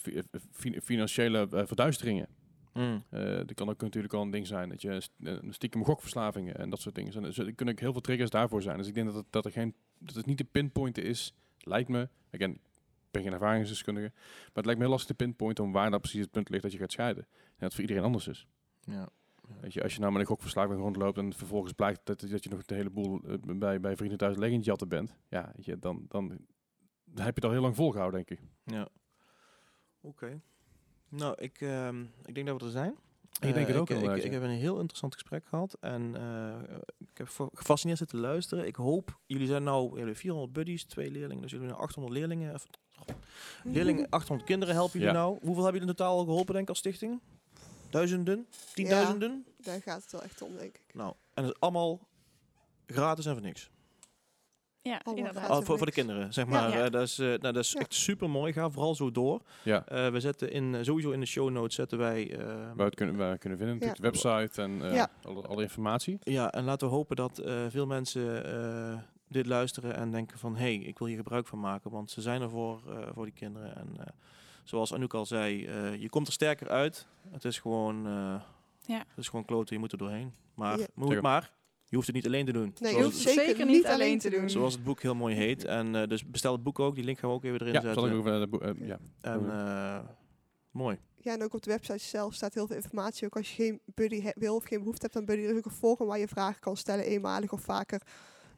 fi- 0.51 0.81
financiële 0.81 1.47
eh, 1.51 1.65
verduisteringen. 1.65 2.27
Mm. 2.73 3.03
Eh 3.09 3.21
dat 3.21 3.53
kan 3.53 3.69
ook 3.69 3.81
natuurlijk 3.81 4.13
al 4.13 4.21
een 4.21 4.31
ding 4.31 4.47
zijn. 4.47 4.69
Dat 4.69 4.81
je 4.81 5.01
eh, 5.23 5.33
stiekem 5.49 5.83
gokverslavingen 5.85 6.55
en 6.55 6.69
dat 6.69 6.81
soort 6.81 6.95
dingen. 6.95 7.11
zijn. 7.11 7.23
Dus 7.23 7.37
er 7.37 7.53
kunnen 7.53 7.73
ook 7.75 7.79
heel 7.79 7.91
veel 7.91 8.01
triggers 8.01 8.29
daarvoor 8.29 8.61
zijn. 8.61 8.77
Dus 8.77 8.87
ik 8.87 8.93
denk 8.93 9.05
dat 9.07 9.15
het, 9.15 9.25
dat 9.29 9.45
er 9.45 9.51
geen, 9.51 9.73
dat 9.97 10.15
het 10.15 10.25
niet 10.25 10.37
te 10.37 10.43
pinpointen 10.43 11.03
is, 11.03 11.33
lijkt 11.69 11.89
me. 11.89 12.09
Again, 12.31 12.59
ben 13.11 13.23
geen 13.23 13.33
ervaringsdeskundige. 13.33 14.11
Maar 14.15 14.49
het 14.53 14.65
lijkt 14.65 14.79
me 14.79 14.85
heel 14.85 14.95
lastig 14.95 15.15
te 15.15 15.23
pinpointen 15.23 15.63
om 15.63 15.71
waar 15.71 15.89
nou 15.89 16.01
precies 16.01 16.21
het 16.21 16.31
punt 16.31 16.49
ligt 16.49 16.63
dat 16.63 16.71
je 16.71 16.77
gaat 16.77 16.91
scheiden. 16.91 17.23
En 17.23 17.29
dat 17.49 17.59
het 17.59 17.73
voor 17.73 17.81
iedereen 17.81 18.03
anders 18.03 18.27
is. 18.27 18.47
Ja. 18.81 19.09
Weet 19.61 19.73
je, 19.73 19.83
als 19.83 19.93
je 19.93 19.99
nou 19.99 20.11
met 20.11 20.21
een 20.21 20.27
gokverslaafding 20.27 20.81
rondloopt 20.81 21.17
en 21.17 21.33
vervolgens 21.33 21.73
blijkt 21.73 22.05
dat, 22.05 22.19
dat 22.19 22.43
je 22.43 22.49
nog 22.49 22.59
een 22.65 22.75
heleboel 22.75 23.21
eh, 23.21 23.57
bij, 23.57 23.79
bij 23.79 23.95
vrienden 23.95 24.17
thuis 24.17 24.37
leggend 24.37 24.65
jatten 24.65 24.87
bent, 24.87 25.15
ja, 25.29 25.51
weet 25.55 25.65
je, 25.65 25.79
dan, 25.79 26.05
dan, 26.07 26.27
dan 27.05 27.25
heb 27.25 27.35
je 27.35 27.41
het 27.41 27.45
al 27.45 27.51
heel 27.51 27.61
lang 27.61 27.75
volgehouden, 27.75 28.25
denk 28.25 28.39
ik. 28.39 28.47
Ja. 28.63 28.87
Oké. 30.01 30.41
Nou, 31.09 31.35
ik, 31.37 31.61
ehm, 31.61 32.01
ik 32.25 32.35
denk 32.35 32.47
dat 32.47 32.59
we 32.59 32.65
er 32.65 32.71
zijn. 32.71 32.95
Ik 33.41 33.53
denk 33.53 33.67
het 33.67 33.75
Eh, 33.75 33.81
ook 33.81 33.89
ik, 33.89 33.97
ik, 33.97 34.03
ja. 34.03 34.13
ik 34.13 34.31
heb 34.31 34.41
een 34.41 34.49
heel 34.49 34.79
interessant 34.79 35.13
gesprek 35.13 35.45
gehad 35.45 35.77
en 35.79 36.15
eh, 36.15 36.77
ik 36.97 37.17
heb 37.17 37.49
gefascineerd 37.53 37.99
zitten 37.99 38.19
luisteren. 38.19 38.67
Ik 38.67 38.75
hoop, 38.75 39.19
jullie 39.25 39.47
zijn 39.47 39.63
nou 39.63 39.97
jullie 39.99 40.15
400 40.15 40.53
buddies, 40.53 40.83
twee 40.83 41.11
leerlingen, 41.11 41.41
dus 41.41 41.51
jullie 41.51 41.65
hebben 41.67 41.83
800 41.83 42.17
leerlingen. 42.17 42.53
Of, 42.53 42.65
leerlingen, 43.63 44.09
800 44.09 44.49
kinderen 44.49 44.75
helpen 44.75 44.99
jullie 44.99 45.15
Ja. 45.15 45.19
nou. 45.19 45.31
Hoeveel 45.31 45.63
hebben 45.63 45.73
jullie 45.73 45.87
in 45.87 45.95
totaal 45.95 46.17
al 46.17 46.23
geholpen, 46.23 46.53
denk 46.53 46.63
ik, 46.63 46.69
als 46.69 46.77
stichting? 46.77 47.21
Duizenden? 47.89 48.47
Tienduizenden? 48.73 49.45
Daar 49.57 49.81
gaat 49.81 50.01
het 50.01 50.11
wel 50.11 50.23
echt 50.23 50.41
om, 50.41 50.57
denk 50.57 50.75
ik. 50.75 50.93
Nou, 50.93 51.13
en 51.33 51.43
het 51.43 51.53
is 51.53 51.59
allemaal 51.59 52.07
gratis 52.85 53.25
en 53.25 53.33
voor 53.33 53.43
niks. 53.43 53.69
Ja, 54.89 55.01
inderdaad. 55.05 55.35
gratis. 55.43 55.57
Oh, 55.57 55.63
voor, 55.65 55.77
voor 55.77 55.85
de 55.85 55.91
kinderen, 55.91 56.33
zeg 56.33 56.45
maar. 56.45 56.69
Ja. 56.69 56.83
Eh, 56.85 56.91
dat 56.91 57.01
is, 57.01 57.19
eh, 57.19 57.25
nou, 57.27 57.39
dat 57.39 57.55
is 57.55 57.71
Ja. 57.71 57.79
echt 57.79 57.93
super 57.93 58.29
mooi. 58.29 58.53
Ga 58.53 58.69
vooral 58.69 58.95
zo 58.95 59.11
door. 59.11 59.41
Ja, 59.63 59.85
Eh, 59.87 60.07
we 60.07 60.19
zetten 60.19 60.51
in, 60.51 60.85
sowieso 60.85 61.11
in 61.11 61.19
de 61.19 61.25
show 61.25 61.49
notes 61.49 61.75
zetten 61.75 61.97
wij... 61.97 62.37
eh, 62.37 62.45
waar 62.75 62.85
het 62.85 62.95
kunnen, 62.95 63.15
waar 63.17 63.31
we 63.31 63.37
kunnen 63.37 63.57
vinden. 63.57 63.75
Ja. 63.79 63.85
Natuurlijk 63.85 64.13
de 64.21 64.29
website 64.29 64.61
en 64.61 64.81
eh, 64.89 64.93
Ja. 64.95 65.09
alle, 65.23 65.41
alle 65.47 65.61
informatie. 65.61 66.17
Ja, 66.23 66.51
en 66.51 66.63
laten 66.63 66.87
we 66.87 66.93
hopen 66.93 67.15
dat 67.15 67.37
eh, 67.37 67.65
veel 67.69 67.85
mensen 67.85 68.45
eh, 68.93 68.97
dit 69.27 69.45
luisteren 69.45 69.95
en 69.95 70.11
denken 70.11 70.37
van... 70.39 70.55
hé, 70.55 70.61
hey, 70.75 70.85
ik 70.85 70.97
wil 70.99 71.07
hier 71.07 71.17
gebruik 71.17 71.47
van 71.47 71.59
maken, 71.59 71.91
want 71.91 72.11
ze 72.11 72.21
zijn 72.21 72.41
er 72.41 72.49
voor, 72.49 72.81
eh, 72.89 73.07
voor 73.13 73.25
die 73.25 73.33
kinderen. 73.33 73.75
En 73.75 73.87
eh, 73.99 74.05
zoals 74.63 74.93
Anouk 74.93 75.13
al 75.13 75.25
zei, 75.25 75.65
eh, 75.65 75.95
je 76.01 76.09
komt 76.09 76.27
er 76.27 76.33
sterker 76.33 76.69
uit. 76.69 77.07
Het 77.31 77.45
is 77.45 77.59
gewoon, 77.59 78.05
eh 78.07 78.41
Ja. 78.85 78.97
het 78.97 79.17
is 79.17 79.27
gewoon 79.29 79.45
kloten, 79.45 79.73
je 79.75 79.81
moet 79.81 79.91
er 79.91 79.97
doorheen. 79.97 80.33
Maar, 80.53 80.79
Ja. 80.79 80.85
moet, 80.93 81.21
maar 81.21 81.51
je 81.89 81.95
hoeft 81.95 82.07
het 82.07 82.15
niet 82.15 82.25
alleen 82.25 82.45
te 82.45 82.51
doen. 82.51 82.73
Nee, 82.79 82.95
je 82.95 83.03
hoeft 83.03 83.23
het, 83.23 83.33
zeker, 83.33 83.65
niet 83.65 83.85
alleen 83.85 84.19
te 84.19 84.29
doen. 84.29 84.49
zoals 84.49 84.73
het 84.73 84.83
boek 84.83 85.01
heel 85.01 85.15
mooi 85.15 85.35
heet. 85.35 85.65
En 85.65 85.95
eh, 85.95 86.07
dus 86.07 86.25
bestel 86.25 86.51
het 86.51 86.63
boek 86.63 86.79
ook, 86.79 86.95
die 86.95 87.03
link 87.03 87.19
gaan 87.19 87.29
we 87.29 87.35
ook 87.35 87.43
even 87.43 87.59
erin 87.61 87.73
Ja, 87.73 87.81
zal 87.81 87.93
zetten. 87.93 88.11
ik 88.11 88.17
ook 88.19 88.25
even, 88.25 88.41
eh, 88.41 88.49
boe- 88.49 88.59
eh, 88.61 88.87
ja. 88.87 88.99
En 89.21 89.49
eh, 89.51 89.99
mooi. 90.71 90.99
Ja, 91.21 91.33
en 91.33 91.43
ook 91.43 91.53
op 91.53 91.61
de 91.61 91.69
website 91.71 91.97
zelf 91.97 92.33
staat 92.33 92.53
heel 92.53 92.67
veel 92.67 92.75
informatie. 92.75 93.25
Ook 93.25 93.35
als 93.37 93.55
je 93.55 93.63
geen 93.63 93.81
buddy 93.85 94.31
wil 94.35 94.55
of 94.55 94.63
geen 94.63 94.79
behoefte 94.79 95.01
hebt 95.05 95.15
aan 95.17 95.25
buddy, 95.25 95.43
er 95.43 95.51
is 95.51 95.57
ook 95.57 95.65
een 95.65 95.71
forum 95.71 96.07
waar 96.07 96.19
je 96.19 96.27
vragen 96.27 96.59
kan 96.59 96.77
stellen, 96.77 97.05
eenmalig 97.05 97.51
of 97.51 97.61
vaker. 97.61 98.01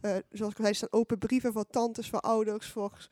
Eh, 0.02 0.16
zoals 0.32 0.52
ik 0.52 0.58
al 0.58 0.64
zei, 0.64 0.74
staan 0.76 0.92
open 0.92 1.18
brieven 1.18 1.54
voor 1.54 1.66
tantes, 1.68 2.10
voor 2.10 2.20
ouders, 2.20 2.68
voor 2.68 3.08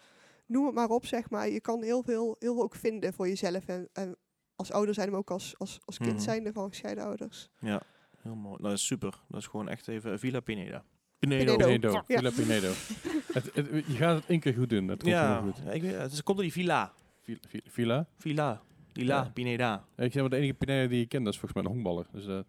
noem 0.45 0.65
het 0.65 0.75
maar 0.75 0.89
op, 0.89 1.05
zeg 1.05 1.29
maar. 1.29 1.49
Je 1.49 1.61
kan 1.61 1.83
heel 1.83 2.03
veel, 2.03 2.35
heel 2.39 2.53
veel 2.53 2.63
ook 2.63 2.75
vinden 2.75 3.13
voor 3.13 3.27
jezelf. 3.27 3.65
En, 3.67 3.89
en 3.93 4.15
als 4.55 4.71
ouder 4.71 4.93
zijn, 4.93 5.09
maar 5.09 5.19
ook 5.19 5.31
als, 5.31 5.55
als, 5.57 5.79
als 5.85 5.97
kind 5.97 6.13
Mhm. 6.13 6.21
zijnde 6.21 6.53
van 6.53 6.69
gescheiden 6.69 7.03
ouders. 7.03 7.49
Ja, 7.59 7.81
heel 8.21 8.35
mooi. 8.35 8.55
Nou, 8.57 8.61
dat 8.69 8.71
is 8.71 8.85
super. 8.85 9.13
Dat 9.27 9.39
is 9.39 9.47
gewoon 9.47 9.69
echt 9.69 9.87
even 9.87 10.19
Villa 10.19 10.39
Pineda. 10.39 10.83
Pinedo. 11.19 11.55
Pinedo. 11.55 11.65
Pinedo. 11.65 11.91
Ja. 11.91 12.03
Villa 12.07 12.29
Pinedo. 12.31 12.71
het, 13.33 13.49
het- 13.53 13.85
je 13.87 13.95
gaat 13.95 14.15
het 14.15 14.25
één 14.25 14.39
keer 14.39 14.53
goed 14.53 14.69
doen. 14.69 14.87
Dat 14.87 14.97
komt 14.99 15.11
Ja, 15.11 15.41
heel 15.41 15.51
goed. 15.51 15.61
ja, 15.65 15.71
ik 15.71 15.81
weet, 15.81 15.95
het 15.95 16.11
is- 16.11 16.23
komt 16.23 16.37
door 16.37 16.45
die 16.45 16.53
Villa. 16.55 16.93
Vi- 17.21 17.39
vi- 17.47 17.61
Villa. 17.67 18.05
Villa. 18.17 18.61
Villa, 18.93 19.15
Ja. 19.23 19.29
Pineda. 19.33 19.85
Ik 19.95 20.11
zeg 20.11 20.21
maar 20.21 20.29
de 20.29 20.35
enige 20.37 20.53
Pinedo 20.53 20.87
die 20.87 21.01
ik 21.01 21.09
ken, 21.09 21.23
dat 21.23 21.33
is 21.33 21.39
volgens 21.39 21.61
mij 21.61 21.71
een 21.71 21.77
honkballer. 21.77 22.05
Dus 22.11 22.43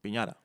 Pinada. 0.00 0.36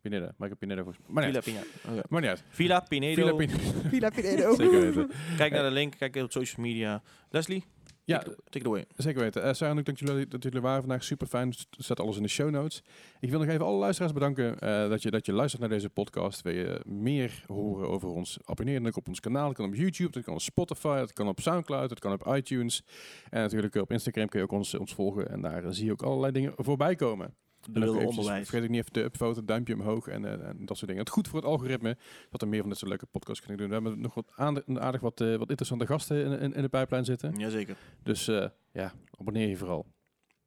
Pinedo. 0.00 0.24
Maar 0.24 0.48
ik 0.48 0.48
heb 0.48 0.58
Pinedo 0.58 0.82
volgens 0.82 1.04
mij. 1.06 1.14
Maar 1.14 1.42
Villa. 1.42 1.62
Pineda. 1.84 2.02
Maar 2.08 2.20
niet 2.20 2.30
uit. 2.30 2.44
Villa 2.48 2.80
Pinedo. 2.80 3.14
Villa 3.14 3.34
Pinedo. 3.36 3.88
Villa 3.88 4.10
Pinedo. 4.10 4.54
Zeker 4.64 4.80
weten. 4.80 5.10
Kijk 5.36 5.52
naar 5.52 5.62
de 5.62 5.70
link, 5.70 5.94
kijk 5.98 6.16
op 6.16 6.32
social 6.32 6.66
media. 6.66 7.02
Leslie, 7.30 7.64
Ja, 8.06 8.18
take, 8.18 8.58
it 8.58 8.66
away. 8.66 8.84
Zeker 8.96 9.20
weten. 9.20 9.42
Uh, 9.42 9.76
ik, 9.76 9.84
dank 9.84 9.98
jullie 9.98 10.28
dat 10.28 10.42
jullie 10.42 10.58
er 10.58 10.64
waren 10.64 10.80
vandaag. 10.80 11.04
Super 11.04 11.26
fijn. 11.26 11.54
Zet 11.70 12.00
alles 12.00 12.16
in 12.16 12.22
de 12.22 12.28
show 12.28 12.50
notes. 12.50 12.82
Ik 13.20 13.30
wil 13.30 13.38
nog 13.38 13.48
even 13.48 13.64
alle 13.64 13.78
luisteraars 13.78 14.12
bedanken 14.12 14.58
eh, 14.58 14.88
dat, 14.88 15.02
je, 15.02 15.10
dat 15.10 15.26
je 15.26 15.32
luistert 15.32 15.60
naar 15.60 15.70
deze 15.70 15.90
podcast. 15.90 16.42
Wil 16.42 16.54
je 16.54 16.80
meer 16.86 17.44
horen 17.46 17.88
over 17.88 18.08
ons? 18.08 18.38
Abonneer 18.44 18.78
dan 18.78 18.86
ook 18.86 18.96
op 18.96 19.08
ons 19.08 19.20
kanaal. 19.20 19.46
Dat 19.46 19.56
kan 19.56 19.66
op 19.66 19.74
YouTube, 19.74 20.10
dat 20.10 20.24
kan 20.24 20.34
op 20.34 20.40
Spotify, 20.40 20.98
dat 20.98 21.12
kan 21.12 21.28
op 21.28 21.40
Soundcloud, 21.40 21.88
dat 21.88 21.98
kan 21.98 22.12
op 22.12 22.26
iTunes. 22.26 22.82
En 23.30 23.40
natuurlijk 23.40 23.74
op 23.74 23.90
Instagram 23.90 24.28
kun 24.28 24.38
je 24.38 24.44
ook 24.44 24.52
ons, 24.52 24.74
ons 24.74 24.94
volgen. 24.94 25.30
En 25.30 25.40
daar 25.40 25.74
zie 25.74 25.84
je 25.84 25.92
ook 25.92 26.02
allerlei 26.02 26.32
dingen 26.32 26.52
voorbij 26.56 26.94
komen. 26.94 27.34
Onderwijs. 27.72 28.48
Vergeet 28.48 28.64
ik 28.64 28.70
niet 28.70 28.80
even 28.80 28.92
de 28.92 29.02
upvote, 29.02 29.44
duimpje 29.44 29.74
omhoog 29.74 30.06
en, 30.06 30.24
eh, 30.24 30.48
en 30.48 30.64
dat 30.64 30.76
soort 30.76 30.86
dingen. 30.86 31.04
Het 31.04 31.12
goed 31.12 31.28
voor 31.28 31.38
het 31.38 31.48
algoritme 31.48 31.96
dat 32.30 32.42
er 32.42 32.48
meer 32.48 32.60
van 32.60 32.68
dit 32.68 32.78
soort 32.78 32.90
leuke 32.90 33.06
podcasts 33.06 33.40
kunnen 33.40 33.58
doen. 33.58 33.68
We 33.68 33.74
hebben 33.74 34.00
nog 34.00 34.14
wat 34.14 34.32
aardig, 34.36 34.64
aardig 34.78 35.00
wat, 35.00 35.20
eh, 35.20 35.28
wat 35.28 35.48
interessante 35.48 35.86
gasten 35.86 36.24
in, 36.24 36.40
in, 36.40 36.54
in 36.54 36.62
de 36.62 36.68
pijplijn 36.68 37.04
zitten. 37.04 37.34
Jazeker. 37.38 37.76
Dus 38.02 38.28
eh, 38.28 38.48
ja, 38.72 38.92
abonneer 39.18 39.48
je 39.48 39.56
vooral. 39.56 39.86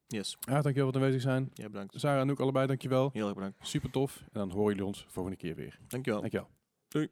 Yes. 0.06 0.36
Ja, 0.40 0.52
dankjewel 0.52 0.74
voor 0.74 0.86
het 0.86 0.96
aanwezig 0.96 1.20
zijn. 1.22 1.50
Ja, 1.54 1.68
bedankt. 1.68 2.00
Sarah 2.00 2.20
en 2.20 2.30
ook 2.30 2.40
allebei, 2.40 2.66
dankjewel. 2.66 3.10
Heel 3.12 3.26
erg 3.26 3.34
bedankt. 3.34 3.56
Super 3.60 3.90
tof. 3.90 4.18
En 4.18 4.40
dan 4.40 4.50
horen 4.50 4.68
jullie 4.68 4.84
ons 4.84 5.06
volgende 5.08 5.38
keer 5.38 5.54
weer. 5.54 5.78
Dankjewel. 5.88 6.20
Dankjewel. 6.20 6.48
Doei. 6.88 7.08